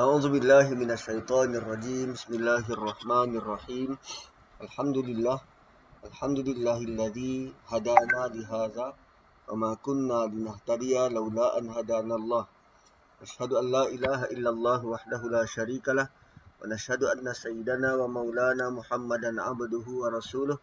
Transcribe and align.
أعوذ 0.00 0.32
بالله 0.32 0.66
من 0.80 0.90
الشيطان 0.96 1.60
الرجيم. 1.60 2.16
بسم 2.16 2.32
الله 2.40 2.64
الرحمن 2.72 3.36
الرحيم. 3.36 3.90
الحمد 4.64 4.96
لله. 4.96 5.38
الحمد 6.08 6.38
لله 6.48 6.78
الذي 6.90 7.52
هدانا 7.68 8.22
لهذا 8.32 8.86
وما 9.48 9.72
كنا 9.84 10.20
لنهتدي 10.32 10.96
لولا 11.08 11.58
أن 11.58 11.68
هدانا 11.68 12.14
الله. 12.16 12.44
أشهد 13.22 13.52
أن 13.60 13.66
لا 13.76 13.84
إله 13.92 14.20
إلا 14.24 14.50
الله 14.50 14.80
وحده 14.86 15.20
لا 15.36 15.44
شريك 15.44 15.88
له 15.88 16.08
ونشهد 16.64 17.02
أن 17.04 17.26
سيدنا 17.44 18.00
ومولانا 18.00 18.70
محمدا 18.70 19.30
عبده 19.42 19.86
ورسوله. 20.02 20.58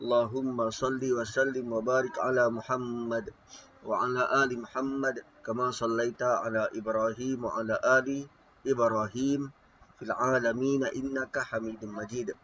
اللهم 0.00 0.70
صل 0.70 1.02
وسلم 1.18 1.66
وبارك 1.72 2.14
على 2.18 2.48
محمد 2.48 3.26
وعلى 3.84 4.22
آل 4.44 4.50
محمد 4.64 5.16
كما 5.44 5.68
صليت 5.70 6.22
على 6.22 6.62
إبراهيم 6.80 7.44
وعلى 7.44 7.76
آل 7.84 8.08
Ibrahim 8.60 9.48
fil 9.96 10.12
alamin 10.12 10.84
innaka 10.92 11.40
Hamidum 11.48 11.96
Majid. 11.96 12.36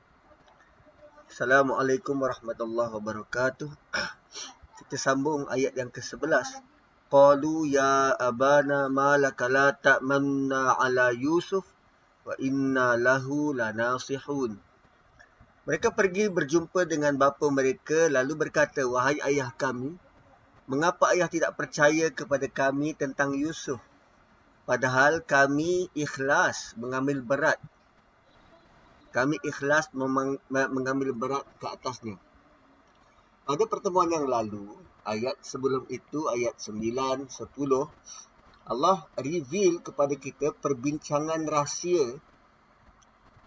Assalamualaikum 1.29 2.17
warahmatullahi 2.17 2.89
wabarakatuh. 2.89 3.69
Kita 4.81 4.97
sambung 4.97 5.45
ayat 5.53 5.77
yang 5.77 5.93
ke-11. 5.93 6.65
Qalu 7.13 7.69
ya 7.69 8.17
abana 8.17 8.89
malaka 8.89 9.45
la 9.53 9.77
ta'manna 9.77 10.81
ala 10.81 11.13
Yusuf 11.13 11.69
wa 12.25 12.33
inna 12.41 12.97
lahu 12.97 13.53
lanasihun. 13.53 14.57
Mereka 15.69 15.93
pergi 15.93 16.33
berjumpa 16.33 16.89
dengan 16.89 17.21
bapa 17.21 17.45
mereka 17.53 18.09
lalu 18.09 18.49
berkata, 18.49 18.89
"Wahai 18.89 19.21
ayah 19.21 19.53
kami, 19.53 20.01
mengapa 20.65 21.13
ayah 21.13 21.29
tidak 21.29 21.61
percaya 21.61 22.09
kepada 22.09 22.49
kami 22.49 22.97
tentang 22.97 23.37
Yusuf?" 23.37 23.85
Padahal 24.67 25.23
kami 25.23 25.87
ikhlas 25.95 26.75
mengambil 26.75 27.23
berat. 27.23 27.59
Kami 29.15 29.39
ikhlas 29.47 29.95
mengambil 30.51 31.15
berat 31.15 31.47
ke 31.63 31.67
atasnya. 31.71 32.19
Pada 33.47 33.63
pertemuan 33.71 34.11
yang 34.11 34.27
lalu, 34.27 34.75
ayat 35.07 35.39
sebelum 35.39 35.87
itu, 35.87 36.27
ayat 36.27 36.59
9, 36.59 37.31
10, 37.31 37.87
Allah 38.67 39.07
reveal 39.15 39.79
kepada 39.79 40.19
kita 40.19 40.51
perbincangan 40.59 41.47
rahsia 41.47 42.19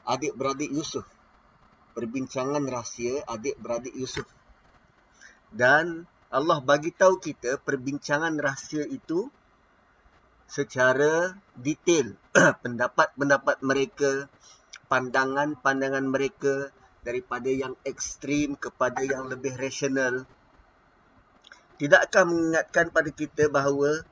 adik-beradik 0.08 0.72
Yusuf. 0.72 1.04
Perbincangan 2.00 2.64
rahsia 2.64 3.28
adik-beradik 3.28 3.92
Yusuf. 3.92 4.24
Dan 5.52 6.08
Allah 6.32 6.64
bagi 6.64 6.96
tahu 6.96 7.20
kita 7.20 7.60
perbincangan 7.60 8.40
rahsia 8.40 8.88
itu 8.88 9.28
secara 10.50 11.38
detail. 11.54 12.18
Pendapat-pendapat 12.66 13.62
mereka, 13.62 14.26
pandangan-pandangan 14.90 16.04
mereka, 16.10 16.74
daripada 17.06 17.48
yang 17.48 17.78
ekstrim 17.88 18.58
kepada 18.60 19.00
yang 19.06 19.30
lebih 19.32 19.56
rasional. 19.56 20.28
Tidakkah 21.80 22.28
mengingatkan 22.28 22.92
pada 22.92 23.08
kita 23.08 23.48
bahawa 23.48 24.04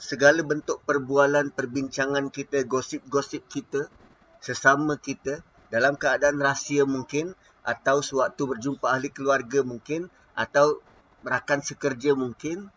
segala 0.00 0.40
bentuk 0.40 0.80
perbualan, 0.88 1.52
perbincangan 1.52 2.32
kita, 2.32 2.64
gosip-gosip 2.64 3.44
kita, 3.52 3.92
sesama 4.40 4.96
kita, 4.96 5.44
dalam 5.68 6.00
keadaan 6.00 6.40
rahsia 6.40 6.88
mungkin, 6.88 7.36
atau 7.62 8.00
sewaktu 8.00 8.56
berjumpa 8.56 8.88
ahli 8.88 9.12
keluarga 9.12 9.60
mungkin, 9.60 10.08
atau 10.32 10.80
rakan 11.22 11.60
sekerja 11.60 12.16
mungkin, 12.16 12.72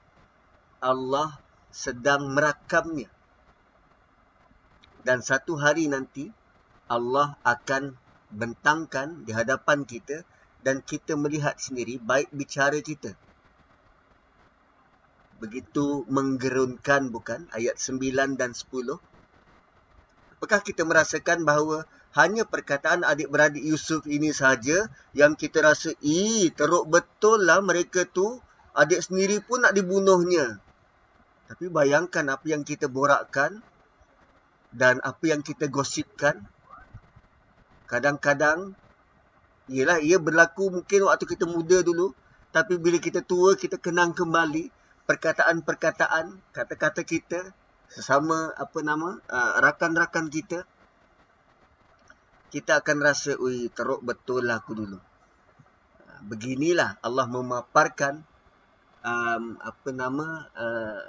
Allah 0.83 1.39
sedang 1.75 2.31
merakamnya. 2.31 3.11
Dan 5.03 5.19
satu 5.19 5.59
hari 5.59 5.91
nanti, 5.91 6.31
Allah 6.87 7.35
akan 7.43 7.99
bentangkan 8.31 9.27
di 9.27 9.35
hadapan 9.35 9.83
kita 9.83 10.23
dan 10.63 10.79
kita 10.79 11.19
melihat 11.19 11.59
sendiri 11.59 11.99
baik 11.99 12.31
bicara 12.31 12.79
kita. 12.79 13.13
Begitu 15.43 16.07
menggerunkan 16.07 17.11
bukan 17.11 17.51
ayat 17.51 17.75
9 17.75 18.39
dan 18.39 18.55
10. 18.55 18.97
Apakah 20.39 20.63
kita 20.63 20.87
merasakan 20.87 21.43
bahawa 21.43 21.83
hanya 22.15 22.47
perkataan 22.47 23.03
adik-beradik 23.03 23.61
Yusuf 23.61 24.07
ini 24.07 24.31
saja 24.31 24.87
yang 25.11 25.35
kita 25.35 25.59
rasa, 25.59 25.91
ih 25.99 26.47
teruk 26.55 26.87
betul 26.87 27.43
lah 27.43 27.59
mereka 27.59 28.07
tu 28.07 28.39
adik 28.71 29.03
sendiri 29.03 29.43
pun 29.43 29.67
nak 29.67 29.75
dibunuhnya. 29.75 30.64
Tapi 31.45 31.69
bayangkan 31.69 32.25
apa 32.31 32.45
yang 32.49 32.65
kita 32.65 32.89
borakkan 32.89 33.61
dan 34.73 34.97
apa 35.05 35.23
yang 35.29 35.45
kita 35.45 35.69
gosipkan 35.69 36.45
Kadang-kadang 37.85 38.73
Yelah, 39.65 39.97
ia 39.97 40.21
berlaku 40.21 40.69
mungkin 40.69 41.09
waktu 41.09 41.25
kita 41.25 41.49
muda 41.49 41.81
dulu. 41.81 42.13
Tapi 42.53 42.77
bila 42.77 43.01
kita 43.01 43.25
tua, 43.25 43.57
kita 43.57 43.81
kenang 43.81 44.13
kembali 44.13 44.69
perkataan-perkataan, 45.09 46.53
kata-kata 46.53 47.01
kita 47.01 47.49
sesama 47.89 48.53
apa 48.53 48.79
nama 48.85 49.17
rakan-rakan 49.65 50.29
kita. 50.29 50.69
Kita 52.53 52.77
akan 52.77 52.97
rasa, 53.01 53.41
ui 53.41 53.67
teruk 53.73 54.05
betul 54.05 54.45
lah 54.45 54.61
aku 54.61 54.77
dulu. 54.77 55.01
Beginilah 56.29 57.01
Allah 57.01 57.25
memaparkan 57.25 58.21
um, 59.01 59.57
apa 59.65 59.89
nama 59.91 60.45
uh, 60.53 61.01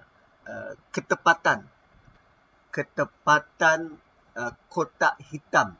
uh, 0.46 0.72
ketepatan. 0.94 1.66
Ketepatan 2.72 3.98
uh, 4.38 4.52
kotak 4.72 5.18
hitam 5.28 5.74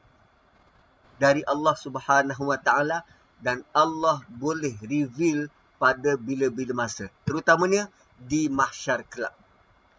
dari 1.16 1.41
Allah 1.49 1.75
Subhanahu 1.78 2.53
Wa 2.53 2.59
Taala 2.60 3.06
dan 3.41 3.65
Allah 3.72 4.21
boleh 4.28 4.76
reveal 4.84 5.49
pada 5.76 6.16
bila-bila 6.16 6.87
masa. 6.87 7.12
Terutamanya 7.28 7.88
di 8.16 8.49
mahsyar 8.49 9.05
kelak 9.05 9.37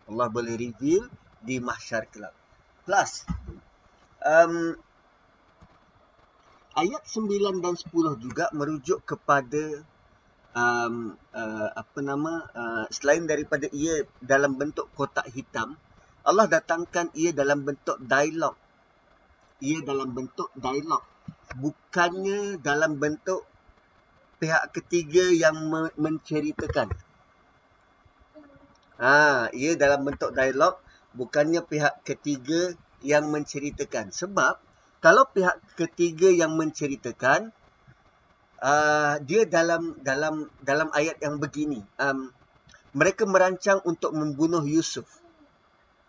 Allah 0.10 0.28
boleh 0.32 0.58
reveal 0.58 1.06
di 1.46 1.62
mahsyar 1.62 2.10
kelak 2.10 2.34
plus 2.88 3.30
um, 4.26 4.74
ayat 6.74 7.04
9 7.06 7.62
dan 7.62 7.76
10 7.78 8.26
juga 8.26 8.50
merujuk 8.58 9.06
kepada 9.06 9.86
um, 10.58 11.14
uh, 11.38 11.70
apa 11.78 12.00
nama 12.02 12.34
uh, 12.58 12.86
selain 12.90 13.30
daripada 13.30 13.70
ia 13.70 14.02
dalam 14.18 14.58
bentuk 14.58 14.90
kotak 14.98 15.30
hitam 15.30 15.78
Allah 16.28 16.44
datangkan 16.52 17.08
ia 17.16 17.32
dalam 17.32 17.64
bentuk 17.64 17.96
dialog. 18.04 18.52
Ia 19.64 19.80
dalam 19.80 20.12
bentuk 20.12 20.52
dialog. 20.60 21.00
Bukannya 21.56 22.60
dalam 22.60 23.00
bentuk 23.00 23.48
pihak 24.44 24.76
ketiga 24.76 25.32
yang 25.32 25.72
menceritakan. 25.96 26.92
Ha 29.00 29.48
ia 29.56 29.80
dalam 29.80 30.04
bentuk 30.04 30.36
dialog 30.36 30.76
bukannya 31.16 31.64
pihak 31.64 32.04
ketiga 32.04 32.76
yang 33.00 33.32
menceritakan. 33.32 34.12
Sebab 34.12 34.60
kalau 35.00 35.32
pihak 35.32 35.64
ketiga 35.80 36.28
yang 36.28 36.60
menceritakan 36.60 37.56
uh, 38.62 39.20
dia 39.24 39.46
dalam 39.46 39.98
dalam 40.02 40.50
dalam 40.62 40.90
ayat 40.94 41.20
yang 41.22 41.42
begini 41.42 41.84
um, 42.02 42.30
mereka 42.96 43.28
merancang 43.28 43.82
untuk 43.86 44.14
membunuh 44.16 44.64
Yusuf 44.66 45.06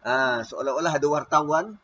uh, 0.04 0.40
seolah-olah 0.44 0.92
ada 0.96 1.06
wartawan 1.08 1.76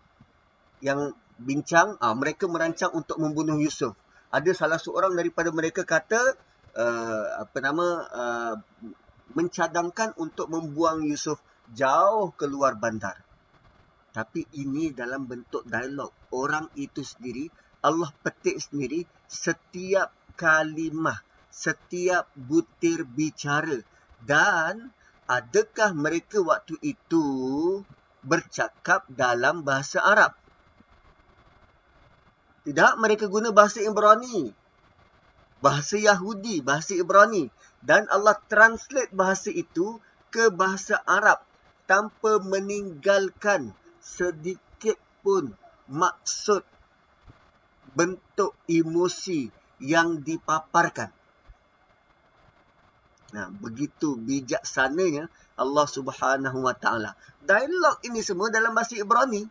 yang 0.85 1.17
bincang, 1.41 1.99
uh, 1.99 2.15
mereka 2.15 2.47
merancang 2.47 2.93
untuk 2.95 3.19
membunuh 3.19 3.59
Yusuf. 3.59 3.97
Ada 4.35 4.51
salah 4.55 4.79
seorang 4.79 5.15
daripada 5.15 5.51
mereka 5.55 5.87
kata, 5.87 6.35
uh, 6.75 7.25
apa 7.43 7.59
nama, 7.63 7.87
uh, 8.11 8.55
mencadangkan 9.35 10.15
untuk 10.21 10.51
membuang 10.51 11.03
Yusuf 11.07 11.41
jauh 11.73 12.35
keluar 12.37 12.77
bandar. 12.77 13.19
Tapi 14.15 14.47
ini 14.55 14.95
dalam 14.95 15.27
bentuk 15.27 15.67
dialog. 15.67 16.15
Orang 16.31 16.71
itu 16.79 17.03
sendiri, 17.03 17.51
Allah 17.83 18.11
petik 18.23 18.63
sendiri 18.63 19.03
setiap 19.27 20.15
kalimah, 20.35 21.19
setiap 21.51 22.31
butir 22.35 23.07
bicara. 23.07 23.83
Dan 24.25 24.91
adakah 25.31 25.95
mereka 25.95 26.43
waktu 26.43 26.79
itu 26.83 27.27
bercakap 28.25 29.07
dalam 29.11 29.63
bahasa 29.63 30.01
Arab? 30.01 30.33
Tidak, 32.65 32.97
mereka 32.97 33.29
guna 33.29 33.53
bahasa 33.53 33.85
Ibrani. 33.85 34.49
Bahasa 35.61 36.01
Yahudi, 36.01 36.65
bahasa 36.65 36.97
Ibrani. 36.97 37.53
Dan 37.85 38.09
Allah 38.09 38.41
translate 38.49 39.13
bahasa 39.13 39.53
itu 39.53 40.01
ke 40.33 40.49
bahasa 40.49 40.99
Arab 41.05 41.45
tanpa 41.85 42.41
meninggalkan 42.41 43.77
sedikit 44.01 44.97
pun 45.21 45.53
maksud 45.89 46.65
bentuk 47.93 48.57
emosi 48.67 49.53
yang 49.85 50.25
dipaparkan. 50.25 51.13
Nah, 53.37 53.53
begitu 53.53 54.17
bijaksananya 54.17 55.29
Allah 55.61 55.87
Subhanahu 55.87 56.65
Wa 56.65 56.75
Taala. 56.79 57.13
Dialog 57.45 58.01
ini 58.09 58.25
semua 58.25 58.49
dalam 58.49 58.73
bahasa 58.73 58.97
Ibrani. 58.97 59.45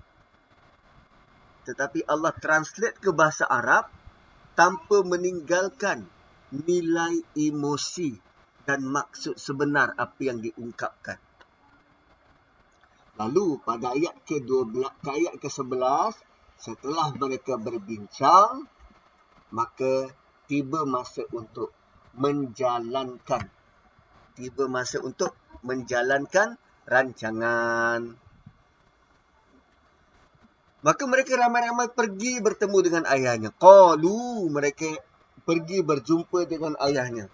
tetapi 1.64 2.04
Allah 2.12 2.36
translate 2.36 3.00
ke 3.00 3.16
bahasa 3.16 3.48
Arab 3.48 3.88
tanpa 4.52 5.00
meninggalkan 5.00 6.04
nilai 6.52 7.24
emosi 7.40 8.20
dan 8.68 8.84
maksud 8.84 9.40
sebenar 9.40 9.96
apa 9.96 10.20
yang 10.28 10.44
diungkapkan. 10.44 11.16
Lalu 13.16 13.64
pada 13.64 13.96
ayat 13.96 14.28
ke-12 14.28 14.84
ke 15.00 15.10
ayat 15.16 15.40
ke-11 15.40 16.20
setelah 16.60 17.16
mereka 17.16 17.56
berbincang 17.56 18.68
maka 19.54 20.10
tiba 20.50 20.84
masa 20.84 21.24
untuk 21.32 21.72
menjalankan 22.14 23.50
tiba 24.34 24.66
masa 24.66 25.02
untuk 25.02 25.38
menjalankan 25.62 26.58
rancangan 26.90 28.18
Maka 30.84 31.08
mereka 31.08 31.40
ramai-ramai 31.40 31.96
pergi 31.96 32.44
bertemu 32.44 32.78
dengan 32.84 33.04
ayahnya. 33.08 33.56
Qalu 33.56 34.52
mereka 34.52 34.92
pergi 35.48 35.80
berjumpa 35.80 36.44
dengan 36.44 36.76
ayahnya. 36.84 37.32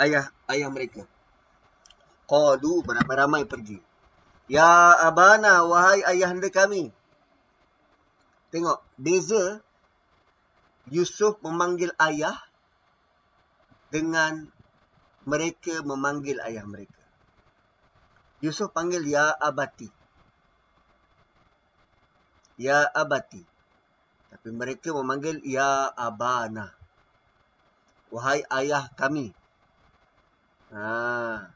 Ayah 0.00 0.32
ayah 0.48 0.72
mereka. 0.72 1.04
Qalu 2.24 2.80
beramai-ramai 2.80 3.44
pergi. 3.44 3.76
Ya 4.48 4.96
abana 5.04 5.68
wahai 5.68 6.00
ayahanda 6.00 6.48
kami. 6.48 6.88
Tengok 8.48 8.80
beza 8.96 9.60
Yusuf 10.88 11.40
memanggil 11.44 11.92
ayah 12.00 12.36
dengan 13.92 14.48
mereka 15.28 15.84
memanggil 15.84 16.40
ayah 16.44 16.64
mereka. 16.64 17.02
Yusuf 18.40 18.70
panggil 18.70 19.02
ya 19.04 19.32
abati 19.34 19.98
ya 22.58 22.90
abati. 22.90 23.40
Tapi 24.28 24.48
mereka 24.52 24.92
memanggil 24.92 25.40
ya 25.46 25.88
abana. 25.94 26.74
Wahai 28.12 28.44
ayah 28.52 28.90
kami. 28.98 29.32
Ha. 30.74 31.48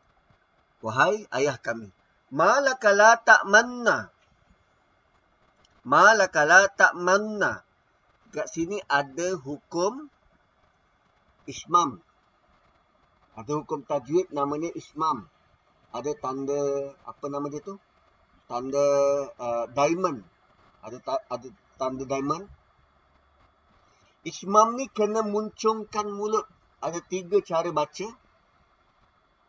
Wahai 0.81 1.29
ayah 1.37 1.59
kami. 1.61 1.93
Malaka 2.33 2.97
la 2.97 3.19
ta'manna. 3.21 4.09
Malaka 5.85 6.49
la 6.49 6.65
ta'manna. 6.71 7.61
Kat 8.33 8.49
sini 8.49 8.81
ada 8.89 9.37
hukum 9.37 10.09
ismam. 11.45 12.01
Ada 13.37 13.53
hukum 13.61 13.85
tajwid 13.85 14.33
namanya 14.33 14.73
ismam. 14.73 15.29
Ada 15.93 16.17
tanda, 16.17 16.61
apa 17.05 17.25
nama 17.29 17.47
dia 17.53 17.61
tu? 17.61 17.77
Tanda 18.49 18.85
uh, 19.37 19.65
diamond 19.77 20.25
ada 20.83 20.99
ta- 20.99 21.25
ada 21.31 21.49
tanda 21.79 22.05
diamond. 22.05 22.45
Ismam 24.27 24.75
ni 24.79 24.87
kena 24.91 25.23
muncungkan 25.23 26.11
mulut. 26.11 26.47
Ada 26.83 26.99
tiga 27.07 27.39
cara 27.43 27.71
baca. 27.71 28.09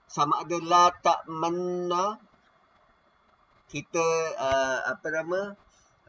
Sama 0.06 0.46
ada 0.46 0.58
la 0.62 0.94
tak 0.94 1.26
mana. 1.26 2.22
Kita 3.70 4.06
uh, 4.38 4.78
apa 4.94 5.08
nama? 5.10 5.42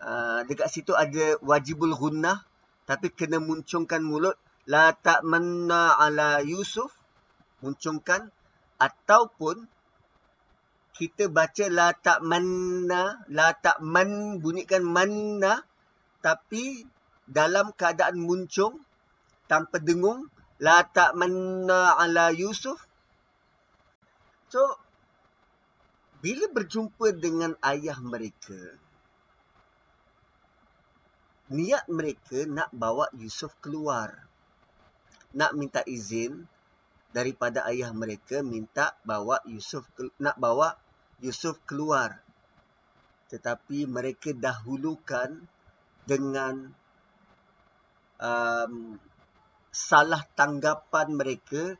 Uh, 0.04 0.40
dekat 0.44 0.68
situ 0.68 0.92
ada 0.92 1.40
wajibul 1.40 1.96
gunnah. 1.96 2.44
Tapi 2.84 3.08
kena 3.12 3.40
muncungkan 3.40 4.04
mulut. 4.04 4.36
La 4.68 4.92
tak 4.96 5.24
mana 5.24 5.96
ala 5.96 6.40
Yusuf. 6.44 6.92
Muncungkan. 7.60 8.28
Ataupun 8.80 9.68
kita 10.94 11.26
baca 11.26 11.66
la 11.66 11.90
tak 11.90 12.22
manna, 12.22 13.18
la 13.26 13.50
tak 13.50 13.82
man 13.82 14.38
bunyikan 14.38 14.86
manna 14.86 15.66
tapi 16.22 16.86
dalam 17.26 17.74
keadaan 17.74 18.16
muncung 18.16 18.78
tanpa 19.50 19.82
dengung 19.82 20.30
la 20.62 20.86
tak 20.86 21.18
manna 21.18 21.98
ala 21.98 22.30
Yusuf. 22.30 22.78
So 24.48 24.62
bila 26.22 26.46
berjumpa 26.54 27.12
dengan 27.18 27.58
ayah 27.60 27.98
mereka 27.98 28.78
niat 31.52 31.84
mereka 31.90 32.48
nak 32.48 32.72
bawa 32.72 33.10
Yusuf 33.16 33.52
keluar. 33.60 34.24
Nak 35.34 35.52
minta 35.58 35.82
izin 35.84 36.46
daripada 37.10 37.66
ayah 37.68 37.90
mereka 37.90 38.40
minta 38.40 38.94
bawa 39.02 39.42
Yusuf 39.44 39.84
nak 40.22 40.38
bawa 40.40 40.78
Yusuf 41.20 41.60
keluar. 41.66 42.22
Tetapi 43.28 43.90
mereka 43.90 44.30
dahulukan 44.30 45.42
dengan 46.06 46.70
um, 48.20 49.00
salah 49.74 50.22
tanggapan 50.38 51.18
mereka 51.18 51.74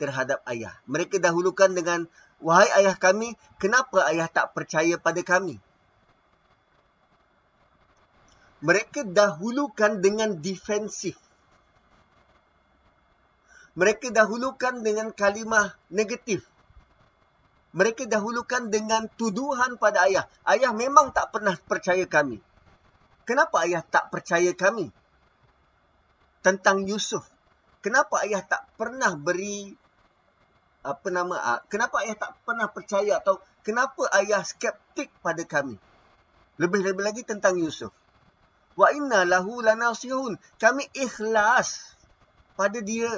terhadap 0.00 0.40
ayah. 0.48 0.72
Mereka 0.88 1.20
dahulukan 1.20 1.76
dengan, 1.76 2.08
wahai 2.40 2.70
ayah 2.80 2.96
kami, 2.96 3.36
kenapa 3.60 4.06
ayah 4.08 4.30
tak 4.32 4.56
percaya 4.56 4.96
pada 4.96 5.20
kami? 5.20 5.60
Mereka 8.60 9.08
dahulukan 9.08 10.04
dengan 10.04 10.36
defensif. 10.40 11.16
Mereka 13.76 14.12
dahulukan 14.12 14.84
dengan 14.84 15.14
kalimah 15.14 15.72
negatif 15.88 16.44
mereka 17.70 18.02
dahulukan 18.02 18.66
dengan 18.66 19.06
tuduhan 19.14 19.78
pada 19.78 20.10
ayah. 20.10 20.26
Ayah 20.42 20.74
memang 20.74 21.14
tak 21.14 21.30
pernah 21.30 21.54
percaya 21.54 22.02
kami. 22.02 22.42
Kenapa 23.22 23.62
ayah 23.62 23.86
tak 23.86 24.10
percaya 24.10 24.50
kami? 24.50 24.90
Tentang 26.42 26.82
Yusuf. 26.82 27.22
Kenapa 27.78 28.26
ayah 28.26 28.42
tak 28.42 28.66
pernah 28.74 29.14
beri 29.14 29.70
apa 30.80 31.12
nama 31.12 31.36
ah, 31.36 31.60
kenapa 31.68 32.00
ayah 32.00 32.16
tak 32.16 32.32
pernah 32.40 32.64
percaya 32.72 33.20
atau 33.20 33.36
kenapa 33.60 34.08
ayah 34.18 34.42
skeptik 34.42 35.12
pada 35.22 35.46
kami? 35.46 35.78
Lebih-lebih 36.58 37.04
lagi 37.06 37.22
tentang 37.22 37.54
Yusuf. 37.54 37.94
Wa 38.80 38.88
inna 38.96 39.28
lahu 39.28 39.60
lanasihun. 39.60 40.40
Kami 40.56 40.88
ikhlas 40.96 41.92
pada 42.56 42.80
dia. 42.80 43.12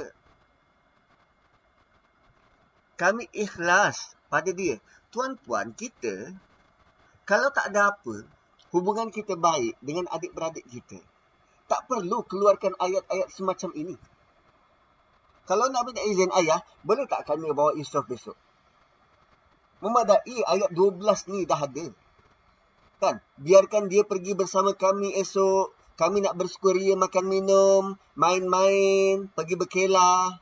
Kami 2.98 3.30
ikhlas 3.30 4.18
pada 4.26 4.50
dia. 4.50 4.82
Tuan-tuan, 5.14 5.70
kita 5.78 6.34
kalau 7.22 7.54
tak 7.54 7.70
ada 7.70 7.94
apa, 7.94 8.26
hubungan 8.74 9.06
kita 9.14 9.38
baik 9.38 9.78
dengan 9.78 10.10
adik-beradik 10.10 10.66
kita, 10.66 10.98
tak 11.70 11.86
perlu 11.86 12.26
keluarkan 12.26 12.74
ayat-ayat 12.82 13.30
semacam 13.30 13.70
ini. 13.78 13.96
Kalau 15.46 15.70
nak 15.70 15.86
minta 15.86 16.02
izin 16.02 16.34
ayah, 16.42 16.58
boleh 16.82 17.06
tak 17.06 17.22
kami 17.26 17.50
bawa 17.54 17.78
Yusuf 17.78 18.02
besok? 18.10 18.34
Memadai 19.82 20.38
ayat 20.46 20.70
12 20.74 20.98
ni 21.30 21.46
dah 21.46 21.62
ada. 21.62 21.86
Kan? 23.02 23.18
Biarkan 23.42 23.90
dia 23.90 24.06
pergi 24.06 24.38
bersama 24.38 24.78
kami 24.78 25.18
esok. 25.18 25.74
Kami 25.98 26.22
nak 26.22 26.38
bersukuria 26.38 26.94
makan 26.94 27.26
minum, 27.26 27.98
main-main, 28.14 29.26
pergi 29.34 29.58
berkelah. 29.58 30.38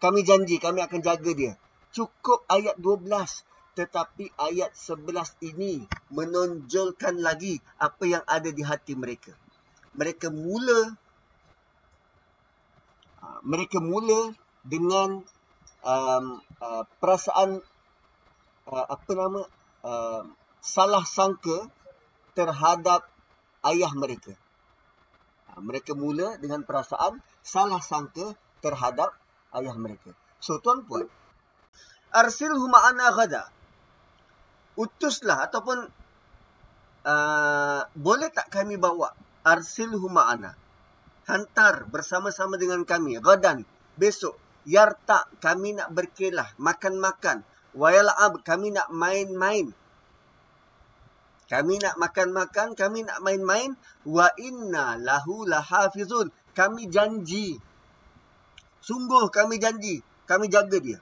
Kami 0.00 0.24
janji 0.24 0.56
kami 0.56 0.80
akan 0.80 1.00
jaga 1.04 1.30
dia 1.36 1.54
cukup 1.94 2.42
ayat 2.50 2.74
12 2.82 3.06
tetapi 3.78 4.34
ayat 4.34 4.74
11 4.74 5.38
ini 5.46 5.86
menonjolkan 6.10 7.22
lagi 7.22 7.62
apa 7.78 8.02
yang 8.02 8.24
ada 8.26 8.50
di 8.50 8.66
hati 8.66 8.98
mereka 8.98 9.30
mereka 9.94 10.26
mula 10.34 10.98
ah, 13.22 13.38
mereka 13.46 13.78
mula 13.78 14.34
dengan 14.66 15.22
um, 15.86 16.26
uh, 16.58 16.82
perasaan 16.98 17.62
uh, 18.66 18.86
apa 18.90 19.10
nama 19.14 19.42
uh, 19.86 20.22
salah 20.64 21.04
sangka 21.04 21.68
terhadap 22.32 23.04
ayah 23.68 23.92
mereka. 23.92 24.32
Mereka 25.60 25.92
mula 25.92 26.40
dengan 26.40 26.64
perasaan 26.64 27.20
salah 27.44 27.84
sangka 27.84 28.32
terhadap 28.64 29.12
ayah 29.52 29.76
mereka. 29.76 30.16
So 30.40 30.56
tuan-puan 30.64 31.04
arsilhu 32.16 32.64
ma'ana 32.64 33.12
ghada. 33.12 33.52
Utuslah 34.74 35.46
ataupun 35.46 35.78
uh, 37.06 37.80
boleh 37.94 38.32
tak 38.32 38.48
kami 38.48 38.80
bawa 38.80 39.12
arsilhu 39.44 40.08
ma'ana. 40.08 40.56
Hantar 41.28 41.86
bersama-sama 41.92 42.56
dengan 42.56 42.82
kami. 42.82 43.20
Gadan 43.20 43.62
besok 44.00 44.34
yarta 44.64 45.28
kami 45.38 45.76
nak 45.76 45.92
berkelah 45.92 46.50
makan-makan. 46.56 47.44
Wayal'ab 47.76 48.42
kami 48.42 48.74
nak 48.74 48.90
main-main 48.90 49.70
kami 51.44 51.76
nak 51.76 52.00
makan-makan, 52.00 52.72
kami 52.72 53.04
nak 53.04 53.20
main-main. 53.20 53.76
Wa 54.08 54.32
inna 54.40 54.96
lahu 54.96 55.44
lahafizun. 55.44 56.32
Kami 56.56 56.88
janji. 56.88 57.60
Sungguh 58.80 59.28
kami 59.28 59.60
janji. 59.60 60.00
Kami 60.24 60.48
jaga 60.48 60.80
dia. 60.80 60.98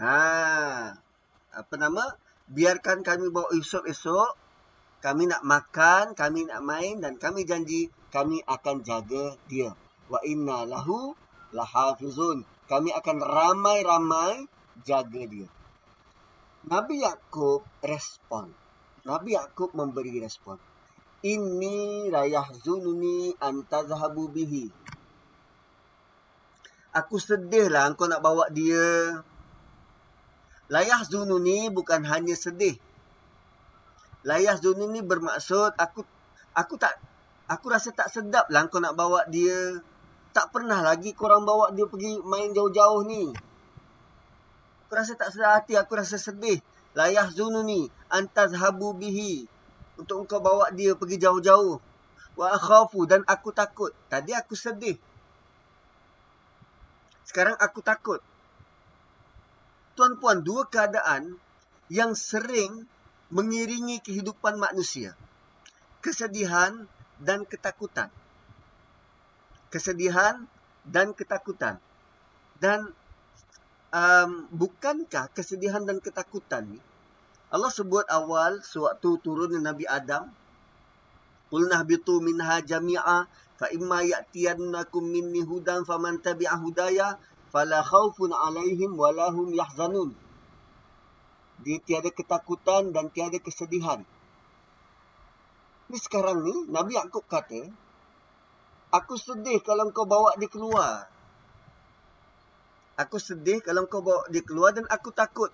Ha. 0.00 0.96
Apa 1.56 1.74
nama? 1.80 2.04
Biarkan 2.50 3.00
kami 3.00 3.32
bawa 3.32 3.52
Yusuf 3.56 3.84
esok. 3.88 4.36
kami 5.00 5.24
nak 5.24 5.40
makan, 5.40 6.12
kami 6.12 6.44
nak 6.44 6.60
main 6.60 7.00
dan 7.00 7.16
kami 7.16 7.48
janji 7.48 7.88
kami 8.12 8.44
akan 8.44 8.84
jaga 8.84 9.32
dia. 9.48 9.72
Wa 10.12 10.20
inna 10.28 10.68
lahu 10.68 11.16
lahafizun. 11.56 12.44
Kami 12.68 12.92
akan 12.92 13.16
ramai-ramai 13.24 14.44
jaga 14.84 15.22
dia. 15.24 15.48
Nabi 16.68 17.00
Yakub 17.00 17.64
respon. 17.80 18.52
Nabi 19.08 19.32
Yakub 19.38 19.72
memberi 19.72 20.20
respon. 20.20 20.60
Inni 21.24 22.08
la 22.12 22.28
yahzununi 22.28 23.32
an 23.40 23.64
tadhhabu 23.64 24.28
bihi. 24.28 24.68
Aku 26.90 27.16
sedihlah 27.16 27.88
engkau 27.88 28.10
nak 28.10 28.20
bawa 28.20 28.50
dia. 28.52 29.20
La 30.68 30.84
yahzununi 30.84 31.72
bukan 31.72 32.04
hanya 32.04 32.36
sedih. 32.36 32.76
Layah 34.20 34.52
zuni 34.60 34.84
ni 34.92 35.00
bermaksud 35.00 35.80
aku 35.80 36.04
aku 36.52 36.74
tak 36.76 36.92
aku 37.48 37.72
rasa 37.72 37.88
tak 37.88 38.12
sedap 38.12 38.52
lah 38.52 38.68
kau 38.68 38.76
nak 38.76 38.92
bawa 38.92 39.24
dia. 39.32 39.80
Tak 40.36 40.52
pernah 40.52 40.84
lagi 40.84 41.16
korang 41.16 41.48
bawa 41.48 41.72
dia 41.72 41.88
pergi 41.88 42.20
main 42.20 42.52
jauh-jauh 42.52 43.08
ni. 43.08 43.32
Aku 44.90 44.98
rasa 44.98 45.14
tak 45.14 45.30
sedar 45.30 45.54
hati, 45.54 45.78
aku 45.78 45.94
rasa 45.94 46.18
sedih. 46.18 46.58
Layah 46.98 47.30
zunu 47.30 47.62
ni 47.62 47.86
antazhabu 48.10 48.90
bihi. 48.90 49.46
Untuk 49.94 50.26
kau 50.26 50.42
bawa 50.42 50.74
dia 50.74 50.98
pergi 50.98 51.14
jauh-jauh. 51.14 51.78
Wa 52.34 52.58
akhafu 52.58 53.06
dan 53.06 53.22
aku 53.30 53.54
takut. 53.54 53.94
Tadi 54.10 54.34
aku 54.34 54.58
sedih. 54.58 54.98
Sekarang 57.22 57.54
aku 57.62 57.78
takut. 57.86 58.18
Tuan-puan, 59.94 60.42
dua 60.42 60.66
keadaan 60.66 61.38
yang 61.86 62.18
sering 62.18 62.82
mengiringi 63.30 64.02
kehidupan 64.02 64.58
manusia. 64.58 65.14
Kesedihan 66.02 66.90
dan 67.22 67.46
ketakutan. 67.46 68.10
Kesedihan 69.70 70.50
dan 70.82 71.14
ketakutan. 71.14 71.78
Dan 72.58 72.90
um, 73.90 74.30
bukankah 74.54 75.30
kesedihan 75.34 75.82
dan 75.86 75.98
ketakutan 76.02 76.66
ni 76.66 76.80
Allah 77.50 77.70
sebut 77.70 78.06
awal 78.06 78.62
sewaktu 78.62 79.18
turun 79.22 79.58
Nabi 79.58 79.86
Adam 79.86 80.30
Qulna 81.50 81.82
habitu 81.82 82.22
minha 82.22 82.62
jami'a 82.62 83.26
fa 83.58 83.66
imma 83.74 84.06
ya'tiyannakum 84.06 85.02
minni 85.02 85.42
hudan 85.42 85.82
faman 85.82 86.22
tabi'a 86.22 86.54
hudaya 86.62 87.18
fala 87.50 87.82
khawfun 87.82 88.30
'alaihim 88.30 88.94
wa 88.94 89.10
lahum 89.10 89.50
yahzanun 89.50 90.14
dia 91.60 91.76
tiada 91.84 92.08
ketakutan 92.08 92.92
dan 92.92 93.12
tiada 93.12 93.36
kesedihan. 93.36 94.00
Ni 95.92 95.98
sekarang 96.00 96.40
ni, 96.40 96.54
Nabi 96.72 96.96
Yaakob 96.96 97.26
kata, 97.28 97.68
Aku 98.90 99.14
sedih 99.14 99.62
kalau 99.62 99.86
kau 99.94 100.08
bawa 100.08 100.34
dia 100.40 100.50
keluar. 100.50 101.06
Aku 103.00 103.16
sedih 103.16 103.64
kalau 103.64 103.88
kau 103.88 104.04
bawa 104.04 104.28
dia 104.28 104.44
keluar 104.44 104.76
dan 104.76 104.84
aku 104.92 105.08
takut. 105.08 105.48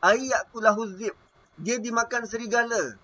Ayyaku 0.00 0.64
lahuzib. 0.64 1.12
Dia 1.60 1.76
dimakan 1.76 2.24
serigala. 2.24 2.96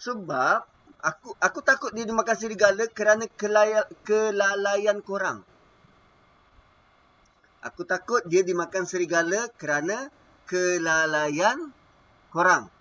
Sebab, 0.00 0.64
aku 1.04 1.36
aku 1.36 1.60
takut 1.60 1.92
dia 1.92 2.08
dimakan 2.08 2.36
serigala 2.40 2.88
kerana 2.88 3.28
kelaya, 3.36 3.84
kelalaian 4.08 5.04
korang. 5.04 5.44
Aku 7.60 7.84
takut 7.84 8.24
dia 8.24 8.40
dimakan 8.40 8.88
serigala 8.88 9.52
kerana 9.60 10.08
kelalaian 10.48 11.68
korang. 12.32 12.72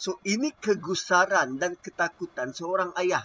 So 0.00 0.16
ini 0.24 0.52
kegusaran 0.56 1.60
dan 1.60 1.76
ketakutan 1.76 2.52
seorang 2.56 2.92
ayah 3.00 3.24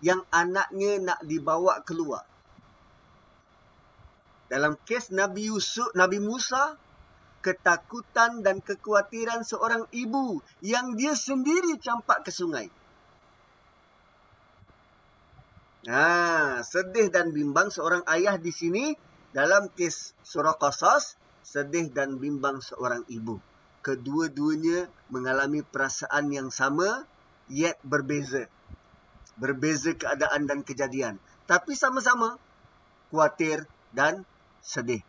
yang 0.00 0.24
anaknya 0.32 0.96
nak 1.00 1.20
dibawa 1.24 1.84
keluar. 1.84 2.29
Dalam 4.50 4.74
kes 4.82 5.14
Nabi 5.14 5.46
Yusuf, 5.46 5.94
Nabi 5.94 6.18
Musa, 6.18 6.74
ketakutan 7.40 8.42
dan 8.42 8.58
kekhawatiran 8.58 9.46
seorang 9.46 9.86
ibu 9.94 10.42
yang 10.60 10.98
dia 10.98 11.14
sendiri 11.14 11.78
campak 11.78 12.26
ke 12.26 12.34
sungai. 12.34 12.66
Nah, 15.88 16.60
sedih 16.60 17.08
dan 17.08 17.32
bimbang 17.32 17.72
seorang 17.72 18.04
ayah 18.10 18.36
di 18.36 18.52
sini 18.52 18.92
dalam 19.32 19.72
kes 19.72 20.12
surah 20.20 20.58
Qasas 20.58 21.16
sedih 21.40 21.88
dan 21.88 22.20
bimbang 22.20 22.60
seorang 22.60 23.06
ibu. 23.08 23.40
Kedua-duanya 23.80 24.92
mengalami 25.08 25.64
perasaan 25.64 26.28
yang 26.28 26.52
sama, 26.52 27.08
yet 27.48 27.80
berbeza. 27.80 28.44
Berbeza 29.40 29.96
keadaan 29.96 30.44
dan 30.44 30.60
kejadian. 30.60 31.16
Tapi 31.48 31.72
sama-sama 31.72 32.36
khawatir 33.08 33.64
dan 33.96 34.28
sedih. 34.60 35.02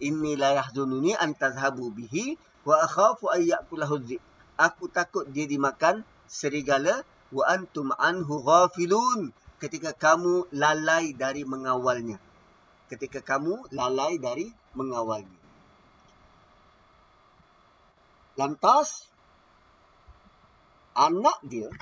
Inni 0.00 0.36
la 0.36 0.52
yahzununi 0.60 1.16
an 1.16 1.32
tadhhabu 1.32 1.88
bihi 1.92 2.36
wa 2.68 2.84
akhafu 2.84 3.32
an 3.32 3.40
ya'kulahu 3.40 4.00
dhib. 4.04 4.20
Aku 4.56 4.88
takut 4.88 5.28
dia 5.28 5.48
dimakan 5.48 6.04
serigala 6.28 7.04
wa 7.32 7.44
antum 7.48 7.92
anhu 7.96 8.40
ghafilun 8.44 9.32
ketika 9.60 9.92
kamu 9.96 10.48
lalai 10.52 11.16
dari 11.16 11.44
mengawalnya. 11.44 12.20
Ketika 12.86 13.24
kamu 13.24 13.72
lalai 13.72 14.20
dari 14.20 14.52
mengawalnya. 14.76 15.40
Lantas, 18.36 19.08
anak 20.92 21.40
dia 21.40 21.72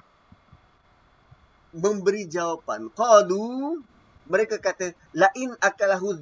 memberi 1.75 2.31
jawapan. 2.31 2.87
Qalu, 2.95 3.83
mereka 4.31 4.57
kata, 4.61 4.97
lain 5.13 5.53
akalahu. 5.61 6.17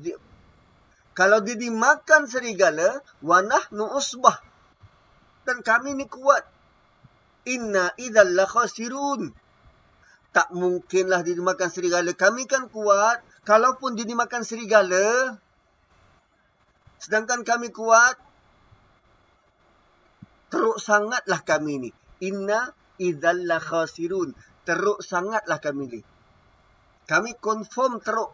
Kalau 1.12 1.38
dia 1.44 1.56
dimakan 1.60 2.24
serigala, 2.24 3.04
wanah 3.20 3.62
nu 3.70 3.84
usbah. 3.92 4.40
Dan 5.44 5.60
kami 5.60 5.92
ni 5.98 6.08
kuat. 6.08 6.46
Inna 7.50 7.92
idhal 7.98 8.32
la 8.32 8.46
khasirun. 8.48 9.34
Tak 10.32 10.48
mungkinlah 10.56 11.20
dia 11.20 11.36
dimakan 11.36 11.68
serigala. 11.68 12.16
Kami 12.16 12.48
kan 12.48 12.72
kuat. 12.72 13.20
Kalaupun 13.42 13.98
dia 13.98 14.06
dimakan 14.06 14.46
serigala, 14.46 15.36
Sedangkan 17.02 17.42
kami 17.42 17.74
kuat. 17.74 18.14
Teruk 20.54 20.78
sangatlah 20.78 21.42
kami 21.42 21.74
ni. 21.82 21.90
Inna 22.22 22.70
idhalla 23.02 23.58
khasirun. 23.58 24.30
Teruk 24.62 25.02
sangatlah 25.02 25.58
kami 25.58 25.84
ni. 25.90 26.00
Kami 27.12 27.36
confirm 27.36 28.00
teruk. 28.00 28.32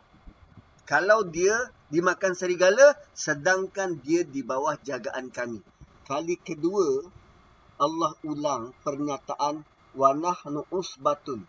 Kalau 0.87 1.27
dia 1.27 1.75
dimakan 1.91 2.39
serigala, 2.39 2.95
sedangkan 3.11 3.99
dia 4.07 4.23
di 4.23 4.47
bawah 4.47 4.79
jagaan 4.87 5.35
kami. 5.35 5.59
Kali 6.07 6.39
kedua, 6.39 7.03
Allah 7.83 8.15
ulang 8.23 8.71
pernyataan 8.87 9.67
wanahnu 9.99 10.63
usbatun. 10.71 11.43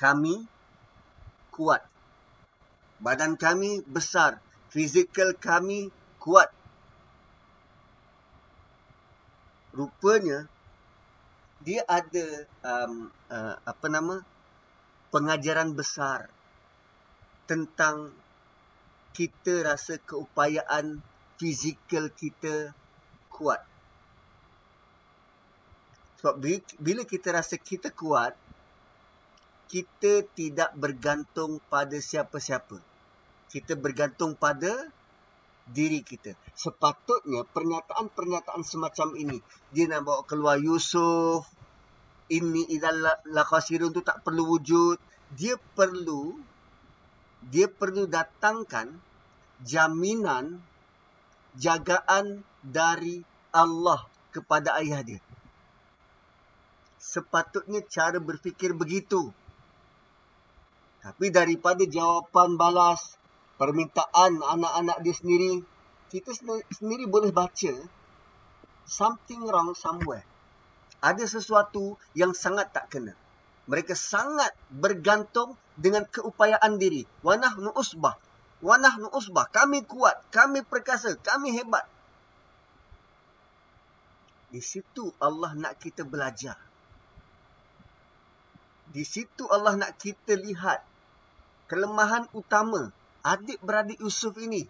Kami 0.00 0.48
kuat. 1.52 1.84
Badan 3.04 3.36
kami 3.36 3.84
besar 3.84 4.40
fizikal 4.72 5.36
kami 5.36 5.92
kuat. 6.24 6.48
Rupanya 9.76 10.48
dia 11.60 11.84
ada 11.84 12.48
um, 12.64 13.12
uh, 13.28 13.60
apa 13.60 13.86
nama 13.92 14.24
pengajaran 15.14 15.78
besar 15.78 16.26
tentang 17.46 18.10
kita 19.14 19.62
rasa 19.62 20.02
keupayaan 20.02 20.98
fizikal 21.38 22.10
kita 22.10 22.74
kuat. 23.30 23.62
Sebab 26.18 26.42
bila 26.82 27.06
kita 27.06 27.30
rasa 27.30 27.54
kita 27.54 27.94
kuat, 27.94 28.34
kita 29.70 30.26
tidak 30.34 30.74
bergantung 30.74 31.62
pada 31.70 31.94
siapa-siapa 31.94 32.82
kita 33.54 33.78
bergantung 33.78 34.34
pada 34.34 34.90
diri 35.70 36.02
kita. 36.02 36.34
Sepatutnya 36.58 37.46
pernyataan-pernyataan 37.54 38.66
semacam 38.66 39.14
ini. 39.14 39.38
Dia 39.70 39.86
nak 39.86 40.02
bawa 40.02 40.20
keluar 40.26 40.58
Yusuf. 40.58 41.46
Ini 42.28 42.72
idalah 42.72 43.44
khasirun 43.44 43.92
tu 43.92 44.00
tak 44.00 44.24
perlu 44.24 44.56
wujud. 44.56 44.96
Dia 45.34 45.58
perlu 45.76 46.36
dia 47.44 47.68
perlu 47.68 48.08
datangkan 48.08 48.96
jaminan 49.60 50.64
jagaan 51.60 52.40
dari 52.64 53.20
Allah 53.52 54.08
kepada 54.32 54.80
ayah 54.80 55.04
dia. 55.04 55.20
Sepatutnya 56.96 57.84
cara 57.84 58.16
berfikir 58.16 58.72
begitu. 58.72 59.28
Tapi 61.04 61.28
daripada 61.28 61.84
jawapan 61.84 62.56
balas, 62.56 63.20
permintaan 63.60 64.40
anak-anak 64.40 65.04
dia 65.04 65.12
sendiri, 65.12 65.60
kita 66.08 66.32
sendiri 66.72 67.04
boleh 67.04 67.28
baca 67.28 67.76
something 68.88 69.44
wrong 69.44 69.76
somewhere. 69.76 70.24
Ada 71.04 71.28
sesuatu 71.28 72.00
yang 72.16 72.32
sangat 72.32 72.72
tak 72.72 72.88
kena. 72.88 73.12
Mereka 73.68 73.92
sangat 73.92 74.56
bergantung 74.72 75.52
dengan 75.76 76.08
keupayaan 76.08 76.80
diri. 76.80 77.04
Wanah 77.20 77.60
nu 77.60 77.76
usbah. 77.76 78.16
Wanah 78.64 78.96
nu 78.96 79.12
usbah. 79.12 79.44
Kami 79.52 79.84
kuat. 79.84 80.16
Kami 80.32 80.64
perkasa. 80.64 81.12
Kami 81.20 81.52
hebat. 81.60 81.84
Di 84.48 84.64
situ 84.64 85.12
Allah 85.20 85.52
nak 85.52 85.76
kita 85.76 86.08
belajar. 86.08 86.56
Di 88.88 89.04
situ 89.04 89.44
Allah 89.52 89.76
nak 89.76 90.00
kita 90.00 90.40
lihat 90.40 90.80
kelemahan 91.68 92.30
utama 92.32 92.88
adik-beradik 93.20 94.00
Yusuf 94.00 94.40
ini. 94.40 94.64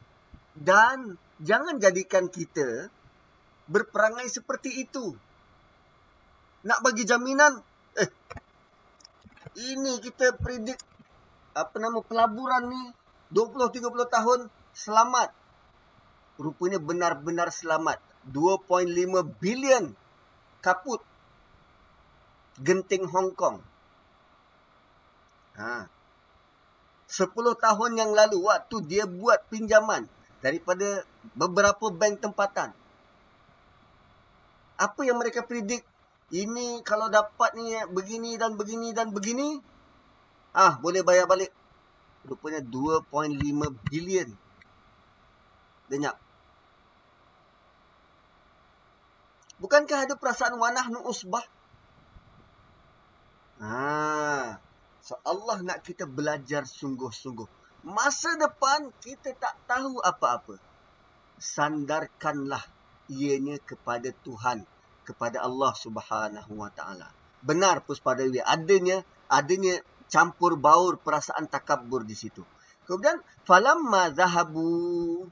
Dan 0.55 1.15
jangan 1.39 1.79
jadikan 1.79 2.27
kita 2.27 2.91
berperangai 3.71 4.27
seperti 4.27 4.83
itu. 4.83 5.15
Nak 6.65 6.81
bagi 6.81 7.05
jaminan, 7.05 7.61
eh, 8.01 8.09
ini 9.61 10.01
kita 10.01 10.33
predik 10.41 10.81
apa 11.53 11.77
nama 11.77 12.01
pelaburan 12.01 12.73
ni 12.73 12.83
20-30 13.37 14.09
tahun 14.09 14.41
selamat. 14.73 15.29
Rupanya 16.41 16.81
benar-benar 16.81 17.53
selamat. 17.53 18.01
2.5 18.33 18.89
bilion 19.37 19.93
kaput 20.65 21.05
genting 22.57 23.05
Hong 23.13 23.37
Kong. 23.37 23.61
Ha. 25.61 25.87
10 27.05 27.29
tahun 27.61 27.91
yang 27.95 28.11
lalu 28.17 28.41
waktu 28.41 28.77
dia 28.89 29.05
buat 29.05 29.45
pinjaman 29.53 30.09
daripada 30.41 31.05
beberapa 31.37 31.93
bank 31.93 32.25
tempatan. 32.25 32.73
Apa 34.81 35.01
yang 35.07 35.21
mereka 35.21 35.45
predik? 35.45 35.85
Ini 36.35 36.83
kalau 36.83 37.07
dapat 37.07 37.55
ni 37.55 37.79
begini 37.95 38.35
dan 38.35 38.59
begini 38.59 38.91
dan 38.91 39.15
begini, 39.15 39.63
ah 40.51 40.83
boleh 40.83 41.07
bayar 41.07 41.31
balik. 41.31 41.55
Rupanya 42.27 42.59
2.5 42.59 43.07
bilion. 43.87 44.29
Denyak. 45.87 46.17
Bukankah 49.63 50.11
ada 50.11 50.19
perasaan 50.19 50.59
wanah 50.59 50.91
nu 50.91 51.07
usbah? 51.07 51.47
Ah, 53.63 54.59
so 54.99 55.15
Allah 55.23 55.63
nak 55.63 55.87
kita 55.87 56.11
belajar 56.11 56.67
sungguh-sungguh 56.67 57.47
masa 57.85 58.33
depan 58.41 58.89
kita 59.05 59.37
tak 59.37 59.55
tahu 59.69 60.01
apa-apa. 60.01 60.57
Sandarkanlah 61.37 62.65
ianya 63.13 63.61
kepada 63.61 64.09
Tuhan, 64.25 64.65
kepada 65.05 65.45
Allah 65.45 65.77
Subhanahu 65.77 66.53
Wa 66.57 66.73
Taala. 66.73 67.13
Benar 67.45 67.85
Puspadawi, 67.85 68.41
adanya 68.41 69.05
adanya 69.29 69.79
campur 70.09 70.57
baur 70.57 70.97
perasaan 70.97 71.45
takabur 71.47 72.09
di 72.09 72.17
situ. 72.17 72.41
Kemudian 72.85 73.21
falamma 73.49 74.13
zahabu 74.13 75.25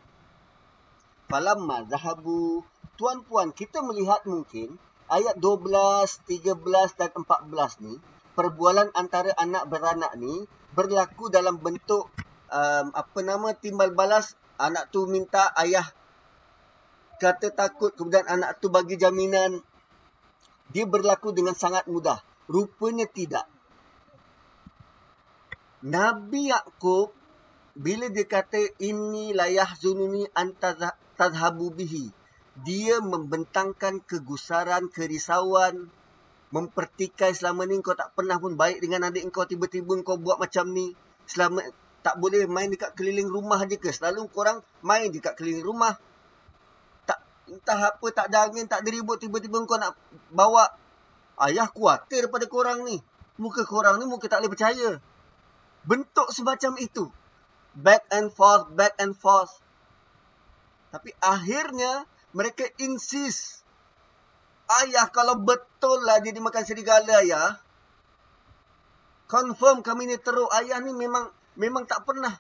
falamma 1.29 1.89
zahabu 1.89 2.65
tuan-puan 2.97 3.53
kita 3.57 3.81
melihat 3.85 4.25
mungkin 4.29 4.77
ayat 5.09 5.37
12, 5.37 6.29
13 6.29 7.01
dan 7.01 7.11
14 7.13 7.85
ni 7.85 7.95
perbualan 8.33 8.93
antara 8.97 9.33
anak 9.37 9.69
beranak 9.69 10.13
ni 10.17 10.49
berlaku 10.73 11.29
dalam 11.29 11.61
bentuk 11.61 12.09
um, 12.49 12.87
apa 12.97 13.19
nama 13.21 13.53
timbal 13.53 13.93
balas 13.93 14.37
anak 14.57 14.89
tu 14.89 15.05
minta 15.05 15.53
ayah 15.61 15.85
kata 17.23 17.55
takut 17.55 17.95
kemudian 17.95 18.27
anak 18.27 18.59
tu 18.59 18.67
bagi 18.67 18.99
jaminan 18.99 19.63
dia 20.75 20.83
berlaku 20.91 21.31
dengan 21.31 21.55
sangat 21.55 21.87
mudah 21.87 22.19
rupanya 22.51 23.07
tidak 23.07 23.47
Nabi 25.87 26.51
Yakub 26.51 27.15
bila 27.79 28.11
dia 28.11 28.27
kata 28.27 28.59
ini 28.83 29.31
layah 29.31 29.71
zununi 29.79 30.27
antazhabu 30.35 31.71
bihi 31.71 32.11
dia 32.67 32.99
membentangkan 32.99 34.03
kegusaran 34.03 34.91
kerisauan 34.91 35.87
mempertikai 36.53 37.33
selama 37.33 37.65
ni 37.65 37.81
kau 37.81 37.97
tak 37.97 38.13
pernah 38.19 38.37
pun 38.37 38.59
baik 38.59 38.83
dengan 38.83 39.09
adik 39.09 39.31
kau 39.31 39.47
tiba-tiba 39.47 39.97
kau 40.05 40.21
buat 40.21 40.37
macam 40.37 40.69
ni 40.75 40.93
selama 41.25 41.65
tak 42.03 42.19
boleh 42.19 42.51
main 42.51 42.69
dekat 42.69 42.93
keliling 42.99 43.31
rumah 43.31 43.63
je 43.65 43.79
ke? 43.79 43.95
Selalu 43.95 44.27
korang 44.35 44.59
main 44.83 45.09
dekat 45.09 45.39
keliling 45.39 45.63
rumah. 45.63 45.95
Entah 47.53 47.93
apa, 47.93 48.07
tak 48.09 48.33
ada 48.33 48.49
angin, 48.49 48.65
tak 48.65 48.81
ada 48.81 48.89
ribut. 48.89 49.21
Tiba-tiba 49.21 49.61
kau 49.69 49.77
nak 49.77 49.93
bawa 50.33 50.73
ayah 51.45 51.69
kuatir 51.69 52.25
daripada 52.25 52.49
korang 52.49 52.81
ni. 52.89 52.97
Muka 53.37 53.69
korang 53.69 54.01
ni 54.01 54.09
muka 54.09 54.25
tak 54.25 54.41
boleh 54.41 54.53
percaya. 54.57 54.89
Bentuk 55.85 56.33
semacam 56.33 56.81
itu. 56.81 57.13
Back 57.77 58.09
and 58.09 58.33
forth, 58.33 58.73
back 58.73 58.97
and 58.97 59.13
forth. 59.13 59.53
Tapi 60.93 61.13
akhirnya 61.21 62.09
mereka 62.33 62.65
insist. 62.81 63.61
Ayah 64.81 65.13
kalau 65.13 65.37
betul 65.37 66.01
lah 66.09 66.25
dia 66.25 66.33
dimakan 66.33 66.65
serigala 66.65 67.21
ayah. 67.21 67.61
Confirm 69.29 69.85
kami 69.85 70.09
ni 70.09 70.17
teruk. 70.17 70.49
Ayah 70.53 70.81
ni 70.81 70.97
memang 70.97 71.29
memang 71.57 71.85
tak 71.85 72.05
pernah 72.09 72.33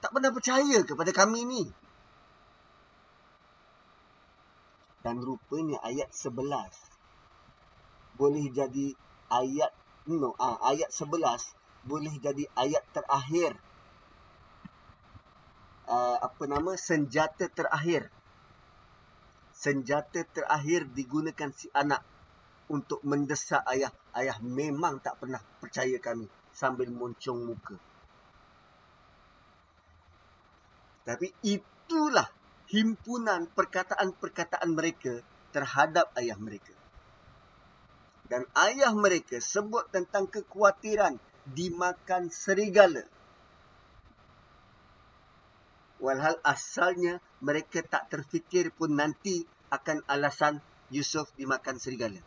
tak 0.00 0.12
pernah 0.12 0.32
percaya 0.32 0.84
kepada 0.84 1.12
kami 1.12 1.44
ni. 1.48 1.64
Dan 5.04 5.20
rupanya 5.20 5.76
ayat 5.84 6.08
11 6.16 6.40
boleh 8.16 8.48
jadi 8.48 8.96
ayat 9.28 9.68
no 10.08 10.32
ah 10.40 10.56
ayat 10.72 10.88
11 10.88 11.20
boleh 11.84 12.14
jadi 12.24 12.48
ayat 12.56 12.80
terakhir. 12.96 13.52
Uh, 15.84 16.16
apa 16.24 16.48
nama 16.48 16.72
senjata 16.80 17.44
terakhir. 17.52 18.08
Senjata 19.52 20.24
terakhir 20.24 20.88
digunakan 20.88 21.52
si 21.52 21.68
anak 21.76 22.00
untuk 22.72 23.04
mendesak 23.04 23.60
ayah. 23.68 23.92
Ayah 24.16 24.40
memang 24.40 25.04
tak 25.04 25.20
pernah 25.20 25.44
percaya 25.60 26.00
kami 26.00 26.24
sambil 26.56 26.88
moncong 26.88 27.44
muka. 27.44 27.76
Tapi 31.04 31.28
itulah 31.44 31.73
himpunan 32.74 33.46
perkataan-perkataan 33.54 34.74
mereka 34.74 35.22
terhadap 35.54 36.10
ayah 36.18 36.34
mereka. 36.34 36.74
Dan 38.26 38.42
ayah 38.58 38.90
mereka 38.90 39.38
sebut 39.38 39.86
tentang 39.94 40.26
kekhawatiran 40.26 41.14
dimakan 41.54 42.34
serigala. 42.34 43.06
Walhal 46.02 46.42
asalnya 46.42 47.22
mereka 47.38 47.86
tak 47.86 48.10
terfikir 48.10 48.74
pun 48.74 48.98
nanti 48.98 49.46
akan 49.70 50.02
alasan 50.10 50.58
Yusuf 50.90 51.30
dimakan 51.38 51.78
serigala. 51.78 52.18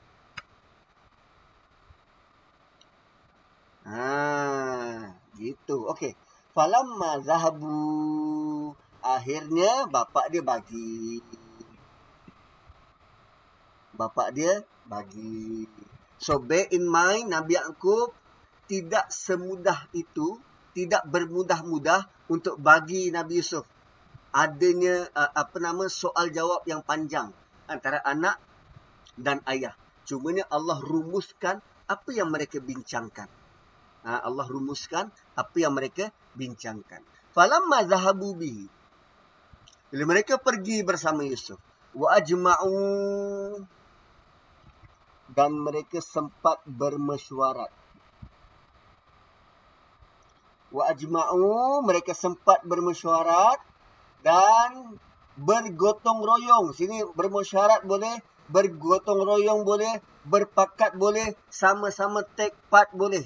Ha, 3.84 5.12
gitu. 5.36 5.92
Okey. 5.92 6.16
Falamma 6.56 7.22
zahabu 7.22 8.57
akhirnya 9.02 9.86
bapak 9.88 10.32
dia 10.34 10.44
bagi 10.44 11.22
bapak 13.98 14.28
dia 14.34 14.62
bagi 14.86 15.66
so 16.22 16.38
bear 16.42 16.70
in 16.74 16.86
mind 16.86 17.34
Nabi 17.34 17.58
Yaakob 17.58 18.14
tidak 18.68 19.10
semudah 19.10 19.88
itu 19.96 20.38
tidak 20.78 21.04
bermudah-mudah 21.10 22.06
untuk 22.30 22.60
bagi 22.62 23.10
Nabi 23.10 23.42
Yusuf 23.42 23.66
adanya 24.36 25.08
uh, 25.16 25.32
apa 25.34 25.58
nama 25.58 25.90
soal 25.90 26.30
jawab 26.30 26.62
yang 26.70 26.86
panjang 26.86 27.34
antara 27.66 28.04
anak 28.06 28.38
dan 29.18 29.42
ayah 29.50 29.74
cumanya 30.06 30.46
Allah 30.54 30.78
rumuskan 30.84 31.58
apa 31.88 32.10
yang 32.12 32.30
mereka 32.30 32.62
bincangkan 32.62 33.32
ha, 34.08 34.24
Allah 34.24 34.48
rumuskan 34.48 35.12
apa 35.36 35.58
yang 35.60 35.76
mereka 35.76 36.16
bincangkan. 36.40 37.04
Falamma 37.36 37.84
zahabu 37.84 38.32
bihi. 38.40 38.72
Bila 39.88 40.04
mereka 40.04 40.36
pergi 40.36 40.84
bersama 40.84 41.24
Yusuf, 41.24 41.56
wa 41.96 42.12
ajma'u 42.12 42.76
dan 45.32 45.52
mereka 45.56 46.04
sempat 46.04 46.60
bermesyuarat. 46.68 47.72
Wa 50.76 50.92
ajma'u 50.92 51.80
mereka 51.88 52.12
sempat 52.12 52.68
bermesyuarat 52.68 53.64
dan 54.28 55.00
bergotong 55.40 56.20
royong. 56.20 56.76
Sini 56.76 57.08
bermesyuarat 57.16 57.88
boleh, 57.88 58.20
bergotong 58.52 59.24
royong 59.24 59.64
boleh, 59.64 60.04
berpakat 60.28 61.00
boleh, 61.00 61.32
sama-sama 61.48 62.28
take 62.36 62.58
part 62.68 62.92
boleh. 62.92 63.24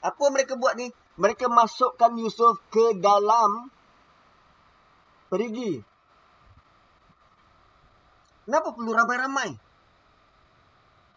Apa 0.00 0.24
mereka 0.32 0.56
buat 0.56 0.80
ni? 0.80 0.88
Mereka 1.20 1.52
masukkan 1.52 2.16
Yusuf 2.16 2.58
ke 2.72 2.96
dalam 2.98 3.73
perigi. 5.28 5.80
Kenapa 8.44 8.76
perlu 8.76 8.92
ramai-ramai? 8.92 9.50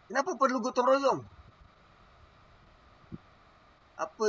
Kenapa 0.08 0.30
perlu 0.40 0.64
gotong 0.64 0.88
royong? 0.88 1.20
Apa 3.98 4.26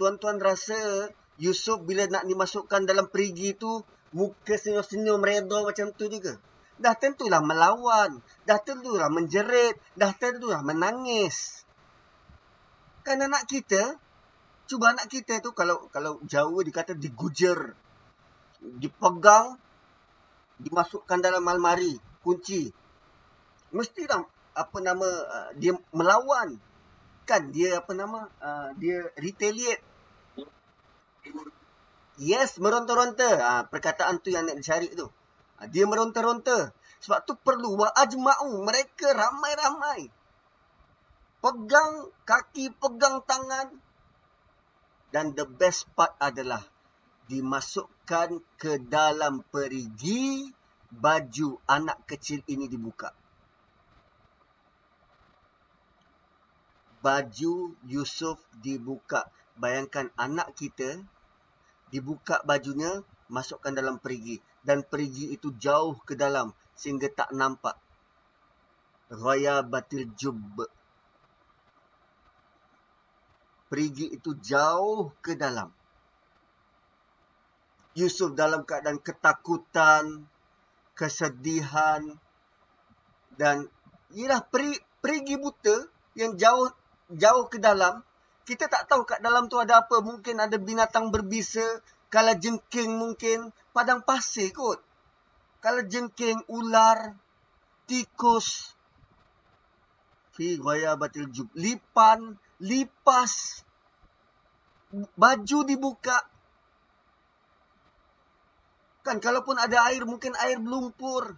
tuan-tuan 0.00 0.42
rasa 0.42 1.06
Yusuf 1.38 1.84
bila 1.86 2.08
nak 2.10 2.26
dimasukkan 2.26 2.88
dalam 2.88 3.06
perigi 3.06 3.54
tu 3.54 3.84
muka 4.10 4.58
senyum-senyum 4.58 5.22
redha 5.22 5.62
macam 5.62 5.94
tu 5.94 6.10
juga? 6.10 6.34
Dah 6.82 6.98
tentulah 6.98 7.38
melawan, 7.38 8.18
dah 8.42 8.58
tentulah 8.58 9.06
menjerit, 9.06 9.78
dah 9.94 10.10
tentulah 10.18 10.66
menangis. 10.66 11.62
Kan 13.06 13.22
anak 13.22 13.46
kita, 13.46 13.94
cuba 14.66 14.96
anak 14.96 15.06
kita 15.06 15.38
tu 15.38 15.54
kalau 15.54 15.86
kalau 15.94 16.18
jauh 16.26 16.58
dikata 16.66 16.98
digujer, 16.98 17.78
dipegang, 18.62 19.58
dimasukkan 20.62 21.18
dalam 21.18 21.42
almari, 21.50 21.98
kunci. 22.22 22.70
Mesti 23.74 24.06
dah 24.06 24.22
apa 24.52 24.78
nama 24.78 25.08
uh, 25.08 25.50
dia 25.58 25.74
melawan. 25.90 26.60
Kan 27.26 27.50
dia 27.50 27.82
apa 27.82 27.92
nama 27.96 28.28
uh, 28.38 28.68
dia 28.78 29.10
retaliate. 29.18 29.82
Yes, 32.20 32.60
meronta-ronta. 32.60 33.30
Uh, 33.40 33.62
perkataan 33.72 34.20
tu 34.20 34.30
yang 34.30 34.46
nak 34.46 34.60
dicari 34.60 34.92
tu. 34.92 35.08
Uh, 35.58 35.66
dia 35.72 35.88
meronta-ronta. 35.88 36.70
Sebab 37.02 37.26
tu 37.26 37.34
perlu 37.34 37.74
wa 37.74 37.90
ajma'u 37.98 38.62
mereka 38.62 39.10
ramai-ramai. 39.10 40.06
Pegang 41.42 42.12
kaki, 42.22 42.70
pegang 42.78 43.24
tangan. 43.26 43.74
Dan 45.10 45.34
the 45.34 45.44
best 45.44 45.90
part 45.98 46.14
adalah 46.22 46.62
dimasukkan 48.02 48.42
ke 48.58 48.82
dalam 48.90 49.46
perigi 49.46 50.50
baju 50.90 51.62
anak 51.70 52.02
kecil 52.10 52.42
ini 52.50 52.66
dibuka. 52.66 53.14
Baju 56.98 57.78
Yusuf 57.86 58.42
dibuka. 58.58 59.30
Bayangkan 59.54 60.10
anak 60.18 60.58
kita 60.58 60.98
dibuka 61.94 62.42
bajunya, 62.42 63.06
masukkan 63.30 63.70
dalam 63.70 64.02
perigi. 64.02 64.42
Dan 64.66 64.82
perigi 64.82 65.30
itu 65.34 65.54
jauh 65.58 65.94
ke 66.02 66.18
dalam 66.18 66.50
sehingga 66.74 67.06
tak 67.06 67.30
nampak. 67.30 67.78
Raya 69.14 69.62
batil 69.62 70.10
jub. 70.18 70.38
Perigi 73.70 74.10
itu 74.10 74.34
jauh 74.42 75.14
ke 75.22 75.38
dalam. 75.38 75.70
Yusuf 77.92 78.32
dalam 78.32 78.64
keadaan 78.64 78.96
ketakutan, 79.00 80.24
kesedihan 80.96 82.00
dan 83.36 83.68
ialah 84.12 84.44
peri, 84.48 84.76
perigi 85.00 85.36
buta 85.40 85.88
yang 86.16 86.36
jauh 86.36 86.68
jauh 87.12 87.44
ke 87.48 87.60
dalam. 87.60 88.04
Kita 88.42 88.66
tak 88.66 88.90
tahu 88.90 89.06
kat 89.06 89.22
dalam 89.22 89.46
tu 89.46 89.56
ada 89.60 89.84
apa. 89.84 90.02
Mungkin 90.02 90.40
ada 90.40 90.56
binatang 90.58 91.14
berbisa 91.14 91.62
kalau 92.12 92.34
jengking 92.36 92.98
mungkin. 92.98 93.54
Padang 93.72 94.04
pasir 94.04 94.52
kot. 94.52 94.82
Kalau 95.62 95.80
jengking 95.86 96.42
ular 96.50 97.16
tikus. 97.86 98.76
Fi 100.34 100.58
ghaya 100.58 100.98
batil 100.98 101.30
jub. 101.30 101.48
Lipan 101.54 102.36
lipas. 102.60 103.64
Baju 104.92 105.58
dibuka 105.64 106.31
Kan 109.02 109.18
kalaupun 109.18 109.58
ada 109.58 109.82
air 109.90 110.06
mungkin 110.06 110.30
air 110.38 110.62
melumpur. 110.62 111.34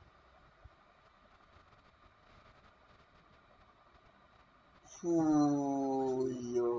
Fuyo. 5.01 6.73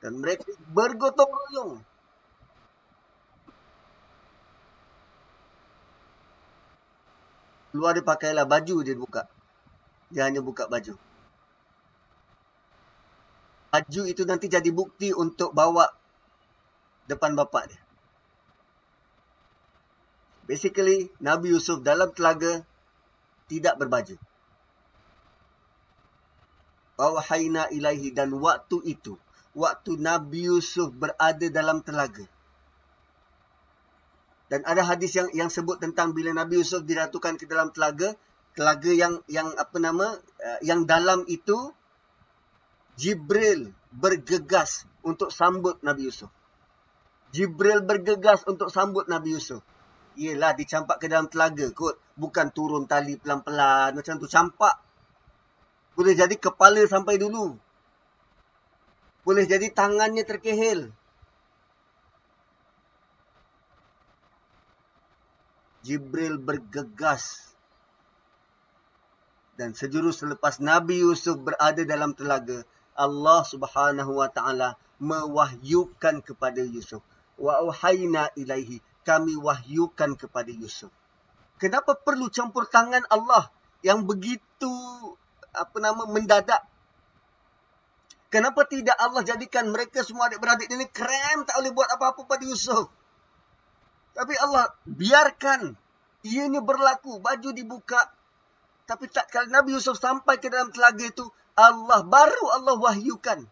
Dan 0.00 0.20
mereka 0.20 0.48
bergotong 0.72 1.32
royong. 1.32 1.72
Keluar 7.70 7.94
dia 7.96 8.04
pakailah 8.04 8.44
baju 8.44 8.76
dia 8.84 8.96
buka. 8.96 9.28
Dia 10.12 10.28
hanya 10.28 10.44
buka 10.44 10.66
baju. 10.66 10.96
Baju 13.70 14.02
itu 14.10 14.22
nanti 14.26 14.50
jadi 14.50 14.68
bukti 14.74 15.14
untuk 15.14 15.54
bawa 15.54 15.99
depan 17.10 17.34
bapa 17.34 17.66
dia. 17.66 17.82
Basically, 20.46 21.10
Nabi 21.22 21.54
Yusuf 21.54 21.78
dalam 21.82 22.10
telaga 22.10 22.66
tidak 23.46 23.78
berbaju. 23.78 24.18
Wahayna 26.98 27.70
ilaihi 27.70 28.10
dan 28.10 28.34
waktu 28.34 28.82
itu, 28.82 29.14
waktu 29.54 29.94
Nabi 29.94 30.50
Yusuf 30.50 30.90
berada 30.90 31.46
dalam 31.48 31.86
telaga. 31.86 32.26
Dan 34.50 34.66
ada 34.66 34.82
hadis 34.82 35.14
yang 35.14 35.30
yang 35.30 35.46
sebut 35.46 35.78
tentang 35.78 36.10
bila 36.10 36.34
Nabi 36.34 36.58
Yusuf 36.58 36.82
diratukan 36.82 37.38
ke 37.38 37.46
dalam 37.46 37.70
telaga, 37.70 38.18
telaga 38.58 38.90
yang 38.90 39.22
yang 39.30 39.54
apa 39.54 39.78
nama, 39.78 40.18
uh, 40.18 40.60
yang 40.66 40.82
dalam 40.82 41.22
itu 41.30 41.70
Jibril 42.98 43.70
bergegas 43.94 44.84
untuk 45.06 45.30
sambut 45.30 45.78
Nabi 45.86 46.10
Yusuf. 46.10 46.28
Jibril 47.30 47.86
bergegas 47.86 48.42
untuk 48.50 48.74
sambut 48.74 49.06
Nabi 49.06 49.38
Yusuf. 49.38 49.62
Yelah, 50.18 50.50
dicampak 50.58 50.98
ke 50.98 51.06
dalam 51.06 51.30
telaga 51.30 51.70
kot. 51.70 51.94
Bukan 52.18 52.50
turun 52.50 52.90
tali 52.90 53.14
pelan-pelan 53.14 53.94
macam 53.94 54.18
tu. 54.18 54.26
Campak. 54.26 54.82
Boleh 55.94 56.18
jadi 56.18 56.34
kepala 56.34 56.82
sampai 56.90 57.22
dulu. 57.22 57.54
Boleh 59.22 59.46
jadi 59.46 59.70
tangannya 59.70 60.26
terkehil. 60.26 60.90
Jibril 65.86 66.42
bergegas. 66.42 67.54
Dan 69.54 69.76
sejurus 69.78 70.24
selepas 70.24 70.58
Nabi 70.58 71.04
Yusuf 71.04 71.38
berada 71.38 71.84
dalam 71.86 72.16
telaga, 72.16 72.66
Allah 72.96 73.40
subhanahu 73.44 74.18
wa 74.18 74.28
ta'ala 74.28 74.74
mewahyukan 74.98 76.24
kepada 76.24 76.64
Yusuf 76.64 77.04
wa 77.40 77.64
auhayna 77.64 78.28
ilaihi 78.36 78.84
kami 79.02 79.34
wahyukan 79.40 80.14
kepada 80.20 80.52
Yusuf. 80.52 80.92
Kenapa 81.56 81.96
perlu 81.96 82.28
campur 82.28 82.68
tangan 82.68 83.04
Allah 83.08 83.48
yang 83.80 84.04
begitu 84.04 84.72
apa 85.56 85.76
nama 85.80 86.04
mendadak? 86.04 86.60
Kenapa 88.30 88.62
tidak 88.68 88.94
Allah 89.00 89.26
jadikan 89.26 89.72
mereka 89.74 90.06
semua 90.06 90.30
adik-beradik 90.30 90.70
ini 90.70 90.86
krem 90.86 91.42
tak 91.42 91.58
boleh 91.58 91.72
buat 91.74 91.88
apa-apa 91.90 92.28
pada 92.28 92.44
Yusuf? 92.46 92.86
Tapi 94.14 94.34
Allah 94.38 94.70
biarkan 94.86 95.74
ianya 96.22 96.62
berlaku, 96.62 97.18
baju 97.18 97.50
dibuka. 97.50 97.98
Tapi 98.86 99.10
tak 99.10 99.30
kali 99.34 99.50
Nabi 99.50 99.74
Yusuf 99.74 99.98
sampai 99.98 100.38
ke 100.38 100.46
dalam 100.46 100.70
telaga 100.70 101.02
itu, 101.02 101.26
Allah 101.58 102.06
baru 102.06 102.46
Allah 102.54 102.78
wahyukan 102.78 103.46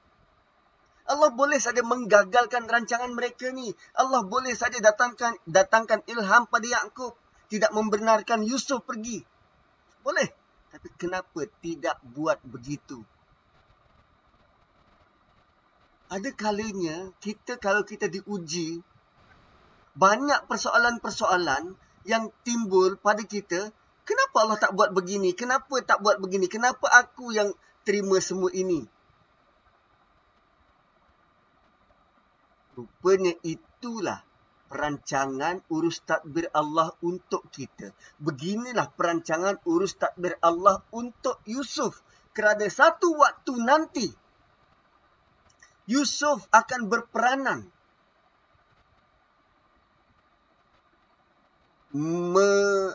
Allah 1.09 1.33
boleh 1.33 1.57
saja 1.57 1.81
menggagalkan 1.81 2.69
rancangan 2.69 3.09
mereka 3.17 3.49
ni. 3.49 3.73
Allah 3.97 4.21
boleh 4.29 4.53
saja 4.53 4.77
datangkan 4.77 5.41
datangkan 5.49 6.05
ilham 6.05 6.45
pada 6.45 6.69
Yakub, 6.69 7.17
tidak 7.49 7.73
membenarkan 7.73 8.45
Yusuf 8.45 8.85
pergi. 8.85 9.25
Boleh. 10.05 10.29
Tapi 10.69 10.89
kenapa 11.01 11.49
tidak 11.65 11.97
buat 12.13 12.37
begitu? 12.45 13.01
Ada 16.13 16.29
kalanya 16.37 17.09
kita 17.25 17.57
kalau 17.57 17.89
kita 17.89 18.09
diuji 18.09 18.85
banyak 19.97 20.45
persoalan-persoalan 20.45 21.73
yang 22.05 22.29
timbul 22.45 23.01
pada 23.01 23.25
kita, 23.25 23.73
kenapa 24.05 24.37
Allah 24.45 24.61
tak 24.61 24.73
buat 24.77 24.93
begini? 24.93 25.33
Kenapa 25.33 25.81
tak 25.85 26.05
buat 26.05 26.21
begini? 26.21 26.53
Kenapa 26.53 26.85
aku 26.93 27.33
yang 27.33 27.53
terima 27.85 28.21
semua 28.21 28.53
ini? 28.53 28.85
Rupanya 32.79 33.35
itulah 33.43 34.23
perancangan 34.71 35.67
urus 35.67 35.99
takbir 36.07 36.47
Allah 36.55 36.95
untuk 37.03 37.43
kita. 37.51 37.91
Beginilah 38.23 38.95
perancangan 38.95 39.59
urus 39.67 39.99
takbir 39.99 40.39
Allah 40.39 40.79
untuk 40.95 41.43
Yusuf. 41.43 41.99
Kerana 42.31 42.71
satu 42.71 43.19
waktu 43.19 43.59
nanti, 43.59 44.07
Yusuf 45.91 46.47
akan 46.55 46.87
berperanan 46.87 47.67
me- 51.91 52.95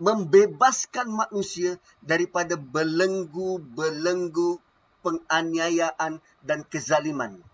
membebaskan 0.00 1.12
manusia 1.12 1.76
daripada 2.00 2.56
belenggu-belenggu 2.56 4.56
penganiayaan 5.04 6.24
dan 6.40 6.64
kezaliman. 6.64 7.44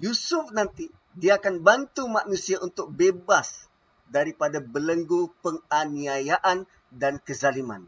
Yusuf 0.00 0.48
nanti 0.56 0.88
dia 1.12 1.36
akan 1.36 1.60
bantu 1.60 2.08
manusia 2.08 2.56
untuk 2.64 2.88
bebas 2.90 3.68
daripada 4.08 4.58
belenggu 4.58 5.28
penganiayaan 5.44 6.64
dan 6.90 7.22
kezaliman. 7.22 7.86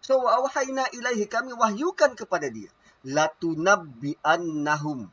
So 0.00 0.24
wahayna 0.24 0.88
ilaihi 0.96 1.28
kami 1.28 1.52
wahyukan 1.52 2.16
kepada 2.16 2.48
dia. 2.48 2.72
Latunabbi'annahum. 3.04 5.12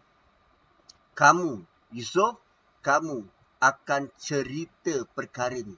Kamu 1.14 1.62
Yusuf 1.92 2.40
kamu 2.82 3.28
akan 3.60 4.08
cerita 4.16 5.04
perkara 5.12 5.60
ini. 5.60 5.76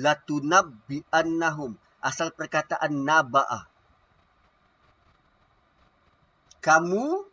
Latunabbi'annahum. 0.00 1.76
Asal 2.04 2.36
perkataan 2.36 3.00
naba'a 3.04 3.74
kamu 6.64 7.28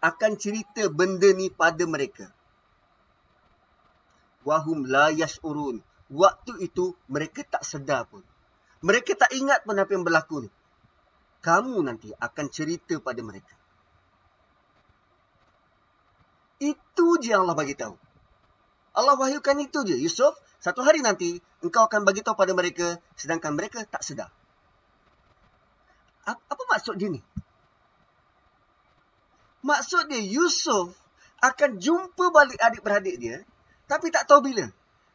akan 0.00 0.32
cerita 0.40 0.88
benda 0.88 1.28
ni 1.36 1.52
pada 1.52 1.84
mereka. 1.84 2.32
Wahum 4.48 4.88
la 4.88 5.12
yash'urun. 5.12 5.84
Waktu 6.10 6.66
itu 6.66 6.96
mereka 7.06 7.44
tak 7.46 7.62
sedar 7.62 8.08
pun. 8.08 8.24
Mereka 8.80 9.14
tak 9.14 9.30
ingat 9.36 9.62
pun 9.62 9.76
apa 9.76 9.92
yang 9.92 10.02
berlaku 10.02 10.48
ni. 10.48 10.50
Kamu 11.44 11.84
nanti 11.84 12.10
akan 12.16 12.46
cerita 12.48 12.96
pada 12.98 13.20
mereka. 13.20 13.52
Itu 16.60 17.16
je 17.20 17.32
yang 17.32 17.48
Allah 17.48 17.56
bagi 17.56 17.76
tahu. 17.76 17.96
Allah 18.96 19.16
wahyukan 19.16 19.56
itu 19.64 19.84
je. 19.86 19.96
Yusuf, 19.96 20.36
satu 20.60 20.84
hari 20.84 21.00
nanti 21.00 21.40
engkau 21.64 21.88
akan 21.88 22.04
bagi 22.04 22.20
tahu 22.20 22.36
pada 22.36 22.52
mereka 22.52 23.00
sedangkan 23.16 23.56
mereka 23.56 23.84
tak 23.88 24.04
sedar. 24.04 24.28
Apa 26.24 26.62
maksud 26.68 27.00
dia 27.00 27.08
ni? 27.08 27.24
Maksud 29.60 30.08
dia 30.08 30.22
Yusuf 30.24 30.96
akan 31.40 31.80
jumpa 31.80 32.24
balik 32.32 32.60
adik-beradik 32.60 33.16
dia 33.20 33.44
tapi 33.90 34.08
tak 34.14 34.30
tahu 34.30 34.52
bila. 34.52 34.70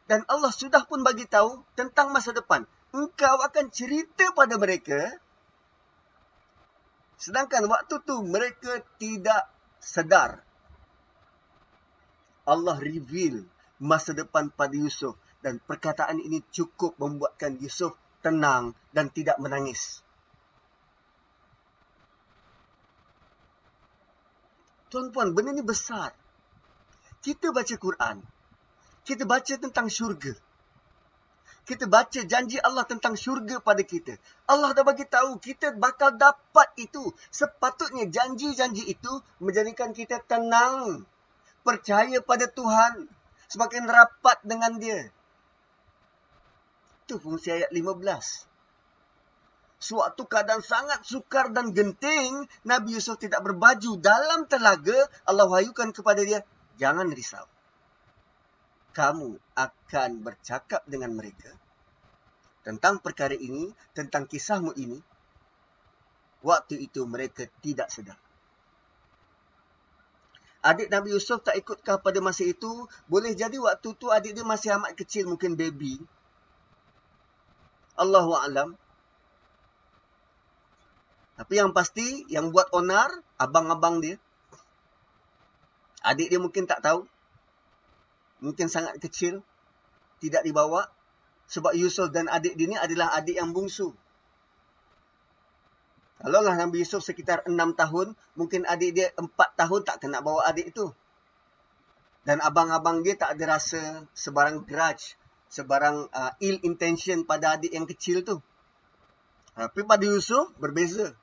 Dan 0.06 0.22
Allah 0.30 0.54
sudah 0.54 0.86
pun 0.86 1.02
bagi 1.02 1.26
tahu 1.26 1.66
tentang 1.74 2.14
masa 2.14 2.30
depan. 2.30 2.62
Engkau 2.94 3.42
akan 3.42 3.66
cerita 3.74 4.30
pada 4.36 4.54
mereka 4.54 5.18
sedangkan 7.16 7.64
waktu 7.66 7.96
tu 8.04 8.14
mereka 8.22 8.84
tidak 9.00 9.48
sedar. 9.80 10.44
Allah 12.46 12.78
reveal 12.78 13.42
masa 13.82 14.14
depan 14.14 14.52
pada 14.54 14.76
Yusuf 14.76 15.18
dan 15.42 15.58
perkataan 15.58 16.22
ini 16.22 16.44
cukup 16.54 16.94
membuatkan 17.00 17.58
Yusuf 17.58 17.96
tenang 18.22 18.76
dan 18.94 19.10
tidak 19.10 19.40
menangis. 19.42 20.05
Tuan-puan, 24.96 25.36
benda 25.36 25.52
ni 25.52 25.60
besar. 25.60 26.16
Kita 27.20 27.52
baca 27.52 27.76
Quran. 27.76 28.16
Kita 29.04 29.28
baca 29.28 29.54
tentang 29.60 29.92
syurga. 29.92 30.32
Kita 31.68 31.84
baca 31.84 32.24
janji 32.24 32.56
Allah 32.64 32.88
tentang 32.88 33.12
syurga 33.12 33.60
pada 33.60 33.84
kita. 33.84 34.16
Allah 34.48 34.72
dah 34.72 34.88
bagi 34.88 35.04
tahu 35.04 35.36
kita 35.36 35.76
bakal 35.76 36.16
dapat 36.16 36.72
itu. 36.80 37.12
Sepatutnya 37.28 38.08
janji-janji 38.08 38.88
itu 38.88 39.12
menjadikan 39.36 39.92
kita 39.92 40.24
tenang. 40.24 41.04
Percaya 41.60 42.16
pada 42.24 42.48
Tuhan. 42.48 43.04
Semakin 43.52 43.84
rapat 43.84 44.40
dengan 44.48 44.80
dia. 44.80 45.12
Itu 47.04 47.20
fungsi 47.20 47.52
ayat 47.52 47.68
15 47.68 48.55
suatu 49.76 50.24
keadaan 50.24 50.64
sangat 50.64 51.04
sukar 51.04 51.52
dan 51.52 51.72
genting, 51.76 52.48
Nabi 52.64 52.96
Yusuf 52.96 53.20
tidak 53.20 53.44
berbaju 53.44 54.00
dalam 54.00 54.48
telaga, 54.48 54.96
Allah 55.28 55.46
wahyukan 55.46 55.92
kepada 55.92 56.24
dia, 56.24 56.40
jangan 56.80 57.08
risau. 57.12 57.44
Kamu 58.96 59.36
akan 59.52 60.10
bercakap 60.24 60.80
dengan 60.88 61.12
mereka 61.12 61.52
tentang 62.66 62.98
perkara 62.98 63.38
ini, 63.38 63.70
tentang 63.94 64.26
kisahmu 64.26 64.74
ini. 64.74 64.98
Waktu 66.42 66.82
itu 66.82 67.06
mereka 67.06 67.46
tidak 67.62 67.94
sedar. 67.94 68.18
Adik 70.66 70.90
Nabi 70.90 71.14
Yusuf 71.14 71.46
tak 71.46 71.54
ikutkah 71.54 72.02
pada 72.02 72.18
masa 72.18 72.42
itu? 72.42 72.90
Boleh 73.06 73.38
jadi 73.38 73.54
waktu 73.54 73.94
itu 73.94 74.10
adik 74.10 74.34
dia 74.34 74.42
masih 74.42 74.74
amat 74.74 74.98
kecil, 74.98 75.30
mungkin 75.30 75.54
baby. 75.54 76.02
Allahu 77.94 78.34
a'lam. 78.34 78.74
Tapi 81.36 81.60
yang 81.60 81.76
pasti, 81.76 82.24
yang 82.32 82.48
buat 82.48 82.72
onar, 82.72 83.12
abang-abang 83.36 84.00
dia. 84.00 84.16
Adik 86.00 86.32
dia 86.32 86.40
mungkin 86.40 86.64
tak 86.64 86.80
tahu. 86.80 87.04
Mungkin 88.40 88.72
sangat 88.72 88.96
kecil. 89.04 89.44
Tidak 90.24 90.40
dibawa. 90.40 90.88
Sebab 91.46 91.76
Yusuf 91.76 92.08
dan 92.10 92.26
adik 92.32 92.56
dia 92.56 92.66
ni 92.66 92.76
adalah 92.80 93.12
adik 93.14 93.36
yang 93.36 93.52
bungsu. 93.52 93.92
Kalau 96.16 96.40
lah 96.40 96.56
Nabi 96.56 96.80
Yusuf 96.80 97.04
sekitar 97.04 97.44
enam 97.44 97.76
tahun, 97.76 98.16
mungkin 98.34 98.64
adik 98.64 98.96
dia 98.96 99.12
empat 99.20 99.52
tahun 99.60 99.84
tak 99.84 100.00
kena 100.00 100.24
bawa 100.24 100.48
adik 100.48 100.72
itu. 100.72 100.88
Dan 102.24 102.40
abang-abang 102.42 103.04
dia 103.04 103.14
tak 103.14 103.36
ada 103.36 103.60
rasa 103.60 104.08
sebarang 104.16 104.64
grudge, 104.66 105.14
sebarang 105.52 106.08
uh, 106.10 106.32
ill 106.42 106.58
intention 106.64 107.22
pada 107.28 107.60
adik 107.60 107.70
yang 107.70 107.86
kecil 107.86 108.24
tu. 108.24 108.40
Tapi 109.54 109.86
pada 109.86 110.02
Yusuf, 110.02 110.50
berbeza. 110.58 111.14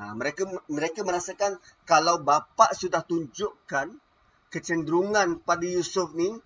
Ha, 0.00 0.16
mereka 0.16 0.48
mereka 0.72 1.04
merasakan 1.04 1.60
kalau 1.84 2.24
bapa 2.24 2.72
sudah 2.72 3.04
tunjukkan 3.04 3.92
kecenderungan 4.48 5.44
pada 5.44 5.66
Yusuf 5.68 6.16
ni 6.16 6.40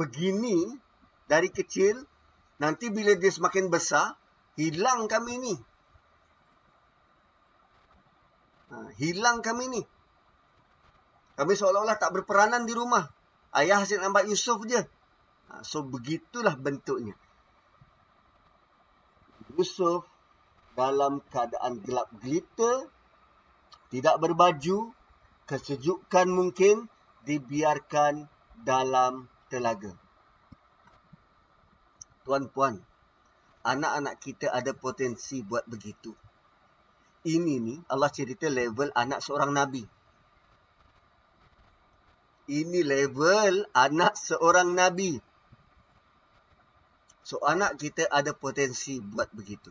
begini 0.00 0.72
dari 1.28 1.52
kecil 1.52 2.00
nanti 2.56 2.88
bila 2.88 3.12
dia 3.12 3.28
semakin 3.28 3.68
besar 3.68 4.16
hilang 4.56 5.04
kami 5.04 5.36
ni. 5.36 5.54
Ha, 8.72 8.88
hilang 8.96 9.44
kami 9.44 9.68
ni. 9.68 9.82
Kami 11.36 11.52
seolah-olah 11.52 12.00
tak 12.00 12.16
berperanan 12.16 12.64
di 12.64 12.72
rumah. 12.72 13.04
Ayah 13.52 13.84
asyik 13.84 14.00
nampak 14.00 14.32
Yusuf 14.32 14.64
je. 14.64 14.80
Ha, 15.52 15.60
so 15.60 15.84
begitulah 15.84 16.56
bentuknya. 16.56 17.12
Yusuf 19.60 20.08
dalam 20.72 21.20
keadaan 21.28 21.84
gelap 21.84 22.08
gelita, 22.20 22.88
tidak 23.92 24.16
berbaju, 24.24 24.96
kesejukan 25.44 26.28
mungkin 26.32 26.88
dibiarkan 27.28 28.24
dalam 28.64 29.28
telaga. 29.52 29.92
Tuan-puan, 32.24 32.80
anak-anak 33.66 34.16
kita 34.22 34.48
ada 34.48 34.72
potensi 34.72 35.44
buat 35.44 35.68
begitu. 35.68 36.16
Ini 37.22 37.54
ni 37.62 37.74
Allah 37.86 38.10
cerita 38.10 38.48
level 38.50 38.90
anak 38.96 39.22
seorang 39.22 39.54
nabi. 39.54 39.84
Ini 42.50 42.80
level 42.82 43.70
anak 43.70 44.18
seorang 44.18 44.74
nabi. 44.74 45.20
So 47.22 47.38
anak 47.46 47.78
kita 47.78 48.10
ada 48.10 48.34
potensi 48.34 48.98
buat 48.98 49.30
begitu 49.30 49.70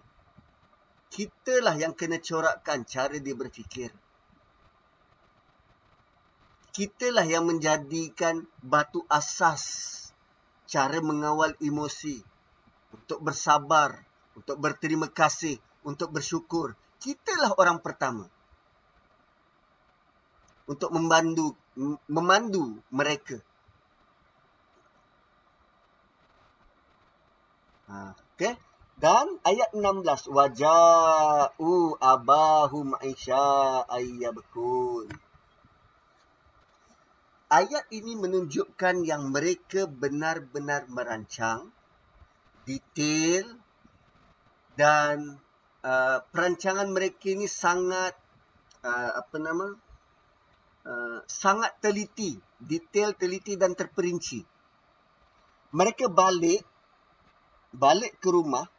kitalah 1.12 1.76
yang 1.76 1.92
kena 1.92 2.18
corakkan 2.18 2.88
cara 2.88 3.20
dia 3.20 3.36
berfikir. 3.36 3.92
Kitalah 6.72 7.28
yang 7.28 7.44
menjadikan 7.46 8.48
batu 8.64 9.04
asas 9.12 9.92
cara 10.72 11.04
mengawal 11.04 11.52
emosi 11.60 12.24
untuk 12.96 13.20
bersabar, 13.20 14.00
untuk 14.40 14.56
berterima 14.56 15.12
kasih, 15.12 15.60
untuk 15.84 16.16
bersyukur. 16.16 16.80
Kitalah 17.04 17.52
orang 17.60 17.84
pertama 17.84 18.32
untuk 20.72 20.96
membantu 20.96 21.52
memandu 22.08 22.80
mereka. 22.88 23.36
Ha, 27.92 28.16
okay? 28.16 28.56
Dan 29.02 29.42
ayat 29.42 29.74
16 29.74 30.30
waja'u 30.30 31.98
abahum 31.98 32.94
aisha 33.02 33.82
ayyabkun. 33.90 35.10
Ayat 37.50 37.90
ini 37.90 38.14
menunjukkan 38.14 39.02
yang 39.02 39.34
mereka 39.34 39.90
benar-benar 39.90 40.86
merancang 40.86 41.74
detail 42.70 43.58
dan 44.78 45.42
uh, 45.82 46.22
perancangan 46.30 46.86
mereka 46.94 47.34
ini 47.34 47.50
sangat 47.50 48.14
uh, 48.86 49.12
apa 49.18 49.36
nama 49.42 49.66
uh, 50.86 51.20
sangat 51.26 51.74
teliti, 51.82 52.38
detail 52.62 53.18
teliti 53.18 53.58
dan 53.58 53.74
terperinci. 53.74 54.46
Mereka 55.74 56.06
balik 56.14 56.62
balik 57.74 58.14
ke 58.22 58.30
rumah 58.30 58.70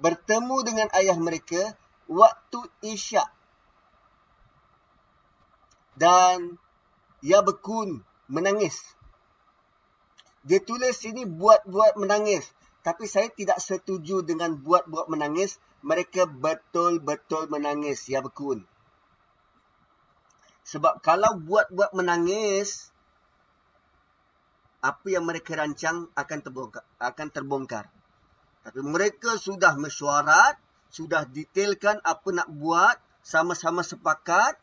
bertemu 0.00 0.56
dengan 0.64 0.88
ayah 0.96 1.16
mereka 1.20 1.76
waktu 2.08 2.60
isyak. 2.82 3.28
dan 6.00 6.56
ya 7.20 7.44
bekun 7.44 8.00
menangis. 8.32 8.80
Dia 10.40 10.64
tulis 10.64 10.96
sini 10.96 11.28
buat-buat 11.28 12.00
menangis. 12.00 12.48
Tapi 12.80 13.04
saya 13.04 13.28
tidak 13.28 13.60
setuju 13.60 14.24
dengan 14.24 14.56
buat-buat 14.56 15.12
menangis. 15.12 15.60
Mereka 15.84 16.24
betul-betul 16.24 17.52
menangis 17.52 18.08
ya 18.08 18.24
bekun. 18.24 18.64
Sebab 20.64 21.04
kalau 21.04 21.36
buat-buat 21.44 21.92
menangis, 21.92 22.88
apa 24.80 25.04
yang 25.12 25.28
mereka 25.28 25.60
rancang 25.60 26.08
akan 26.16 26.38
terbongkar. 26.40 26.84
Akan 26.96 27.28
terbongkar. 27.28 27.84
Tapi 28.60 28.80
mereka 28.84 29.40
sudah 29.40 29.72
mesyuarat, 29.80 30.60
sudah 30.92 31.24
detailkan 31.24 31.96
apa 32.04 32.28
nak 32.34 32.48
buat, 32.52 32.96
sama-sama 33.24 33.80
sepakat, 33.80 34.60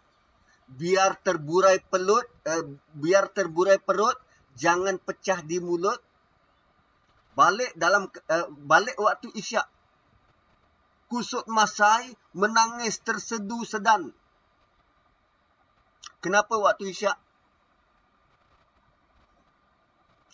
biar 0.69 1.17
terburai 1.23 1.81
pelut, 1.81 2.25
uh, 2.45 2.63
biar 2.93 3.31
terburai 3.31 3.81
perut, 3.81 4.15
jangan 4.53 5.01
pecah 5.01 5.41
di 5.41 5.57
mulut. 5.57 5.97
Balik 7.33 7.73
dalam 7.77 8.10
uh, 8.10 8.47
balik 8.65 8.97
waktu 8.97 9.33
isyak. 9.33 9.65
Kusut 11.07 11.47
masai 11.47 12.12
menangis 12.36 12.99
tersedu 12.99 13.63
sedan. 13.63 14.12
Kenapa 16.19 16.60
waktu 16.60 16.91
isyak? 16.91 17.15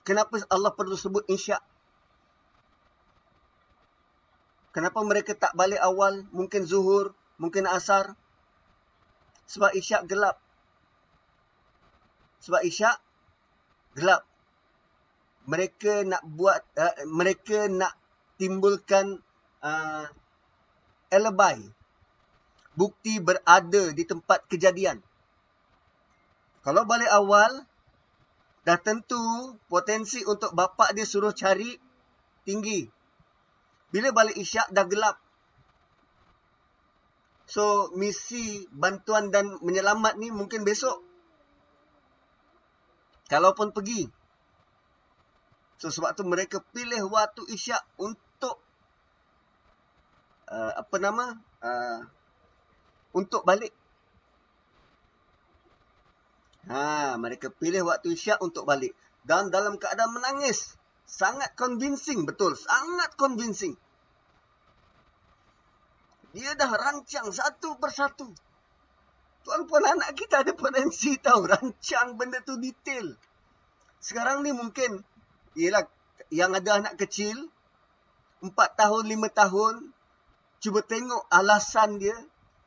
Kenapa 0.03 0.41
Allah 0.51 0.73
perlu 0.75 0.97
sebut 0.99 1.23
isyak? 1.31 1.63
Kenapa 4.73 5.05
mereka 5.05 5.37
tak 5.37 5.53
balik 5.53 5.77
awal? 5.77 6.25
Mungkin 6.33 6.65
zuhur, 6.65 7.13
mungkin 7.37 7.69
asar. 7.69 8.17
Sebab 9.45 9.69
isyak 9.77 10.09
gelap. 10.09 10.41
Sebab 12.41 12.65
isyak 12.65 12.97
gelap. 13.93 14.25
Mereka 15.45 16.09
nak 16.09 16.25
buat, 16.25 16.65
uh, 16.73 17.05
mereka 17.05 17.69
nak 17.69 17.93
timbulkan 18.41 19.21
uh, 19.61 20.09
alibi. 21.13 21.69
Bukti 22.73 23.21
berada 23.21 23.93
di 23.93 24.03
tempat 24.09 24.49
kejadian. 24.49 24.97
Kalau 26.65 26.89
balik 26.89 27.13
awal, 27.13 27.69
dah 28.65 28.79
tentu 28.81 29.21
potensi 29.69 30.25
untuk 30.25 30.57
bapak 30.57 30.97
dia 30.97 31.05
suruh 31.05 31.35
cari 31.35 31.77
tinggi. 32.41 33.02
Bila 33.93 34.09
balik 34.09 34.33
isyak 34.33 34.73
dah 34.73 34.89
gelap. 34.89 35.21
So 37.45 37.93
misi 37.93 38.65
bantuan 38.73 39.29
dan 39.29 39.61
menyelamat 39.61 40.17
ni 40.17 40.33
mungkin 40.33 40.65
besok. 40.65 40.97
Kalaupun 43.29 43.69
pergi. 43.69 44.09
So 45.77 45.93
sebab 45.93 46.17
tu 46.17 46.25
mereka 46.25 46.57
pilih 46.73 47.05
waktu 47.13 47.45
isyak 47.53 47.85
untuk 48.01 48.57
uh, 50.49 50.73
apa 50.73 50.95
nama? 50.97 51.37
Uh, 51.61 52.01
untuk 53.13 53.45
balik. 53.45 53.69
Ha, 56.71 57.19
mereka 57.19 57.51
pilih 57.51 57.85
waktu 57.85 58.17
isyak 58.17 58.41
untuk 58.41 58.65
balik. 58.65 58.95
Dan 59.21 59.53
dalam 59.53 59.77
keadaan 59.77 60.17
menangis. 60.17 60.79
Sangat 61.03 61.53
convincing, 61.59 62.23
betul. 62.23 62.55
Sangat 62.55 63.13
convincing. 63.19 63.75
Dia 66.33 66.57
dah 66.57 66.71
rancang 66.73 67.29
satu 67.29 67.77
persatu. 67.77 68.25
Tuan-puan 69.45 69.85
anak 69.85 70.17
kita 70.17 70.41
ada 70.41 70.51
potensi 70.57 71.13
tahu 71.21 71.45
rancang 71.45 72.17
benda 72.17 72.41
tu 72.41 72.57
detail. 72.57 73.13
Sekarang 74.01 74.41
ni 74.41 74.51
mungkin 74.51 75.05
ialah 75.53 75.85
yang 76.33 76.51
ada 76.57 76.81
anak 76.81 76.97
kecil 76.97 77.37
empat 78.43 78.75
tahun, 78.75 79.07
lima 79.07 79.29
tahun 79.29 79.93
cuba 80.63 80.79
tengok 80.79 81.27
alasan 81.27 81.99
dia, 81.99 82.15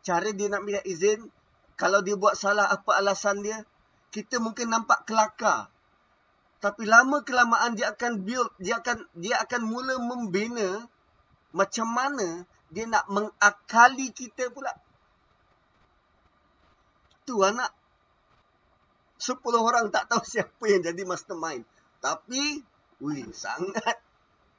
cara 0.05 0.29
dia 0.37 0.53
nak 0.53 0.69
minta 0.69 0.85
izin, 0.85 1.33
kalau 1.81 2.05
dia 2.05 2.13
buat 2.13 2.37
salah 2.37 2.69
apa 2.69 3.01
alasan 3.01 3.41
dia, 3.41 3.65
kita 4.13 4.37
mungkin 4.37 4.69
nampak 4.69 5.09
kelakar. 5.09 5.73
Tapi 6.61 6.85
lama 6.85 7.25
kelamaan 7.25 7.73
dia 7.73 7.93
akan 7.93 8.25
build, 8.25 8.53
dia 8.61 8.81
akan 8.81 9.09
dia 9.17 9.41
akan 9.41 9.63
mula 9.65 9.97
membina 9.97 10.85
macam 11.57 11.89
mana 11.89 12.45
dia 12.71 12.85
nak 12.91 13.07
mengakali 13.07 14.11
kita 14.11 14.51
pula. 14.51 14.73
Tu 17.27 17.35
anak. 17.43 17.71
Sepuluh 19.17 19.63
orang 19.63 19.89
tak 19.91 20.11
tahu 20.11 20.23
siapa 20.33 20.65
yang 20.67 20.83
jadi 20.83 21.03
mastermind. 21.07 21.67
Tapi, 22.03 22.63
wih, 23.03 23.27
sangat, 23.33 23.99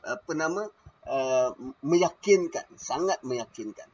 apa 0.04 0.32
nama, 0.34 0.68
uh, 1.08 1.50
meyakinkan. 1.84 2.68
Sangat 2.76 3.24
meyakinkan. 3.24 3.88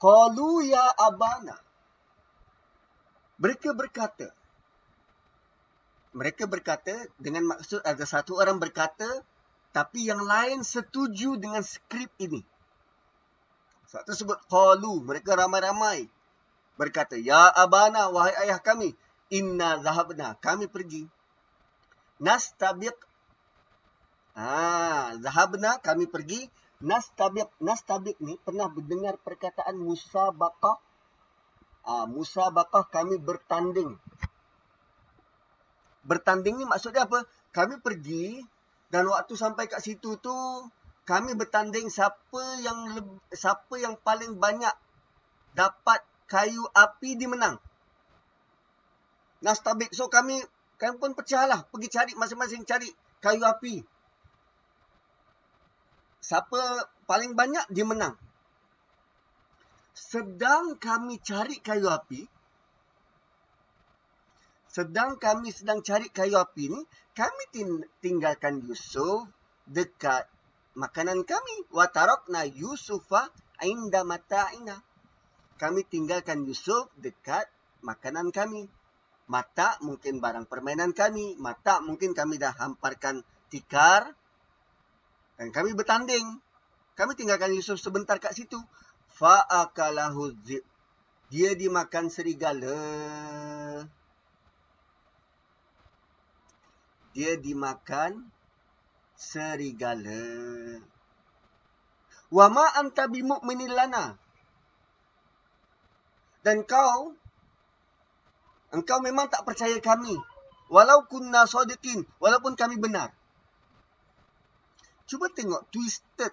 Qalu 0.00 0.66
ya 0.66 0.82
abana. 0.98 1.54
Mereka 3.38 3.74
berkata, 3.74 4.34
mereka 6.12 6.44
berkata 6.44 6.92
dengan 7.16 7.56
maksud 7.56 7.80
ada 7.82 8.04
satu 8.04 8.36
orang 8.36 8.60
berkata 8.60 9.24
tapi 9.72 10.04
yang 10.04 10.20
lain 10.20 10.60
setuju 10.60 11.40
dengan 11.40 11.64
skrip 11.64 12.12
ini. 12.20 12.44
Sebab 13.92 14.02
tu 14.08 14.16
sebut 14.16 14.40
qalu, 14.48 15.04
mereka 15.04 15.36
ramai-ramai 15.36 16.08
berkata, 16.80 17.20
"Ya 17.20 17.52
abana, 17.52 18.08
wahai 18.08 18.32
ayah 18.48 18.56
kami, 18.56 18.96
inna 19.28 19.84
zahabna, 19.84 20.32
kami 20.40 20.64
pergi. 20.64 21.04
Nastabiq 22.16 22.96
Ah, 24.32 25.12
zahabna 25.20 25.76
kami 25.84 26.08
pergi. 26.08 26.48
Nastabiq, 26.80 27.52
nastabiq 27.60 28.16
ni 28.24 28.40
pernah 28.40 28.66
mendengar 28.72 29.20
perkataan 29.20 29.76
Musa 29.76 30.32
Bakah? 30.32 30.80
Ah, 31.84 32.08
Musa 32.08 32.48
Bakah 32.48 32.88
kami 32.88 33.20
bertanding. 33.20 33.92
Bertanding 36.02 36.58
ni 36.58 36.64
maksudnya 36.64 37.04
apa? 37.04 37.28
Kami 37.52 37.78
pergi 37.84 38.40
dan 38.88 39.06
waktu 39.06 39.36
sampai 39.36 39.68
kat 39.68 39.84
situ 39.84 40.16
tu 40.18 40.34
kami 41.02 41.34
bertanding 41.34 41.90
siapa 41.90 42.62
yang 42.62 42.78
siapa 43.34 43.74
yang 43.78 43.98
paling 43.98 44.38
banyak 44.38 44.70
dapat 45.58 45.98
kayu 46.30 46.62
api 46.72 47.18
dimenang. 47.18 47.58
Nastabik. 49.42 49.90
So 49.90 50.06
kami 50.06 50.38
kami 50.78 50.94
pun 51.02 51.18
pecahlah 51.18 51.66
pergi 51.74 51.88
cari 51.90 52.12
masing-masing 52.14 52.62
cari 52.62 52.86
kayu 53.18 53.42
api. 53.42 53.82
Siapa 56.22 56.86
paling 57.10 57.34
banyak 57.34 57.66
dia 57.74 57.82
menang. 57.82 58.14
Sedang 59.92 60.78
kami 60.78 61.18
cari 61.20 61.60
kayu 61.60 61.90
api, 61.90 62.24
sedang 64.70 65.20
kami 65.20 65.52
sedang 65.52 65.84
cari 65.84 66.08
kayu 66.08 66.40
api 66.40 66.72
ni, 66.72 66.80
kami 67.12 67.44
tinggalkan 68.00 68.64
Yusuf 68.64 69.28
dekat 69.68 70.31
makanan 70.74 71.24
kami. 71.24 71.56
Wa 71.72 71.88
tarakna 71.88 72.44
Yusufa 72.48 73.28
inda 73.64 74.02
mata'ina. 74.02 74.80
Kami 75.60 75.86
tinggalkan 75.86 76.42
Yusuf 76.42 76.90
dekat 76.98 77.46
makanan 77.86 78.34
kami. 78.34 78.66
Mata 79.30 79.78
mungkin 79.80 80.18
barang 80.18 80.50
permainan 80.50 80.90
kami. 80.90 81.38
Mata 81.38 81.78
mungkin 81.78 82.12
kami 82.12 82.36
dah 82.36 82.52
hamparkan 82.52 83.22
tikar. 83.48 84.10
Dan 85.38 85.54
kami 85.54 85.72
bertanding. 85.72 86.26
Kami 86.98 87.16
tinggalkan 87.16 87.54
Yusuf 87.54 87.80
sebentar 87.80 88.18
kat 88.18 88.34
situ. 88.36 88.58
Fa'akalahu 89.16 90.34
zib. 90.44 90.66
Dia 91.32 91.56
dimakan 91.56 92.12
serigala. 92.12 92.76
Dia 97.16 97.36
dimakan 97.40 98.28
serigala. 99.22 100.18
Wa 102.34 102.46
ma 102.50 102.66
anta 102.74 103.06
bimu'minin 103.06 103.70
lana. 103.70 104.18
Dan 106.42 106.66
kau 106.66 107.14
engkau 108.74 108.98
memang 108.98 109.30
tak 109.30 109.46
percaya 109.46 109.78
kami 109.78 110.16
walau 110.72 111.06
kunna 111.06 111.46
sadiqin 111.46 112.02
walaupun 112.18 112.58
kami 112.58 112.80
benar. 112.82 113.14
Cuba 115.06 115.30
tengok 115.30 115.68
twisted 115.70 116.32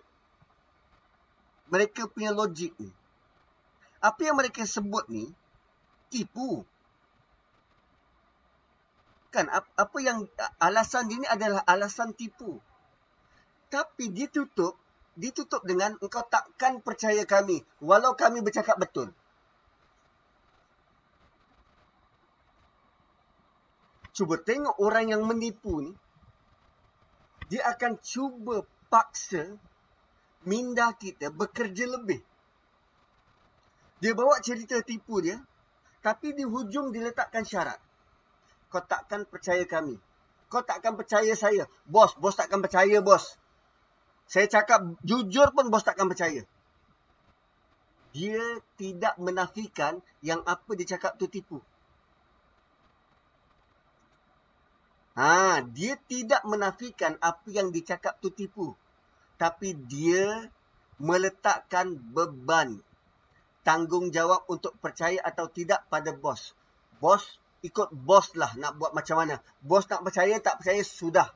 mereka 1.70 2.10
punya 2.10 2.34
logik 2.34 2.74
ni. 2.82 2.90
Apa 4.02 4.32
yang 4.32 4.40
mereka 4.40 4.66
sebut 4.66 5.06
ni 5.12 5.30
tipu. 6.10 6.66
Kan 9.30 9.46
apa 9.54 9.98
yang 10.02 10.26
alasan 10.58 11.06
dia 11.12 11.22
ni 11.22 11.28
adalah 11.30 11.62
alasan 11.70 12.18
tipu. 12.18 12.58
Tapi 13.70 14.10
ditutup, 14.10 14.74
ditutup 15.14 15.62
dengan 15.62 15.94
engkau 16.02 16.26
takkan 16.26 16.82
percaya 16.82 17.22
kami 17.24 17.62
walau 17.86 18.18
kami 18.18 18.42
bercakap 18.42 18.82
betul. 18.82 19.14
Cuba 24.20 24.36
tengok 24.36 24.76
orang 24.84 25.16
yang 25.16 25.24
menipu 25.24 25.80
ni. 25.80 25.94
Dia 27.48 27.72
akan 27.72 27.98
cuba 28.04 28.68
paksa 28.92 29.48
minda 30.44 30.92
kita 30.98 31.32
bekerja 31.32 31.88
lebih. 31.88 32.20
Dia 34.04 34.12
bawa 34.12 34.44
cerita 34.44 34.76
tipu 34.84 35.24
dia. 35.24 35.40
Tapi 36.04 36.36
di 36.36 36.44
hujung 36.44 36.92
diletakkan 36.92 37.48
syarat. 37.48 37.80
Kau 38.68 38.84
takkan 38.84 39.24
percaya 39.24 39.64
kami. 39.64 39.96
Kau 40.52 40.64
takkan 40.68 41.00
percaya 41.00 41.32
saya. 41.36 41.68
Bos, 41.88 42.16
bos 42.20 42.36
takkan 42.36 42.60
percaya 42.60 43.00
bos. 43.00 43.40
Saya 44.30 44.46
cakap 44.46 44.86
jujur 45.02 45.50
pun 45.58 45.74
bos 45.74 45.82
takkan 45.82 46.06
percaya. 46.06 46.46
Dia 48.14 48.62
tidak 48.78 49.18
menafikan 49.18 50.06
yang 50.22 50.46
apa 50.46 50.70
dia 50.78 50.86
cakap 50.98 51.18
tu 51.18 51.26
tipu. 51.26 51.58
Ha, 55.18 55.66
dia 55.66 55.98
tidak 56.08 56.46
menafikan 56.46 57.18
apa 57.20 57.50
yang 57.50 57.74
dicakap 57.74 58.22
tu 58.22 58.30
tipu. 58.30 58.78
Tapi 59.42 59.74
dia 59.74 60.48
meletakkan 61.02 61.98
beban 62.14 62.80
tanggungjawab 63.66 64.46
untuk 64.48 64.78
percaya 64.78 65.20
atau 65.26 65.50
tidak 65.50 65.84
pada 65.90 66.14
bos. 66.14 66.54
Bos 67.02 67.42
ikut 67.66 67.92
bos 67.92 68.32
lah 68.38 68.54
nak 68.62 68.78
buat 68.78 68.94
macam 68.94 69.26
mana. 69.26 69.42
Bos 69.60 69.90
nak 69.90 70.06
percaya 70.06 70.38
tak 70.40 70.62
percaya 70.62 70.86
sudah. 70.86 71.28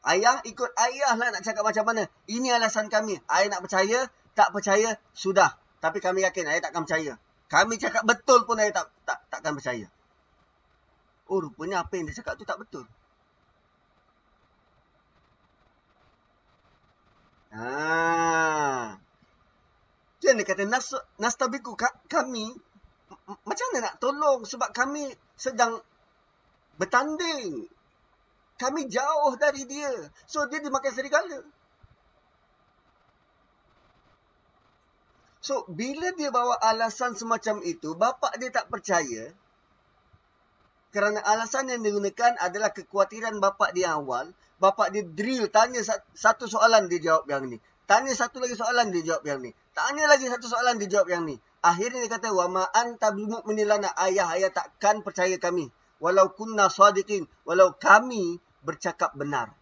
Ayah 0.00 0.40
ikut 0.48 0.70
ayah 0.80 1.12
lah 1.16 1.28
nak 1.28 1.44
cakap 1.44 1.60
macam 1.60 1.84
mana. 1.84 2.08
Ini 2.24 2.56
alasan 2.56 2.88
kami. 2.88 3.20
Ayah 3.28 3.52
nak 3.52 3.62
percaya, 3.68 4.08
tak 4.32 4.48
percaya, 4.52 4.96
sudah. 5.12 5.52
Tapi 5.80 6.00
kami 6.00 6.24
yakin 6.24 6.48
ayah 6.48 6.64
takkan 6.64 6.88
percaya. 6.88 7.20
Kami 7.50 7.76
cakap 7.76 8.06
betul 8.08 8.48
pun 8.48 8.56
ayah 8.60 8.84
tak, 8.84 8.86
tak, 9.04 9.18
takkan 9.28 9.56
percaya. 9.56 9.88
Oh 11.30 11.38
rupanya 11.38 11.86
apa 11.86 11.94
yang 11.94 12.10
dia 12.10 12.16
cakap 12.18 12.34
tu 12.40 12.48
tak 12.48 12.58
betul. 12.58 12.86
Ah. 17.50 18.98
Dia 20.22 20.36
ni 20.36 20.46
kata 20.46 20.66
nas 20.66 20.94
nastabiku 21.18 21.74
kami 22.06 22.54
macam 23.46 23.66
mana 23.72 23.90
nak 23.90 23.98
tolong 23.98 24.46
sebab 24.46 24.70
kami 24.70 25.10
sedang 25.34 25.82
bertanding. 26.78 27.66
Kami 28.60 28.92
jauh 28.92 29.32
dari 29.40 29.64
dia. 29.64 29.88
So 30.28 30.44
dia 30.44 30.60
dimakan 30.60 30.92
serigala. 30.92 31.40
So 35.40 35.64
bila 35.72 36.12
dia 36.12 36.28
bawa 36.28 36.60
alasan 36.60 37.16
semacam 37.16 37.64
itu, 37.64 37.96
bapa 37.96 38.28
dia 38.36 38.52
tak 38.52 38.68
percaya, 38.68 39.32
kerana 40.92 41.24
alasan 41.24 41.72
yang 41.72 41.80
digunakan 41.80 42.36
adalah 42.36 42.68
kekhawatiran 42.76 43.40
bapa 43.40 43.72
dia 43.72 43.96
awal. 43.96 44.28
Bapa 44.60 44.92
dia 44.92 45.08
drill, 45.08 45.48
tanya 45.48 45.80
satu 46.12 46.44
soalan 46.44 46.92
dia 46.92 47.00
jawab 47.00 47.24
yang 47.32 47.48
ni. 47.48 47.56
Tanya 47.88 48.12
satu 48.12 48.44
lagi 48.44 48.52
soalan 48.60 48.92
dia 48.92 49.00
jawab 49.00 49.24
yang 49.24 49.40
ni. 49.40 49.56
Tanya 49.72 50.04
lagi 50.04 50.28
satu 50.28 50.44
soalan 50.44 50.76
dia 50.76 51.00
jawab 51.00 51.08
yang 51.08 51.24
ni. 51.24 51.40
Akhirnya 51.64 52.04
dia 52.04 52.12
kata, 52.12 52.28
wa 52.36 52.46
ma 52.52 52.64
anta 52.76 53.08
menilana 53.48 53.88
ayah 54.04 54.36
ayah 54.36 54.52
takkan 54.52 55.00
percaya 55.00 55.40
kami. 55.40 55.72
Walau 55.96 56.36
kunna 56.36 56.68
sadiqin, 56.68 57.24
walau 57.48 57.72
kami 57.72 58.36
bercakap 58.60 59.16
benar. 59.16 59.52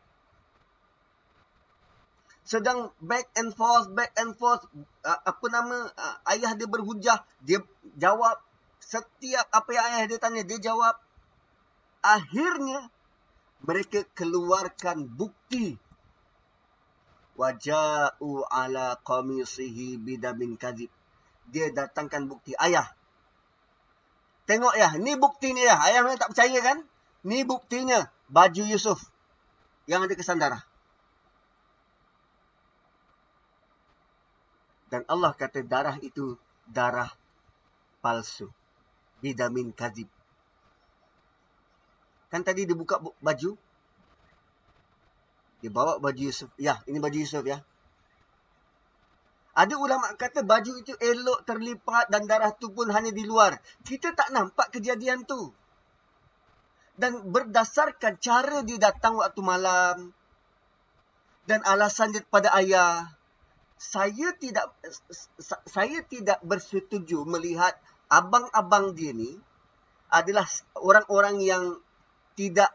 Sedang 2.48 2.96
back 3.04 3.28
and 3.36 3.52
forth, 3.52 3.92
back 3.92 4.16
and 4.16 4.32
forth, 4.32 4.64
apa 5.04 5.46
nama, 5.52 5.92
ayah 6.32 6.56
dia 6.56 6.64
berhujah, 6.64 7.20
dia 7.44 7.60
jawab 8.00 8.40
setiap 8.80 9.44
apa 9.52 9.68
yang 9.76 9.84
ayah 10.00 10.06
dia 10.08 10.16
tanya, 10.16 10.40
dia 10.40 10.56
jawab. 10.56 10.96
Akhirnya 12.00 12.88
mereka 13.60 14.06
keluarkan 14.16 15.04
bukti. 15.04 15.76
Waja'u 17.36 18.42
ala 18.50 18.96
qamisihi 19.04 20.00
bidamin 20.00 20.56
kadhib. 20.56 20.88
Dia 21.52 21.68
datangkan 21.70 22.26
bukti. 22.26 22.56
Ayah 22.56 22.88
tengok 24.48 24.72
ya 24.74 24.96
ni 24.96 25.20
bukti 25.20 25.52
ni 25.52 25.62
ya. 25.68 25.76
Ayah 25.76 26.00
memang 26.00 26.16
tak 26.16 26.32
percaya 26.32 26.58
kan? 26.64 26.80
Ni 27.28 27.44
buktinya 27.44 28.08
baju 28.28 28.62
Yusuf 28.64 29.00
yang 29.88 30.04
ada 30.04 30.14
kesan 30.14 30.40
darah 30.40 30.62
dan 34.88 35.04
Allah 35.08 35.32
kata 35.36 35.64
darah 35.64 35.96
itu 36.00 36.36
darah 36.68 37.12
palsu 38.00 38.48
bidamin 39.20 39.72
kadhib 39.72 40.08
Kan 42.28 42.44
tadi 42.44 42.68
dia 42.68 42.76
buka 42.76 43.00
baju. 43.00 43.56
Dia 45.58 45.70
bawa 45.72 45.98
baju 45.98 46.20
Yusuf. 46.20 46.52
Ya, 46.60 46.78
ini 46.84 47.00
baju 47.00 47.16
Yusuf 47.16 47.42
ya. 47.48 47.64
Ada 49.58 49.74
ulama 49.74 50.14
kata 50.14 50.46
baju 50.46 50.78
itu 50.78 50.94
elok 51.02 51.42
terlipat 51.42 52.06
dan 52.14 52.30
darah 52.30 52.54
tu 52.54 52.70
pun 52.70 52.86
hanya 52.94 53.10
di 53.10 53.26
luar. 53.26 53.58
Kita 53.82 54.14
tak 54.14 54.30
nampak 54.30 54.70
kejadian 54.70 55.26
tu. 55.26 55.50
Dan 56.98 57.30
berdasarkan 57.30 58.18
cara 58.18 58.66
dia 58.66 58.78
datang 58.82 59.22
waktu 59.22 59.38
malam 59.38 60.10
dan 61.46 61.62
alasan 61.62 62.10
dia 62.10 62.26
kepada 62.26 62.50
ayah, 62.58 63.06
saya 63.78 64.34
tidak 64.34 64.74
saya 65.70 66.02
tidak 66.10 66.42
bersetuju 66.42 67.22
melihat 67.22 67.78
abang-abang 68.10 68.92
dia 68.98 69.14
ni 69.14 69.38
adalah 70.10 70.44
orang-orang 70.74 71.38
yang 71.38 71.64
tidak 72.34 72.74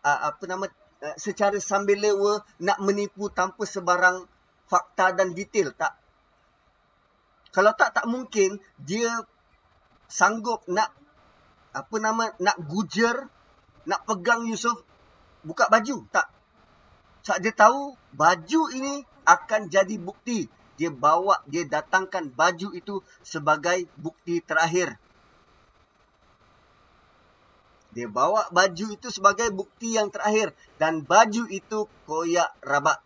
uh, 0.00 0.32
apa 0.32 0.44
nama 0.48 0.64
uh, 1.04 1.16
secara 1.20 1.60
sambil 1.60 2.00
lewa 2.00 2.40
nak 2.64 2.80
menipu 2.80 3.28
tanpa 3.28 3.68
sebarang 3.68 4.24
fakta 4.64 5.12
dan 5.12 5.36
detail 5.36 5.76
tak? 5.76 5.92
Kalau 7.52 7.76
tak 7.76 7.92
tak 7.92 8.08
mungkin 8.08 8.56
dia 8.80 9.20
sanggup 10.08 10.64
nak 10.72 10.88
apa 11.76 11.96
nama 12.00 12.32
nak 12.40 12.56
gujer 12.64 13.28
nak 13.90 14.06
pegang 14.06 14.46
Yusuf 14.46 14.78
buka 15.42 15.66
baju 15.66 16.06
tak 16.14 16.30
sebab 17.26 17.38
dia 17.42 17.52
tahu 17.52 17.98
baju 18.14 18.62
ini 18.70 19.02
akan 19.26 19.66
jadi 19.66 19.98
bukti 19.98 20.46
dia 20.78 20.94
bawa 20.94 21.42
dia 21.50 21.66
datangkan 21.66 22.30
baju 22.30 22.70
itu 22.72 23.02
sebagai 23.26 23.90
bukti 23.98 24.38
terakhir 24.40 24.94
dia 27.90 28.06
bawa 28.06 28.46
baju 28.54 28.94
itu 28.94 29.08
sebagai 29.10 29.50
bukti 29.50 29.98
yang 29.98 30.14
terakhir. 30.14 30.54
Dan 30.78 31.02
baju 31.02 31.50
itu 31.50 31.90
koyak 32.06 32.54
rabak. 32.62 33.02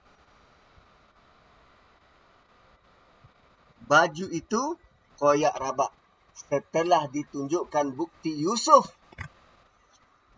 Baju 3.89 4.27
itu 4.29 4.77
koyak 5.17 5.57
rabak. 5.57 5.93
Setelah 6.37 7.09
ditunjukkan 7.09 7.97
bukti 7.97 8.37
Yusuf. 8.37 8.85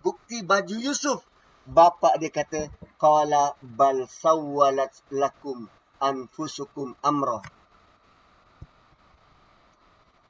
Bukti 0.06 0.46
baju 0.46 0.78
Yusuf. 0.78 1.26
Bapa 1.66 2.14
dia 2.22 2.30
kata. 2.30 2.70
Qala 2.94 3.58
bal 3.58 4.06
sawwalat 4.06 4.94
lakum 5.10 5.66
anfusukum 5.98 6.94
amrah. 7.02 7.42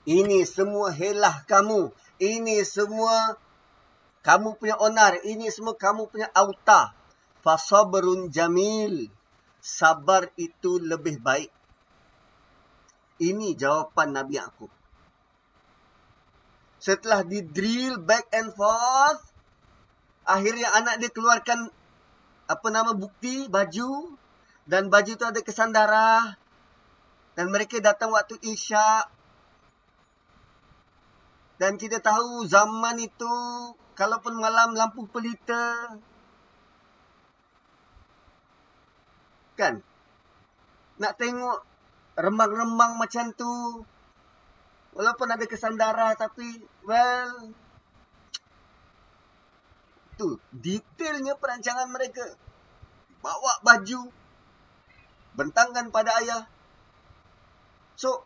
Ini 0.09 0.49
semua 0.49 0.97
helah 0.97 1.45
kamu. 1.45 1.93
Ini 2.17 2.65
semua 2.65 3.37
kamu 4.25 4.57
punya 4.57 4.81
onar, 4.81 5.21
ini 5.29 5.53
semua 5.53 5.77
kamu 5.77 6.09
punya 6.09 6.33
auta. 6.33 6.97
Fasabrun 7.45 8.33
jamil. 8.33 9.13
Sabar 9.61 10.33
itu 10.41 10.81
lebih 10.81 11.21
baik. 11.21 11.53
Ini 13.21 13.53
jawapan 13.61 14.17
Nabi 14.17 14.41
aku. 14.41 14.73
Setelah 16.81 17.27
di 17.27 17.45
drill 17.45 18.01
back 18.01 18.31
and 18.33 18.55
forth, 18.57 19.36
akhirnya 20.27 20.69
anak 20.75 20.99
dia 20.99 21.11
keluarkan 21.15 21.71
apa 22.51 22.69
nama 22.75 22.93
bukti 22.93 23.47
baju. 23.47 24.19
Dan 24.67 24.91
baju 24.91 25.13
tu 25.15 25.23
ada 25.23 25.39
kesan 25.47 25.71
darah 25.71 26.35
dan 27.39 27.55
mereka 27.55 27.79
datang 27.79 28.11
waktu 28.11 28.35
isyak. 28.43 29.07
Dan 31.57 31.79
kita 31.79 32.03
tahu 32.03 32.45
zaman 32.51 32.99
itu 32.99 33.35
kalaupun 33.95 34.43
malam 34.43 34.75
lampu 34.75 35.07
pelita 35.07 35.97
kan? 39.57 39.81
Nak 41.01 41.13
tengok 41.17 41.65
rembang-rembang 42.19 42.99
macam 43.01 43.33
tu. 43.33 43.87
Walaupun 44.97 45.29
ada 45.29 45.45
kesan 45.45 45.77
darah 45.77 46.17
tapi 46.17 46.61
well 46.89 47.53
tu 50.17 50.41
detailnya 50.53 51.37
perancangan 51.37 51.89
mereka 51.93 52.25
bawa 53.21 53.61
baju 53.61 54.09
bentangkan 55.37 55.93
pada 55.93 56.11
ayah 56.25 56.43
so 57.97 58.25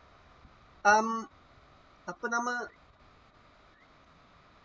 um 0.87 1.27
apa 2.07 2.25
nama 2.31 2.67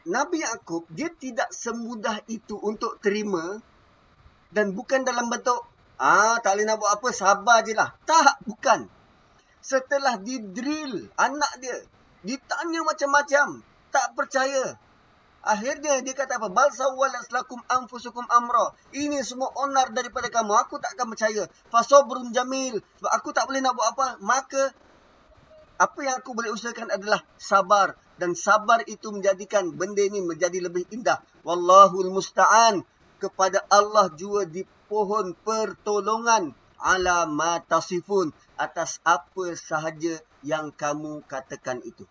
Nabi 0.07 0.39
Yaakob 0.39 0.87
dia 0.95 1.11
tidak 1.11 1.51
semudah 1.51 2.23
itu 2.31 2.55
untuk 2.63 3.03
terima 3.03 3.59
dan 4.55 4.71
bukan 4.71 5.03
dalam 5.03 5.27
bentuk 5.27 5.67
ah 5.97 6.39
tak 6.45 6.57
boleh 6.57 6.67
nak 6.69 6.79
buat 6.79 6.93
apa 7.01 7.09
sabar 7.13 7.65
je 7.65 7.73
lah. 7.73 7.93
Tak, 8.05 8.45
bukan. 8.45 8.89
Setelah 9.59 10.21
di 10.23 10.39
drill 10.39 11.11
anak 11.19 11.53
dia, 11.59 11.77
ditanya 12.23 12.81
macam-macam, 12.87 13.67
tak 13.91 14.15
percaya. 14.15 14.79
Akhirnya 15.47 16.03
dia 16.03 16.11
kata 16.11 16.43
apa? 16.43 16.51
Bal 16.51 16.75
sawwalat 16.75 17.31
lakum 17.31 17.63
anfusukum 17.71 18.27
amra. 18.27 18.75
Ini 18.91 19.23
semua 19.23 19.55
onar 19.55 19.95
daripada 19.95 20.27
kamu. 20.27 20.51
Aku 20.67 20.83
tak 20.83 20.99
akan 20.99 21.15
percaya. 21.15 21.47
Fasabrun 21.71 22.35
jamil. 22.35 22.83
Sebab 22.99 23.13
aku 23.15 23.31
tak 23.31 23.47
boleh 23.47 23.63
nak 23.63 23.79
buat 23.79 23.95
apa. 23.95 24.07
Maka 24.19 24.75
apa 25.79 25.99
yang 26.03 26.19
aku 26.19 26.35
boleh 26.35 26.51
usahakan 26.51 26.91
adalah 26.91 27.23
sabar 27.39 27.95
dan 28.19 28.35
sabar 28.35 28.83
itu 28.91 29.13
menjadikan 29.15 29.71
benda 29.71 30.03
ini 30.03 30.19
menjadi 30.19 30.59
lebih 30.59 30.83
indah. 30.91 31.23
Wallahul 31.47 32.11
musta'an. 32.11 32.83
Kepada 33.17 33.65
Allah 33.73 34.13
jua 34.13 34.45
di 34.45 34.67
pohon 34.91 35.33
pertolongan 35.47 36.53
ala 36.77 37.25
ma 37.25 37.63
tasifun 37.65 38.35
atas 38.61 39.01
apa 39.09 39.57
sahaja 39.57 40.21
yang 40.45 40.69
kamu 40.75 41.25
katakan 41.25 41.81
itu 41.81 42.05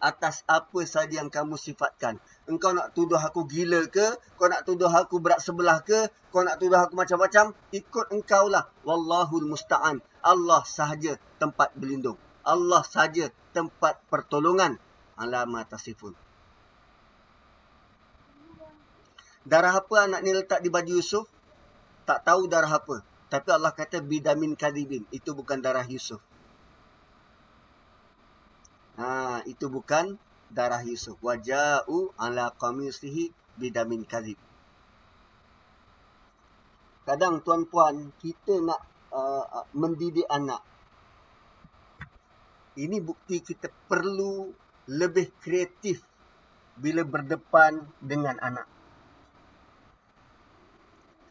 atas 0.00 0.44
apa 0.44 0.84
saja 0.84 1.20
yang 1.20 1.32
kamu 1.32 1.56
sifatkan. 1.56 2.20
Engkau 2.44 2.76
nak 2.76 2.92
tuduh 2.92 3.18
aku 3.18 3.48
gila 3.48 3.88
ke? 3.88 4.16
Kau 4.36 4.48
nak 4.48 4.66
tuduh 4.68 4.90
aku 4.90 5.18
berat 5.22 5.40
sebelah 5.40 5.80
ke? 5.80 6.12
Kau 6.30 6.44
nak 6.44 6.60
tuduh 6.60 6.76
aku 6.76 6.94
macam-macam? 6.98 7.56
Ikut 7.72 8.12
engkau 8.12 8.52
lah. 8.52 8.68
Wallahul 8.84 9.48
musta'an. 9.48 10.04
Allah 10.20 10.62
sahaja 10.66 11.16
tempat 11.40 11.72
berlindung. 11.78 12.18
Allah 12.44 12.82
sahaja 12.84 13.32
tempat 13.56 14.02
pertolongan. 14.10 14.76
Alama 15.16 15.64
tasifun. 15.64 16.12
Darah 19.46 19.78
apa 19.78 20.10
anak 20.10 20.20
ni 20.26 20.34
letak 20.34 20.58
di 20.58 20.68
baju 20.74 20.98
Yusuf? 20.98 21.30
Tak 22.02 22.26
tahu 22.26 22.50
darah 22.50 22.82
apa. 22.82 23.06
Tapi 23.30 23.48
Allah 23.54 23.70
kata 23.70 24.02
bidamin 24.02 24.58
kadibin. 24.58 25.06
Itu 25.14 25.38
bukan 25.38 25.62
darah 25.62 25.86
Yusuf. 25.86 26.18
Ha, 28.96 29.44
itu 29.44 29.68
bukan 29.68 30.16
darah 30.48 30.80
Yusuf. 30.80 31.20
Waja'u 31.20 32.16
ala 32.16 32.52
qamisihi 32.56 33.28
bidamin 33.60 34.08
kadhib. 34.08 34.40
Kadang 37.06 37.44
tuan-puan 37.44 38.10
kita 38.18 38.58
nak 38.64 38.80
uh, 39.14 39.68
mendidik 39.76 40.26
anak. 40.26 40.58
Ini 42.76 42.98
bukti 43.00 43.40
kita 43.40 43.72
perlu 43.88 44.50
lebih 44.90 45.32
kreatif 45.40 46.02
bila 46.76 47.06
berdepan 47.06 47.84
dengan 48.02 48.36
anak. 48.42 48.68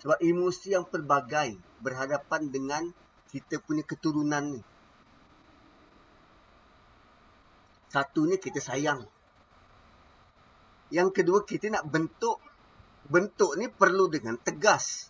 Sebab 0.02 0.22
emosi 0.22 0.74
yang 0.74 0.86
pelbagai 0.86 1.58
berhadapan 1.82 2.50
dengan 2.50 2.84
kita 3.30 3.62
punya 3.62 3.82
keturunan 3.86 4.58
ni. 4.58 4.62
Satu 7.96 8.28
ni 8.28 8.36
kita 8.36 8.60
sayang. 8.60 9.08
Yang 10.92 11.16
kedua 11.16 11.48
kita 11.48 11.72
nak 11.72 11.88
bentuk. 11.88 12.44
Bentuk 13.08 13.56
ni 13.56 13.72
perlu 13.72 14.12
dengan 14.12 14.36
tegas. 14.36 15.08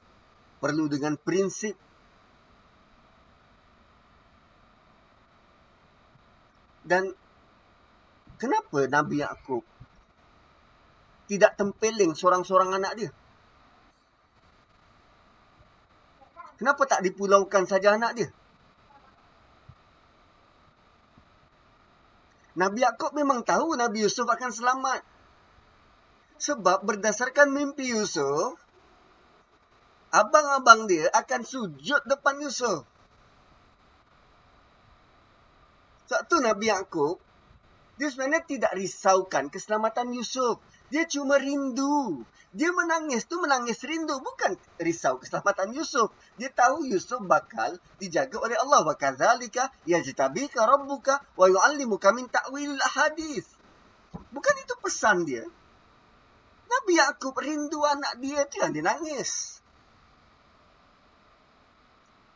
Perlu 0.62 0.86
dengan 0.86 1.18
prinsip. 1.18 1.74
Dan 6.86 7.10
kenapa 8.38 8.86
Nabi 8.86 9.26
Yaakob 9.26 9.66
tidak 11.26 11.58
tempeling 11.58 12.14
seorang-seorang 12.14 12.70
anak 12.78 12.94
dia? 12.94 13.10
Kenapa 16.62 16.86
tak 16.86 17.02
dipulaukan 17.02 17.66
saja 17.66 17.98
anak 17.98 18.14
dia? 18.14 18.30
Nabi 22.56 22.88
Yaakob 22.88 23.12
memang 23.12 23.44
tahu 23.44 23.76
Nabi 23.76 24.08
Yusuf 24.08 24.24
akan 24.26 24.52
selamat. 24.52 25.04
Sebab 26.40 26.84
berdasarkan 26.84 27.52
mimpi 27.52 27.92
Yusuf, 27.92 28.60
abang-abang 30.12 30.88
dia 30.88 31.12
akan 31.12 31.44
sujud 31.44 32.02
depan 32.08 32.40
Yusuf. 32.40 32.88
Sebab 36.08 36.22
tu 36.32 36.38
Nabi 36.40 36.72
Yaakob, 36.72 37.20
dia 37.96 38.08
sebenarnya 38.12 38.44
tidak 38.44 38.72
risaukan 38.76 39.48
keselamatan 39.52 40.12
Yusuf. 40.16 40.60
Dia 40.94 41.04
cuma 41.10 41.42
rindu. 41.42 42.22
Dia 42.56 42.72
menangis 42.72 43.28
tu 43.28 43.36
menangis 43.42 43.82
rindu. 43.84 44.16
Bukan 44.22 44.56
risau 44.80 45.20
keselamatan 45.20 45.76
Yusuf. 45.76 46.14
Dia 46.40 46.48
tahu 46.54 46.88
Yusuf 46.88 47.20
bakal 47.26 47.76
dijaga 48.00 48.38
oleh 48.40 48.56
Allah. 48.56 48.86
Wa 48.86 48.96
kadzalika 48.96 49.74
yajtabika 49.84 50.64
rabbuka 50.64 51.20
wa 51.36 51.46
yu'allimuka 51.50 52.16
min 52.16 52.30
ta'wil 52.32 52.80
hadis. 52.96 53.44
Bukan 54.32 54.56
itu 54.62 54.74
pesan 54.80 55.28
dia. 55.28 55.44
Nabi 56.66 56.98
Yaakob 56.98 57.36
rindu 57.38 57.82
anak 57.84 58.18
dia 58.24 58.46
tu 58.48 58.64
yang 58.64 58.72
dia 58.72 58.84
nangis. 58.86 59.62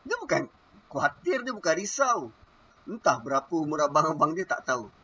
Dia 0.04 0.16
bukan 0.18 0.48
khawatir, 0.90 1.46
dia 1.46 1.54
bukan 1.54 1.74
risau. 1.76 2.20
Entah 2.88 3.20
berapa 3.22 3.52
umur 3.52 3.86
abang-abang 3.86 4.34
dia 4.34 4.44
tak 4.48 4.66
tahu. 4.66 4.99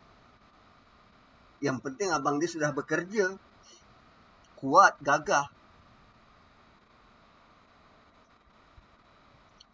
Yang 1.65 1.79
penting 1.85 2.09
abang 2.13 2.37
dia 2.37 2.51
sudah 2.51 2.71
bekerja 2.73 3.37
kuat, 4.57 4.97
gagah. 5.05 5.47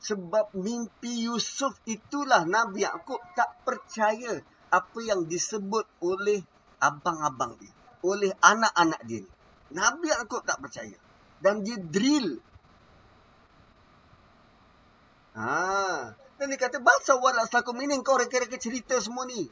Sebab 0.03 0.51
mimpi 0.59 1.31
Yusuf 1.31 1.79
itulah 1.87 2.43
Nabi 2.43 2.83
Yaakob 2.83 3.23
tak 3.39 3.55
percaya 3.63 4.43
apa 4.75 4.99
yang 4.99 5.31
disebut 5.31 5.87
oleh 6.03 6.43
abang-abang 6.83 7.55
dia. 7.63 7.71
Oleh 8.03 8.35
anak-anak 8.43 8.99
dia. 9.07 9.23
Nabi 9.71 10.11
Yaakob 10.11 10.43
tak 10.43 10.59
percaya. 10.59 10.99
Dan 11.39 11.63
dia 11.63 11.79
drill. 11.79 12.43
Ha. 15.39 16.11
Dan 16.35 16.51
dia 16.51 16.59
kata, 16.59 16.83
Bangsa 16.83 17.15
walat 17.23 17.47
selakum 17.47 17.79
ini 17.79 18.03
kau 18.03 18.19
reka-reka 18.19 18.59
cerita 18.59 18.99
semua 18.99 19.23
ni. 19.31 19.47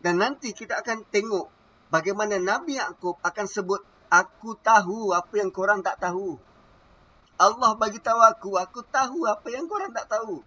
Dan 0.00 0.16
nanti 0.16 0.56
kita 0.56 0.80
akan 0.80 1.04
tengok 1.12 1.52
bagaimana 1.92 2.40
Nabi 2.40 2.80
Yaakob 2.80 3.20
akan 3.20 3.46
sebut 3.46 3.84
aku 4.08 4.56
tahu 4.56 5.12
apa 5.12 5.34
yang 5.36 5.52
korang 5.52 5.84
tak 5.84 6.00
tahu. 6.00 6.40
Allah 7.40 7.72
bagi 7.76 8.00
tahu 8.00 8.20
aku, 8.20 8.56
aku 8.56 8.80
tahu 8.88 9.28
apa 9.28 9.48
yang 9.52 9.68
korang 9.68 9.92
tak 9.92 10.08
tahu. 10.08 10.40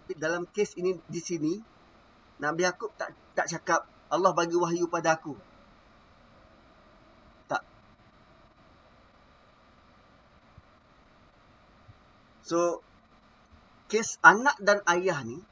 Tapi 0.00 0.12
dalam 0.16 0.48
kes 0.48 0.76
ini 0.80 0.96
di 1.08 1.20
sini 1.20 1.54
Nabi 2.40 2.64
Yaakob 2.64 2.92
tak 2.96 3.12
tak 3.36 3.48
cakap 3.48 3.84
Allah 4.08 4.32
bagi 4.32 4.56
wahyu 4.56 4.88
pada 4.88 5.20
aku. 5.20 5.36
Tak. 7.48 7.62
So 12.44 12.80
kes 13.92 14.16
anak 14.24 14.56
dan 14.64 14.80
ayah 14.88 15.20
ni 15.24 15.44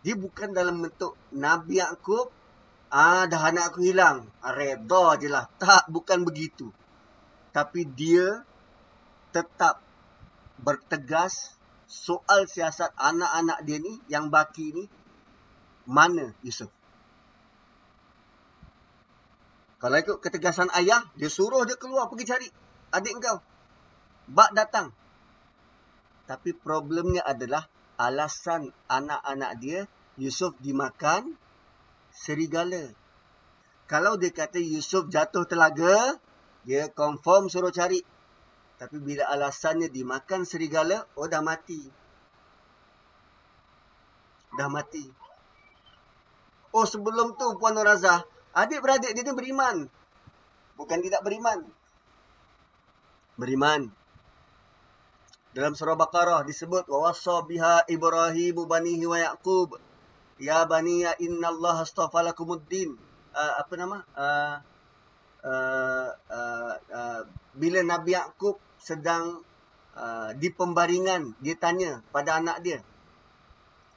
dia 0.00 0.16
bukan 0.16 0.52
dalam 0.56 0.80
bentuk 0.80 1.16
Nabi 1.32 1.78
Yaakob 1.78 2.32
Ah, 2.90 3.30
dah 3.30 3.54
anak 3.54 3.70
aku 3.70 3.86
hilang. 3.86 4.26
Ah, 4.42 4.50
reda 4.50 5.14
je 5.22 5.30
lah. 5.30 5.46
Tak, 5.62 5.86
bukan 5.86 6.26
begitu. 6.26 6.74
Tapi 7.54 7.86
dia 7.86 8.42
tetap 9.30 9.78
bertegas 10.58 11.54
soal 11.86 12.50
siasat 12.50 12.90
anak-anak 12.98 13.62
dia 13.62 13.78
ni, 13.78 13.94
yang 14.10 14.26
baki 14.26 14.74
ni, 14.74 14.84
mana 15.86 16.34
Yusuf? 16.42 16.66
Kalau 19.78 19.96
ikut 19.96 20.18
ketegasan 20.18 20.68
ayah, 20.74 21.06
dia 21.14 21.30
suruh 21.30 21.62
dia 21.64 21.78
keluar 21.78 22.10
pergi 22.10 22.26
cari 22.26 22.48
adik 22.90 23.22
kau. 23.22 23.38
Bak 24.28 24.50
datang. 24.52 24.90
Tapi 26.26 26.52
problemnya 26.58 27.22
adalah 27.22 27.64
alasan 28.00 28.72
anak-anak 28.88 29.52
dia, 29.60 29.80
Yusuf 30.16 30.56
dimakan, 30.64 31.36
serigala. 32.16 32.96
Kalau 33.84 34.16
dia 34.16 34.32
kata 34.32 34.56
Yusuf 34.56 35.12
jatuh 35.12 35.44
telaga, 35.44 36.16
dia 36.64 36.88
confirm 36.88 37.52
suruh 37.52 37.74
cari. 37.74 38.00
Tapi 38.80 38.96
bila 38.96 39.28
alasannya 39.28 39.92
dimakan 39.92 40.48
serigala, 40.48 41.04
oh 41.20 41.28
dah 41.28 41.44
mati. 41.44 41.84
Dah 44.56 44.72
mati. 44.72 45.04
Oh 46.72 46.86
sebelum 46.88 47.36
tu 47.36 47.58
Puan 47.58 47.76
Nur 47.76 47.84
Razah, 47.84 48.24
adik-beradik 48.56 49.12
dia 49.12 49.26
ni 49.26 49.34
beriman. 49.36 49.90
Bukan 50.78 50.98
tidak 51.04 51.20
beriman. 51.26 51.66
Beriman. 53.36 53.99
Dalam 55.50 55.74
surah 55.74 55.98
Baqarah 55.98 56.46
disebut 56.46 56.86
wa 56.86 57.10
wasa 57.10 57.42
biha 57.42 57.82
Ibrahim 57.90 58.56
banihi 58.70 59.02
wa 59.06 59.18
Yaqub 59.18 59.74
Ya 60.40 60.64
bani 60.64 61.04
ya 61.04 61.12
inna 61.20 61.52
Allah 61.52 61.84
astafa 61.84 62.24
lakumuddin. 62.24 62.96
Uh, 63.36 63.52
apa 63.60 63.72
nama? 63.76 64.00
Uh, 64.16 64.56
uh, 65.44 66.08
uh, 66.32 66.72
uh, 66.80 67.20
bila 67.52 67.84
Nabi 67.84 68.16
Yaakob 68.16 68.56
sedang 68.80 69.44
uh, 69.92 70.32
di 70.32 70.48
pembaringan, 70.48 71.36
dia 71.44 71.60
tanya 71.60 72.00
pada 72.08 72.40
anak 72.40 72.64
dia. 72.64 72.80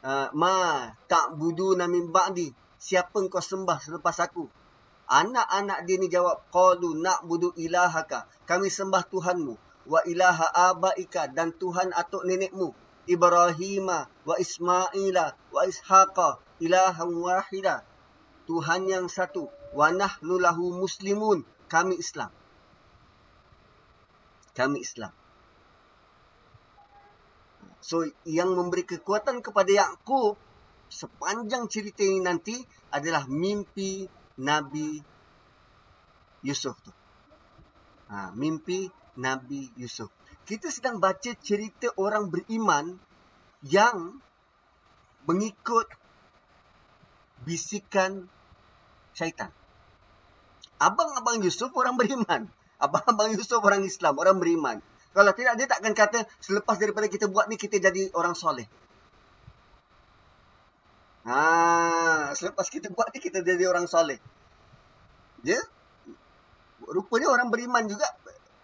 Uh, 0.03 0.27
Ma 0.35 0.91
tak 1.07 1.39
budu 1.39 1.79
namin 1.79 2.11
ba'di. 2.11 2.51
Siapa 2.75 3.23
kau 3.31 3.39
sembah 3.39 3.79
selepas 3.79 4.19
aku? 4.19 4.51
Anak-anak 5.07 5.87
dia 5.87 5.95
ni 5.95 6.11
jawab. 6.11 6.43
Qalu 6.51 6.99
nak 6.99 7.23
budu 7.23 7.55
ilahaka. 7.55 8.27
Kami 8.43 8.67
sembah 8.67 9.07
Tuhanmu. 9.07 9.55
Wa 9.87 9.99
ilaha 10.07 10.47
abaika. 10.71 11.27
Dan 11.31 11.55
Tuhan 11.55 11.91
atuk 11.91 12.23
nenekmu. 12.23 12.71
Ibrahim 13.03 13.87
wa 14.23 14.35
Ismaila 14.39 15.35
wa 15.51 15.61
Ishaqa 15.67 16.39
ilahan 16.63 17.11
wahida. 17.11 17.83
Tuhan 18.47 18.87
yang 18.87 19.11
satu. 19.11 19.51
Wa 19.75 19.91
nahnu 19.91 20.39
lahu 20.39 20.71
muslimun. 20.79 21.43
Kami 21.67 21.99
Islam. 21.99 22.31
Kami 24.53 24.79
Islam. 24.79 25.11
So 27.83 28.07
yang 28.23 28.55
memberi 28.55 28.87
kekuatan 28.87 29.43
kepada 29.43 29.67
Yakub 29.67 30.39
sepanjang 30.87 31.67
cerita 31.67 32.05
ini 32.05 32.23
nanti 32.23 32.55
adalah 32.93 33.27
mimpi 33.27 34.07
Nabi 34.39 35.03
Yusuf 36.45 36.79
tu. 36.79 36.93
Ha, 38.07 38.31
mimpi 38.37 38.87
Nabi 39.17 39.69
Yusuf 39.77 40.09
kita 40.43 40.67
sedang 40.67 40.99
baca 40.99 41.31
cerita 41.39 41.87
orang 41.95 42.27
beriman 42.27 42.99
yang 43.63 44.19
mengikut 45.23 45.87
bisikan 47.47 48.27
syaitan. 49.15 49.51
Abang-abang 50.83 51.39
Yusuf 51.39 51.71
orang 51.79 51.95
beriman. 51.95 52.51
Abang-abang 52.75 53.31
Yusuf 53.31 53.63
orang 53.63 53.87
Islam, 53.87 54.19
orang 54.19 54.35
beriman. 54.43 54.83
Kalau 55.15 55.31
tidak, 55.31 55.55
dia 55.55 55.67
takkan 55.71 55.95
kata 55.95 56.27
selepas 56.43 56.75
daripada 56.75 57.07
kita 57.07 57.31
buat 57.31 57.47
ni, 57.47 57.55
kita 57.55 57.79
jadi 57.79 58.11
orang 58.11 58.35
soleh. 58.35 58.67
Ha, 61.23 62.35
selepas 62.35 62.67
kita 62.67 62.91
buat 62.91 63.15
ni, 63.15 63.23
kita 63.23 63.39
jadi 63.39 63.63
orang 63.71 63.87
soleh. 63.87 64.19
Dia, 65.39 65.63
rupanya 66.83 67.31
orang 67.31 67.47
beriman 67.47 67.87
juga 67.87 68.03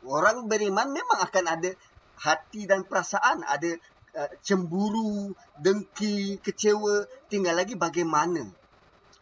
orang 0.07 0.47
beriman 0.47 0.91
memang 0.91 1.19
akan 1.23 1.45
ada 1.49 1.71
hati 2.19 2.67
dan 2.67 2.83
perasaan, 2.83 3.43
ada 3.47 3.75
uh, 4.15 4.31
cemburu, 4.43 5.31
dengki, 5.59 6.39
kecewa, 6.43 7.07
tinggal 7.31 7.55
lagi 7.55 7.79
bagaimana 7.79 8.47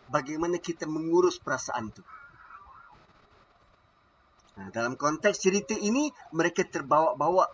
bagaimana 0.10 0.58
kita 0.58 0.88
mengurus 0.88 1.38
perasaan 1.40 1.92
itu. 1.92 2.04
Nah, 4.58 4.74
dalam 4.74 4.98
konteks 4.98 5.38
cerita 5.38 5.78
ini 5.78 6.10
mereka 6.34 6.66
terbawa-bawa 6.66 7.46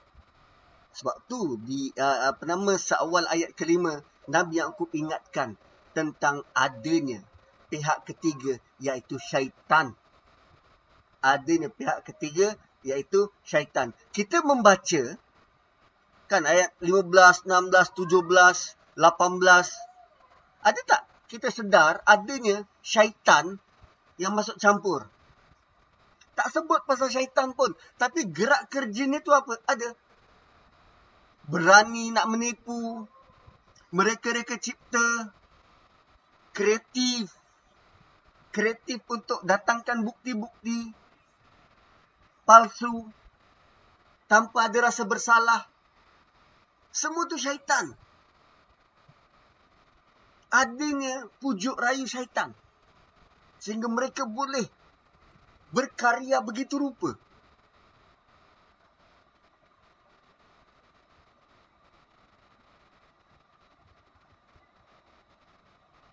sebab 0.93 1.15
tu 1.27 1.57
di 1.59 1.91
uh, 1.97 2.31
apa 2.31 2.43
nama 2.47 2.77
seawal 2.77 3.27
ayat 3.27 3.51
kelima 3.57 3.99
Nabi 4.29 4.61
Yaqub 4.61 4.87
ingatkan 4.95 5.59
tentang 5.91 6.47
adanya 6.55 7.19
pihak 7.67 8.07
ketiga 8.07 8.55
iaitu 8.79 9.19
syaitan. 9.19 9.91
Adanya 11.19 11.67
pihak 11.67 12.07
ketiga 12.07 12.55
iaitu 12.83 13.31
syaitan. 13.47 13.95
Kita 14.11 14.43
membaca 14.43 15.17
kan 16.27 16.43
ayat 16.47 16.71
15, 16.79 17.47
16, 17.47 17.71
17, 17.95 18.75
18. 18.95 19.03
Ada 20.63 20.81
tak 20.87 21.01
kita 21.27 21.49
sedar 21.51 21.99
adanya 22.07 22.63
syaitan 22.85 23.59
yang 24.19 24.35
masuk 24.37 24.55
campur? 24.59 25.07
Tak 26.33 26.49
sebut 26.49 26.81
pasal 26.89 27.13
syaitan 27.13 27.53
pun. 27.53 27.73
Tapi 27.99 28.25
gerak 28.29 28.69
kerjanya 28.69 29.21
tu 29.21 29.29
apa? 29.29 29.53
Ada. 29.69 29.93
Berani 31.45 32.09
nak 32.09 32.25
menipu. 32.31 33.05
Mereka-reka 33.93 34.57
cipta. 34.57 35.29
Kreatif. 36.57 37.29
Kreatif 38.49 39.05
untuk 39.05 39.45
datangkan 39.45 40.01
bukti-bukti 40.01 41.02
palsu, 42.43 43.07
tanpa 44.27 44.67
ada 44.67 44.89
rasa 44.89 45.03
bersalah. 45.07 45.67
Semua 46.93 47.25
tu 47.25 47.37
syaitan. 47.39 47.89
Adanya 50.53 51.25
pujuk 51.41 51.73
rayu 51.73 52.05
syaitan. 52.05 52.53
Sehingga 53.57 53.89
mereka 53.89 54.29
boleh 54.29 54.67
berkarya 55.73 56.37
begitu 56.45 56.77
rupa. 56.77 57.17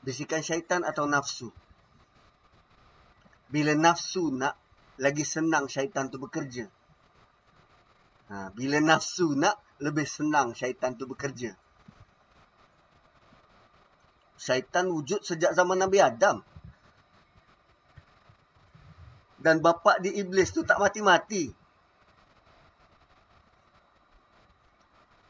Bisikan 0.01 0.41
syaitan 0.41 0.81
atau 0.81 1.05
nafsu. 1.05 1.53
Bila 3.53 3.77
nafsu 3.77 4.33
nak 4.33 4.57
lagi 5.01 5.25
senang 5.25 5.65
syaitan 5.65 6.13
tu 6.13 6.21
bekerja. 6.21 6.69
Ha, 8.31 8.53
bila 8.53 8.79
nafsu 8.79 9.33
nak, 9.33 9.57
lebih 9.81 10.05
senang 10.05 10.53
syaitan 10.53 10.95
tu 10.95 11.09
bekerja. 11.09 11.57
Syaitan 14.37 14.93
wujud 14.93 15.25
sejak 15.25 15.57
zaman 15.57 15.81
Nabi 15.81 15.99
Adam. 16.05 16.45
Dan 19.41 19.65
bapa 19.65 19.97
di 20.05 20.13
iblis 20.21 20.53
tu 20.53 20.61
tak 20.69 20.77
mati-mati. 20.77 21.49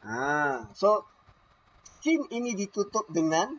Ha, 0.03 0.67
so, 0.75 1.07
scene 2.03 2.27
ini 2.27 2.59
ditutup 2.59 3.07
dengan 3.07 3.55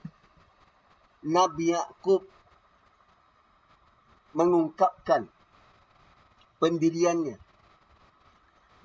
Nabi 1.24 1.72
Yaakob 1.72 2.28
mengungkapkan 4.36 5.28
pendiriannya. 6.62 7.42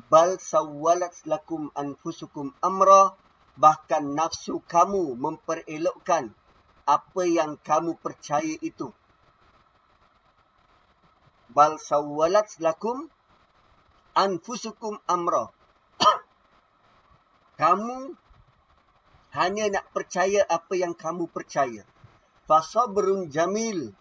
Bal 0.09 0.41
sawwalat 0.41 1.13
lakum 1.30 1.69
anfusukum 1.78 2.57
amra 2.65 3.13
bahkan 3.53 4.17
nafsu 4.17 4.57
kamu 4.65 5.13
memperelokkan 5.13 6.34
apa 6.89 7.21
yang 7.30 7.61
kamu 7.61 7.93
percaya 8.01 8.57
itu. 8.65 8.89
Bal 11.53 11.78
sawwalat 11.78 12.49
lakum 12.57 13.13
anfusukum 14.17 14.97
amra. 15.05 15.53
kamu 17.61 18.17
hanya 19.38 19.65
nak 19.69 19.86
percaya 19.93 20.41
apa 20.49 20.73
yang 20.73 20.97
kamu 20.97 21.30
percaya. 21.30 21.86
Fasabrun 22.49 23.30
jamil 23.30 23.93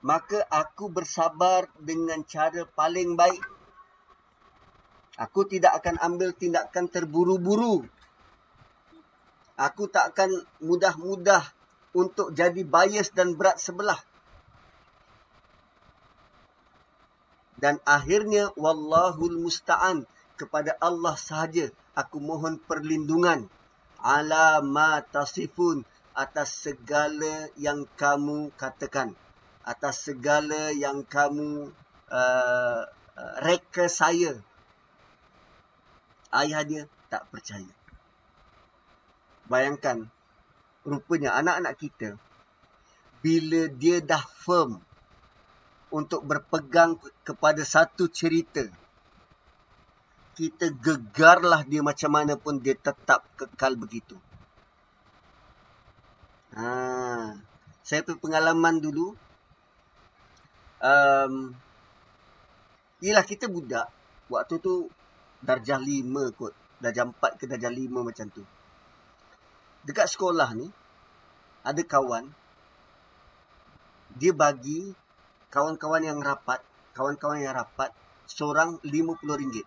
maka 0.00 0.44
aku 0.48 0.88
bersabar 0.88 1.68
dengan 1.76 2.24
cara 2.24 2.64
paling 2.64 3.16
baik. 3.16 3.42
Aku 5.20 5.44
tidak 5.44 5.84
akan 5.84 6.00
ambil 6.00 6.32
tindakan 6.32 6.88
terburu-buru. 6.88 7.84
Aku 9.60 9.84
tak 9.92 10.16
akan 10.16 10.40
mudah-mudah 10.64 11.44
untuk 11.92 12.32
jadi 12.32 12.64
bias 12.64 13.12
dan 13.12 13.36
berat 13.36 13.60
sebelah. 13.60 14.00
Dan 17.60 17.76
akhirnya 17.84 18.48
wallahul 18.56 19.36
musta'an 19.36 20.08
kepada 20.40 20.72
Allah 20.80 21.12
sahaja 21.20 21.68
aku 21.92 22.16
mohon 22.16 22.56
perlindungan 22.64 23.44
ala 24.00 24.64
ma 24.64 25.04
tasifun 25.04 25.84
atas 26.16 26.64
segala 26.64 27.52
yang 27.60 27.84
kamu 28.00 28.48
katakan 28.56 29.12
atas 29.70 30.10
segala 30.10 30.74
yang 30.74 31.06
kamu 31.06 31.70
uh, 32.10 32.82
reka 33.46 33.86
saya. 33.86 34.34
Ayah 36.34 36.62
dia 36.66 36.82
tak 37.06 37.30
percaya. 37.30 37.70
Bayangkan, 39.46 40.10
rupanya 40.86 41.34
anak-anak 41.38 41.74
kita, 41.78 42.08
bila 43.22 43.70
dia 43.70 43.98
dah 44.02 44.22
firm 44.42 44.78
untuk 45.90 46.22
berpegang 46.22 46.98
kepada 47.26 47.66
satu 47.66 48.06
cerita, 48.06 48.62
kita 50.38 50.70
gegarlah 50.78 51.66
dia 51.66 51.82
macam 51.82 52.10
mana 52.14 52.38
pun 52.38 52.62
dia 52.62 52.78
tetap 52.78 53.26
kekal 53.34 53.74
begitu. 53.74 54.14
Ha, 56.54 57.34
saya 57.82 58.00
pengalaman 58.06 58.78
dulu, 58.78 59.18
um, 60.80 61.54
Yelah 63.00 63.24
kita 63.24 63.48
budak 63.48 63.88
Waktu 64.28 64.60
tu 64.60 64.88
Darjah 65.40 65.80
lima 65.80 66.28
kot 66.36 66.52
Darjah 66.80 67.08
empat 67.08 67.40
ke 67.40 67.44
darjah 67.48 67.72
lima 67.72 68.04
macam 68.04 68.28
tu 68.28 68.44
Dekat 69.84 70.08
sekolah 70.12 70.52
ni 70.56 70.68
ada 71.60 71.80
kawan 71.84 72.32
dia 74.16 74.34
bagi 74.34 74.90
kawan-kawan 75.54 76.02
yang 76.02 76.18
rapat, 76.18 76.62
kawan-kawan 76.94 77.42
yang 77.42 77.54
rapat 77.54 77.94
seorang 78.26 78.82
RM50. 78.82 79.62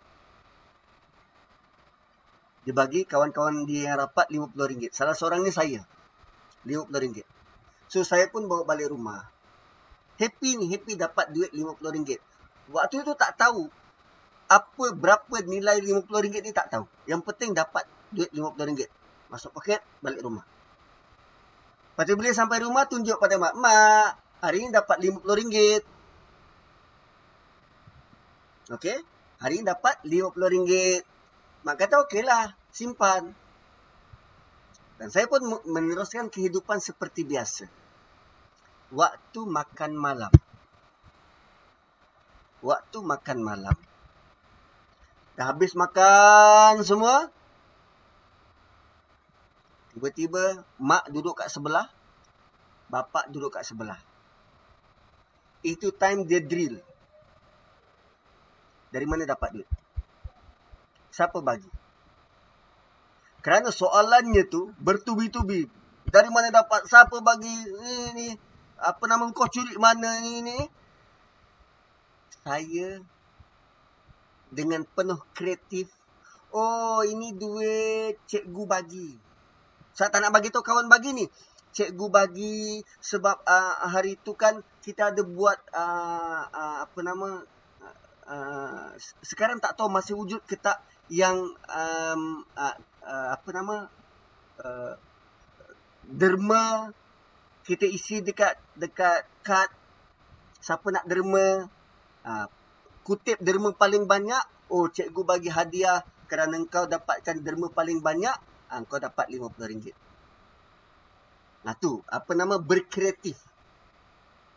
Dia 2.64 2.74
bagi 2.76 3.04
kawan-kawan 3.04 3.68
dia 3.68 3.92
yang 3.92 3.98
rapat 4.00 4.32
RM50. 4.32 4.92
Salah 4.96 5.16
seorang 5.16 5.44
ni 5.44 5.52
saya. 5.52 5.84
RM50. 6.64 7.26
So 7.92 8.06
saya 8.08 8.32
pun 8.32 8.48
bawa 8.48 8.64
balik 8.64 8.92
rumah. 8.92 9.33
Happy 10.22 10.62
ni, 10.62 10.70
happy 10.70 10.94
dapat 10.94 11.34
duit 11.34 11.50
RM50. 11.50 12.22
Waktu 12.70 12.96
itu 13.02 13.14
tak 13.18 13.34
tahu 13.36 13.68
apa 14.48 14.86
berapa 14.94 15.36
nilai 15.44 15.82
RM50 15.82 16.46
ni 16.46 16.52
tak 16.54 16.70
tahu. 16.70 16.86
Yang 17.10 17.22
penting 17.26 17.58
dapat 17.58 17.90
duit 18.14 18.30
RM50. 18.30 18.88
Masuk 19.34 19.50
poket, 19.58 19.82
balik 20.06 20.22
rumah. 20.22 20.46
Lepas 21.94 22.04
tu 22.10 22.14
bila 22.18 22.30
sampai 22.34 22.62
rumah, 22.62 22.86
tunjuk 22.86 23.18
pada 23.18 23.38
mak. 23.42 23.54
Mak, 23.58 24.10
hari 24.46 24.66
ni 24.66 24.70
dapat 24.70 24.98
RM50. 25.02 25.58
Okey? 28.78 28.98
Hari 29.42 29.56
ni 29.62 29.66
dapat 29.66 29.98
RM50. 30.06 31.02
Mak 31.66 31.76
kata 31.78 32.06
okeylah, 32.06 32.54
simpan. 32.70 33.34
Dan 35.02 35.10
saya 35.10 35.26
pun 35.26 35.42
meneruskan 35.66 36.30
kehidupan 36.30 36.78
seperti 36.78 37.26
biasa. 37.26 37.66
Waktu 38.92 39.40
makan 39.46 39.92
malam. 39.96 40.34
Waktu 42.60 42.98
makan 43.00 43.40
malam. 43.46 43.78
Dah 45.40 45.54
habis 45.54 45.78
makan 45.78 46.84
semua. 46.84 47.32
Tiba-tiba 49.94 50.66
mak 50.82 51.08
duduk 51.14 51.40
kat 51.40 51.48
sebelah. 51.48 51.88
Bapak 52.92 53.32
duduk 53.32 53.56
kat 53.56 53.64
sebelah. 53.64 54.02
Itu 55.64 55.96
time 55.96 56.28
dia 56.28 56.44
drill. 56.44 56.82
Dari 58.92 59.06
mana 59.08 59.24
dapat 59.24 59.56
duit? 59.56 59.70
siapa 61.14 61.38
bagi? 61.46 61.70
Kerana 63.46 63.70
soalannya 63.70 64.50
tu 64.50 64.74
bertubi-tubi. 64.82 65.70
Dari 66.10 66.30
mana 66.34 66.50
dapat 66.50 66.90
siapa 66.90 67.22
bagi 67.22 67.54
ni 67.54 67.96
ni 68.18 68.28
apa 68.84 69.04
nama 69.08 69.32
kau 69.32 69.48
curi 69.48 69.80
mana 69.80 70.20
ni 70.20 70.44
ni? 70.44 70.60
Saya 72.44 73.00
dengan 74.52 74.84
penuh 74.84 75.18
kreatif. 75.32 75.88
Oh, 76.54 77.02
ini 77.02 77.34
duit 77.34 78.20
cikgu 78.30 78.64
bagi. 78.68 79.16
Saya 79.96 80.12
tak 80.12 80.22
nak 80.22 80.36
bagi 80.36 80.52
tahu 80.52 80.62
kawan 80.62 80.92
bagi 80.92 81.16
ni. 81.16 81.26
Cikgu 81.74 82.06
bagi 82.14 82.86
sebab 83.02 83.42
uh, 83.42 83.90
hari 83.90 84.20
tu 84.22 84.38
kan 84.38 84.62
kita 84.86 85.10
ada 85.10 85.26
buat 85.26 85.58
uh, 85.74 86.46
uh, 86.46 86.78
apa 86.86 87.00
nama 87.02 87.42
uh, 88.30 88.94
sekarang 89.26 89.58
tak 89.58 89.74
tahu 89.74 89.90
masih 89.90 90.14
wujud 90.14 90.46
ke 90.46 90.54
tak 90.54 90.78
yang 91.10 91.34
um, 91.50 92.46
uh, 92.54 92.78
uh, 93.02 93.28
apa 93.34 93.50
nama 93.50 93.76
uh, 94.62 94.94
derma 96.06 96.94
kita 97.64 97.88
isi 97.88 98.20
dekat 98.20 98.60
dekat 98.76 99.24
kad 99.44 99.72
siapa 100.60 100.88
nak 100.92 101.08
derma 101.08 101.68
uh, 102.28 102.48
kutip 103.08 103.40
derma 103.40 103.72
paling 103.76 104.08
banyak 104.08 104.44
oh 104.72 104.88
cikgu 104.88 105.22
bagi 105.24 105.50
hadiah 105.52 106.04
kerana 106.28 106.60
engkau 106.60 106.88
dapatkan 106.88 107.40
derma 107.40 107.72
paling 107.72 108.00
banyak 108.00 108.36
uh, 108.72 108.78
engkau 108.80 109.00
dapat 109.00 109.32
RM50 109.32 109.96
nah 111.64 111.76
tu 111.80 112.04
apa 112.12 112.32
nama 112.36 112.60
berkreatif 112.60 113.40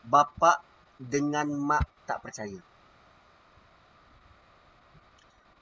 bapa 0.06 0.62
dengan 0.98 1.46
mak 1.54 1.86
tak 2.06 2.22
percaya 2.22 2.58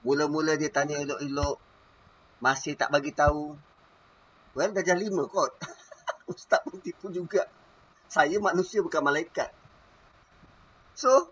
Mula-mula 0.05 0.53
dia 0.53 0.69
tanya 0.69 1.01
elok-elok. 1.01 1.57
Masih 2.37 2.77
tak 2.77 2.93
bagi 2.93 3.09
tahu. 3.09 3.57
Well, 4.53 4.69
dah 4.69 4.85
jam 4.85 5.01
lima 5.01 5.25
kot. 5.25 5.57
Ustaz 6.25 6.61
pun 6.65 6.81
tipu 6.81 7.13
juga. 7.13 7.45
Saya 8.09 8.37
manusia 8.41 8.81
bukan 8.81 9.01
malaikat. 9.01 9.49
So, 10.97 11.29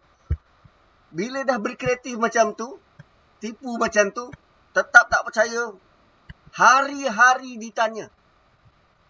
bila 1.14 1.46
dah 1.46 1.58
berkreatif 1.62 2.18
macam 2.18 2.54
tu, 2.58 2.78
tipu 3.38 3.78
macam 3.78 4.10
tu, 4.10 4.30
tetap 4.74 5.10
tak 5.10 5.22
percaya. 5.26 5.74
Hari-hari 6.54 7.58
ditanya. 7.58 8.10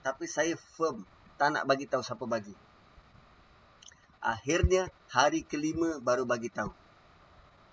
Tapi 0.03 0.27
saya 0.27 0.55
firm. 0.75 1.03
Tak 1.35 1.49
nak 1.51 1.63
bagi 1.67 1.89
tahu 1.89 2.03
siapa 2.03 2.23
bagi. 2.23 2.55
Akhirnya, 4.23 4.87
hari 5.11 5.43
kelima 5.43 5.99
baru 5.99 6.23
bagi 6.23 6.47
tahu. 6.47 6.71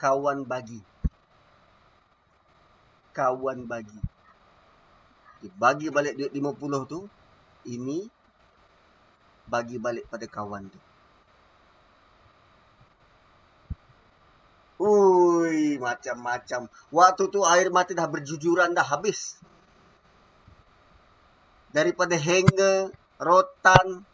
Kawan 0.00 0.48
bagi 0.48 0.82
kawan 3.20 3.66
bagi. 3.66 4.00
Bagi 5.56 5.88
balik 5.88 6.16
duit 6.16 6.32
50 6.32 6.88
tu, 6.88 7.08
ini 7.66 8.08
bagi 9.50 9.76
balik 9.76 10.06
pada 10.06 10.26
kawan 10.30 10.70
tu. 10.70 10.80
Ui, 14.80 15.76
macam-macam. 15.76 16.72
Waktu 16.88 17.22
tu 17.28 17.44
air 17.44 17.68
mata 17.68 17.92
dah 17.92 18.08
berjujuran 18.08 18.72
dah 18.72 18.86
habis. 18.86 19.36
Daripada 21.68 22.16
hanger, 22.16 22.88
rotan, 23.20 24.08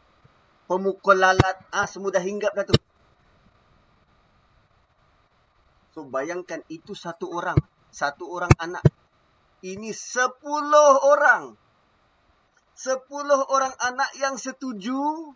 pemukul 0.66 1.22
lalat, 1.22 1.56
ah 1.70 1.86
semua 1.86 2.10
dah 2.10 2.24
hinggap 2.24 2.50
dah 2.58 2.66
tu. 2.66 2.74
So 5.94 6.04
bayangkan 6.10 6.60
itu 6.68 6.92
satu 6.92 7.30
orang 7.30 7.56
satu 7.96 8.28
orang 8.28 8.52
anak. 8.60 8.84
Ini 9.64 9.88
sepuluh 9.96 11.00
orang. 11.00 11.56
Sepuluh 12.76 13.40
orang 13.48 13.72
anak 13.80 14.12
yang 14.20 14.36
setuju 14.36 15.32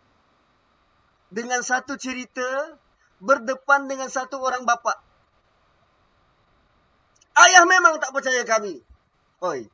dengan 1.33 1.65
satu 1.65 1.97
cerita 1.97 2.77
berdepan 3.17 3.89
dengan 3.89 4.13
satu 4.13 4.37
orang 4.37 4.61
bapa. 4.61 5.01
Ayah 7.33 7.65
memang 7.65 7.97
tak 7.97 8.13
percaya 8.13 8.45
kami. 8.45 8.77
Oi. 9.41 9.65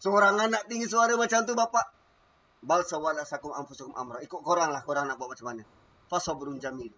Seorang 0.00 0.36
anak 0.36 0.68
tinggi 0.68 0.84
suara 0.84 1.16
macam 1.16 1.48
tu 1.48 1.56
bapa. 1.56 1.88
Bal 2.60 2.84
sawala 2.84 3.24
sakum 3.24 3.56
anfusukum 3.56 3.96
amra. 3.96 4.20
Ikut 4.20 4.44
korang 4.44 4.68
lah 4.68 4.84
korang 4.84 5.08
nak 5.08 5.16
buat 5.16 5.32
macam 5.32 5.56
mana. 5.56 5.64
Fasabrun 6.12 6.60
jamil. 6.60 6.92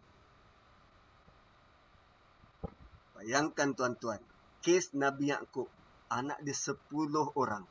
Bayangkan 3.15 3.71
tuan-tuan 3.79 4.19
kes 4.63 4.95
Nabi 4.95 5.35
Yaakob, 5.35 5.67
anak 6.11 6.39
dia 6.43 6.55
sepuluh 6.55 7.31
orang. 7.35 7.67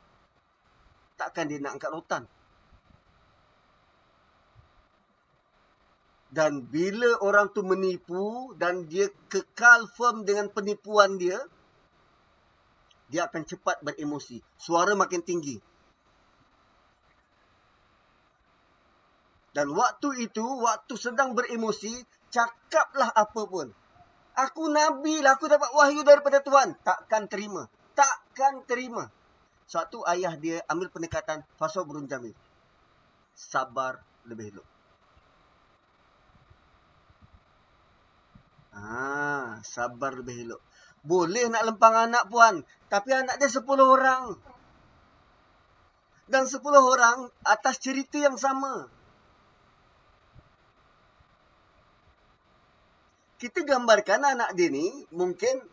Takkan 1.16 1.48
dia 1.48 1.58
nak 1.60 1.78
angkat 1.78 1.90
rotan? 1.92 2.22
Dan 6.32 6.64
bila 6.64 7.20
orang 7.20 7.52
tu 7.52 7.60
menipu 7.60 8.56
dan 8.56 8.88
dia 8.88 9.12
kekal 9.28 9.84
firm 9.92 10.24
dengan 10.24 10.48
penipuan 10.48 11.20
dia, 11.20 11.36
dia 13.12 13.28
akan 13.28 13.44
cepat 13.44 13.84
beremosi. 13.84 14.40
Suara 14.56 14.96
makin 14.96 15.20
tinggi. 15.20 15.60
Dan 19.52 19.76
waktu 19.76 20.24
itu, 20.24 20.40
waktu 20.40 20.96
sedang 20.96 21.36
beremosi, 21.36 21.92
cakaplah 22.32 23.12
apa 23.12 23.42
pun. 23.44 23.68
Aku 24.32 24.72
Nabi 24.72 25.20
lah. 25.20 25.36
Aku 25.36 25.44
dapat 25.44 25.68
wahyu 25.76 26.00
daripada 26.08 26.40
Tuhan. 26.40 26.72
Takkan 26.80 27.28
terima. 27.28 27.68
Takkan 27.92 28.64
terima. 28.64 29.12
Suatu 29.72 30.04
ayah 30.04 30.36
dia 30.36 30.60
ambil 30.68 30.92
pendekatan 30.92 31.40
fasal 31.56 31.88
burun 31.88 32.04
jamil. 32.04 32.36
Sabar 33.32 34.04
lebih 34.28 34.52
elok. 34.52 34.68
Ah, 38.76 39.64
sabar 39.64 40.12
lebih 40.12 40.44
elok. 40.44 40.60
Boleh 41.00 41.48
nak 41.48 41.64
lempang 41.72 41.96
anak 42.12 42.28
puan. 42.28 42.60
Tapi 42.92 43.16
anak 43.16 43.40
dia 43.40 43.48
sepuluh 43.48 43.96
orang. 43.96 44.36
Dan 46.28 46.44
sepuluh 46.44 46.84
orang 46.84 47.32
atas 47.48 47.80
cerita 47.80 48.20
yang 48.20 48.36
sama. 48.36 48.92
kita 53.42 53.66
gambarkan 53.66 54.22
anak 54.22 54.54
dia 54.54 54.70
ni 54.70 54.86
mungkin 55.10 55.66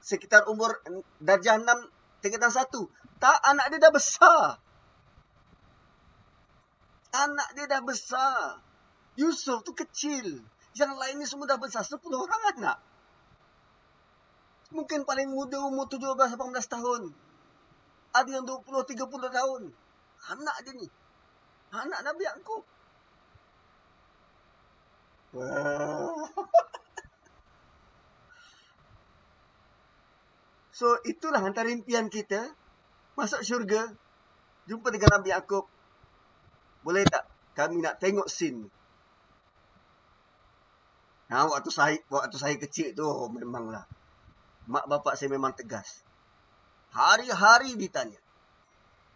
sekitar 0.00 0.48
umur 0.48 0.80
darjah 1.20 1.60
6 1.60 1.68
tingkatan 2.26 2.50
1. 2.50 3.22
Tak, 3.22 3.38
anak 3.46 3.66
dia 3.72 3.78
dah 3.80 3.92
besar. 3.94 4.58
Anak 7.16 7.48
dia 7.56 7.64
dah 7.70 7.80
besar. 7.80 8.60
Yusuf 9.16 9.64
tu 9.64 9.72
kecil. 9.72 10.44
Yang 10.76 10.92
lain 11.00 11.16
ni 11.16 11.24
semua 11.24 11.48
dah 11.48 11.56
besar. 11.56 11.86
10 11.86 11.96
orang 12.12 12.42
anak. 12.52 12.78
Mungkin 14.74 15.06
paling 15.06 15.30
muda 15.30 15.62
umur 15.62 15.88
17-18 15.88 16.36
tahun. 16.68 17.02
Ada 18.12 18.28
yang 18.28 18.44
20-30 18.44 19.08
tahun. 19.08 19.62
Anak 20.26 20.56
dia 20.66 20.72
ni. 20.76 20.88
Anak 21.72 22.00
Nabi 22.04 22.22
Yaakob. 22.26 22.62
so 30.76 31.00
itulah 31.08 31.40
antara 31.40 31.72
impian 31.72 32.12
kita 32.12 32.52
masuk 33.16 33.40
syurga 33.40 33.88
jumpa 34.68 34.92
dengan 34.92 35.16
Nabi 35.16 35.32
Yaakob. 35.32 35.64
Boleh 36.84 37.08
tak 37.08 37.24
kami 37.56 37.80
nak 37.80 37.96
tengok 37.96 38.28
scene 38.28 38.68
Nah, 41.26 41.50
waktu 41.50 41.70
saya 41.74 41.98
waktu 42.06 42.36
saya 42.38 42.54
kecil 42.54 42.94
tu 42.94 43.02
oh, 43.02 43.26
memanglah 43.26 43.82
mak 44.70 44.86
bapak 44.86 45.18
saya 45.18 45.30
memang 45.30 45.54
tegas. 45.54 46.02
Hari-hari 46.94 47.74
ditanya. 47.74 48.18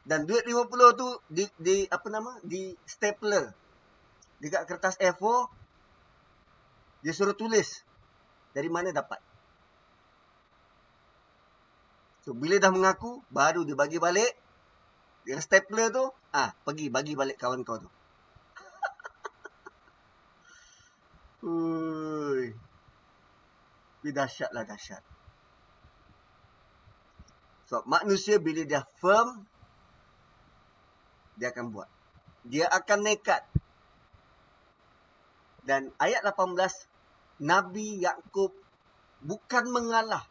Dan 0.03 0.27
duit 0.27 0.43
50 0.43 0.67
tu 0.99 1.09
di 1.31 1.47
di 1.59 1.87
apa 1.87 2.07
nama? 2.11 2.35
Di 2.43 2.75
stapler. 2.83 3.55
Dekat 4.43 4.67
kertas 4.67 4.97
A4 4.99 5.23
dia 7.01 7.13
suruh 7.15 7.37
tulis 7.37 7.87
dari 8.53 8.67
mana 8.67 8.91
dapat. 8.91 9.23
So 12.31 12.39
bila 12.39 12.63
dah 12.63 12.71
mengaku 12.71 13.27
baru 13.27 13.67
dia 13.67 13.75
bagi 13.75 13.99
balik 13.99 14.31
dengan 15.27 15.43
stapler 15.43 15.91
tu, 15.91 16.15
ah 16.31 16.55
pergi 16.63 16.87
bagi 16.87 17.19
balik 17.19 17.35
kawan 17.35 17.67
kau 17.67 17.75
tu. 17.83 17.91
Ui. 21.51 22.55
Tapi 23.99 24.15
dahsyatlah 24.15 24.63
dahsyat. 24.63 25.03
So, 27.67 27.83
manusia 27.91 28.39
bila 28.39 28.63
dia 28.63 28.87
firm, 29.03 29.43
dia 31.35 31.51
akan 31.51 31.75
buat. 31.75 31.91
Dia 32.47 32.71
akan 32.71 33.11
nekat. 33.11 33.43
Dan 35.67 35.91
ayat 35.99 36.23
18, 36.23 36.55
Nabi 37.43 38.07
Yakub 38.07 38.55
bukan 39.19 39.67
mengalah. 39.67 40.30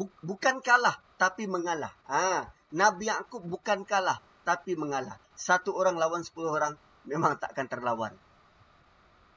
Bukan 0.00 0.64
kalah, 0.64 0.96
tapi 1.20 1.44
mengalah. 1.44 1.92
Ha, 2.08 2.48
Nabi 2.72 3.12
Yakub 3.12 3.44
bukan 3.44 3.84
kalah, 3.84 4.24
tapi 4.48 4.72
mengalah. 4.72 5.20
Satu 5.36 5.76
orang 5.76 6.00
lawan 6.00 6.24
sepuluh 6.24 6.48
orang, 6.48 6.80
memang 7.04 7.36
takkan 7.36 7.68
terlawan. 7.68 8.16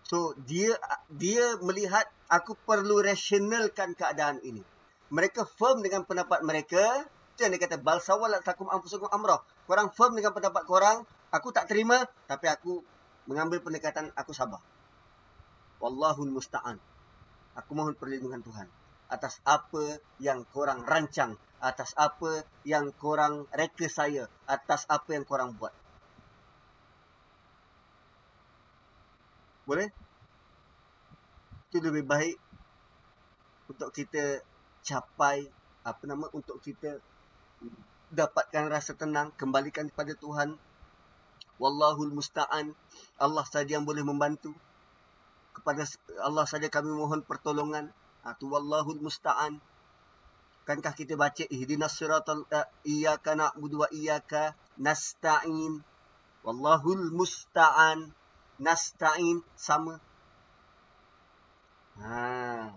So 0.05 0.37
dia 0.47 0.77
dia 1.11 1.57
melihat 1.59 2.05
aku 2.31 2.55
perlu 2.55 3.03
rasionalkan 3.03 3.97
keadaan 3.97 4.39
ini. 4.45 4.61
Mereka 5.11 5.43
firm 5.57 5.81
dengan 5.81 6.05
pendapat 6.05 6.45
mereka. 6.45 7.03
Itu 7.35 7.43
yang 7.43 7.51
dia 7.57 7.67
kata 7.67 7.81
bal 7.81 7.99
sawalat 7.99 8.45
takum 8.45 8.69
anfusukum 8.71 9.11
amrah. 9.11 9.43
Korang 9.67 9.91
firm 9.91 10.15
dengan 10.15 10.31
pendapat 10.31 10.63
korang, 10.69 11.03
aku 11.33 11.51
tak 11.51 11.67
terima 11.67 12.05
tapi 12.29 12.47
aku 12.47 12.85
mengambil 13.25 13.59
pendekatan 13.59 14.13
aku 14.13 14.31
sabar. 14.31 14.61
Wallahul 15.81 16.31
musta'an. 16.31 16.77
Aku 17.57 17.73
mohon 17.73 17.97
perlindungan 17.97 18.45
Tuhan 18.45 18.84
atas 19.07 19.39
apa 19.45 20.01
yang 20.17 20.43
korang 20.49 20.81
rancang, 20.83 21.37
atas 21.61 21.93
apa 21.97 22.45
yang 22.65 22.89
korang 22.95 23.45
reka 23.53 23.85
saya, 23.89 24.25
atas 24.49 24.85
apa 24.89 25.13
yang 25.13 25.25
korang 25.25 25.53
buat. 25.55 25.73
Boleh? 29.65 29.89
Itu 31.69 31.81
lebih 31.81 32.05
baik 32.05 32.37
untuk 33.69 33.89
kita 33.89 34.45
capai 34.85 35.49
apa 35.81 36.03
nama 36.05 36.29
untuk 36.33 36.61
kita 36.61 37.01
dapatkan 38.13 38.69
rasa 38.69 38.93
tenang 38.93 39.33
kembalikan 39.33 39.89
kepada 39.89 40.13
Tuhan 40.13 40.57
wallahul 41.57 42.13
musta'an 42.13 42.77
Allah 43.17 43.45
saja 43.49 43.81
yang 43.81 43.85
boleh 43.85 44.05
membantu 44.05 44.53
kepada 45.57 45.87
Allah 46.21 46.45
saja 46.45 46.69
kami 46.69 46.93
mohon 46.93 47.25
pertolongan 47.25 47.89
atau 48.25 48.49
ha, 48.49 48.51
wallahul 48.57 48.99
musta'an 49.05 49.61
kankah 50.65 50.97
kita 50.97 51.13
baca 51.13 51.45
ihdinas 51.45 51.93
siratal 51.93 52.43
uh, 52.49 52.67
iyyaka 52.81 53.37
na'budu 53.37 53.85
wa 53.85 53.87
iyyaka 53.93 54.57
nasta'in 54.81 55.85
wallahul 56.41 57.13
musta'an 57.13 58.09
nasta'in 58.57 59.45
sama. 59.53 60.01
Ha. 62.01 62.73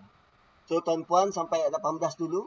So 0.69 0.79
tuan-puan 0.85 1.33
sampai 1.33 1.65
ayat 1.65 1.81
18 1.81 2.21
dulu. 2.21 2.45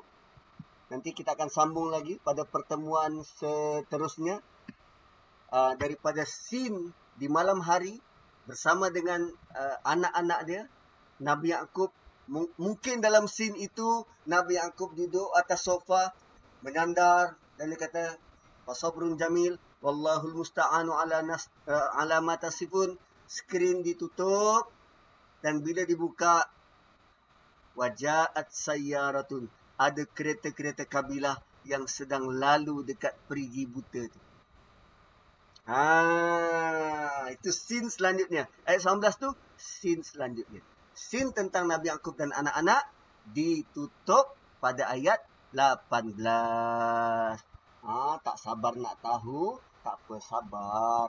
Nanti 0.94 1.10
kita 1.16 1.34
akan 1.34 1.50
sambung 1.50 1.90
lagi 1.90 2.22
pada 2.22 2.46
pertemuan 2.46 3.26
seterusnya. 3.26 4.38
Uh, 5.52 5.76
daripada 5.76 6.24
scene 6.24 6.96
di 7.20 7.28
malam 7.28 7.60
hari 7.60 8.00
bersama 8.48 8.88
dengan 8.88 9.26
uh, 9.52 9.76
anak-anak 9.84 10.40
dia. 10.48 10.62
Nabi 11.20 11.52
Yaakob. 11.52 11.90
M- 12.30 12.52
mungkin 12.60 13.02
dalam 13.02 13.26
scene 13.26 13.58
itu 13.58 14.06
Nabi 14.28 14.58
Yaakob 14.58 14.94
duduk 14.94 15.30
atas 15.34 15.66
sofa. 15.66 16.14
Menyandar 16.62 17.34
dan 17.58 17.70
dia 17.72 17.78
kata. 17.78 18.04
Pasabrun 18.62 19.18
jamil. 19.18 19.58
Wallahul 19.82 20.38
musta'anu 20.38 20.94
ala, 20.94 21.26
nas, 21.26 21.50
uh, 21.66 21.98
ala 21.98 22.22
matasifun 22.22 22.94
skrin 23.26 23.82
ditutup 23.82 24.68
dan 25.42 25.64
bila 25.64 25.82
dibuka 25.88 26.46
wajaat 27.74 28.46
sayyaratun 28.52 29.48
ada 29.80 30.04
kereta-kereta 30.04 30.84
kabilah 30.84 31.40
yang 31.64 31.88
sedang 31.88 32.28
lalu 32.28 32.84
dekat 32.84 33.16
perigi 33.26 33.64
buta 33.64 34.02
tu. 34.06 34.20
Ha, 35.62 37.30
itu 37.30 37.50
scene 37.54 37.88
selanjutnya. 37.88 38.50
Ayat 38.66 38.82
19 38.82 39.14
tu 39.18 39.30
scene 39.56 40.02
selanjutnya. 40.02 40.62
Scene 40.92 41.32
tentang 41.32 41.68
Nabi 41.68 41.88
Yaakob 41.88 42.16
dan 42.16 42.32
anak-anak 42.32 42.88
ditutup 43.32 44.36
pada 44.60 44.88
ayat 44.92 45.20
18. 45.52 46.22
Ha, 47.82 47.94
tak 48.22 48.36
sabar 48.38 48.72
nak 48.78 48.96
tahu, 49.02 49.58
tak 49.82 49.98
apa 49.98 50.16
sabar 50.22 51.06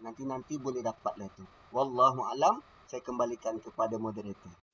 nanti-nanti 0.00 0.60
boleh 0.60 0.84
dapat 0.84 1.14
lah 1.16 1.28
tu. 1.34 1.44
Wallahu 1.72 2.24
alam, 2.24 2.60
saya 2.86 3.00
kembalikan 3.02 3.58
kepada 3.60 3.96
moderator. 3.96 4.65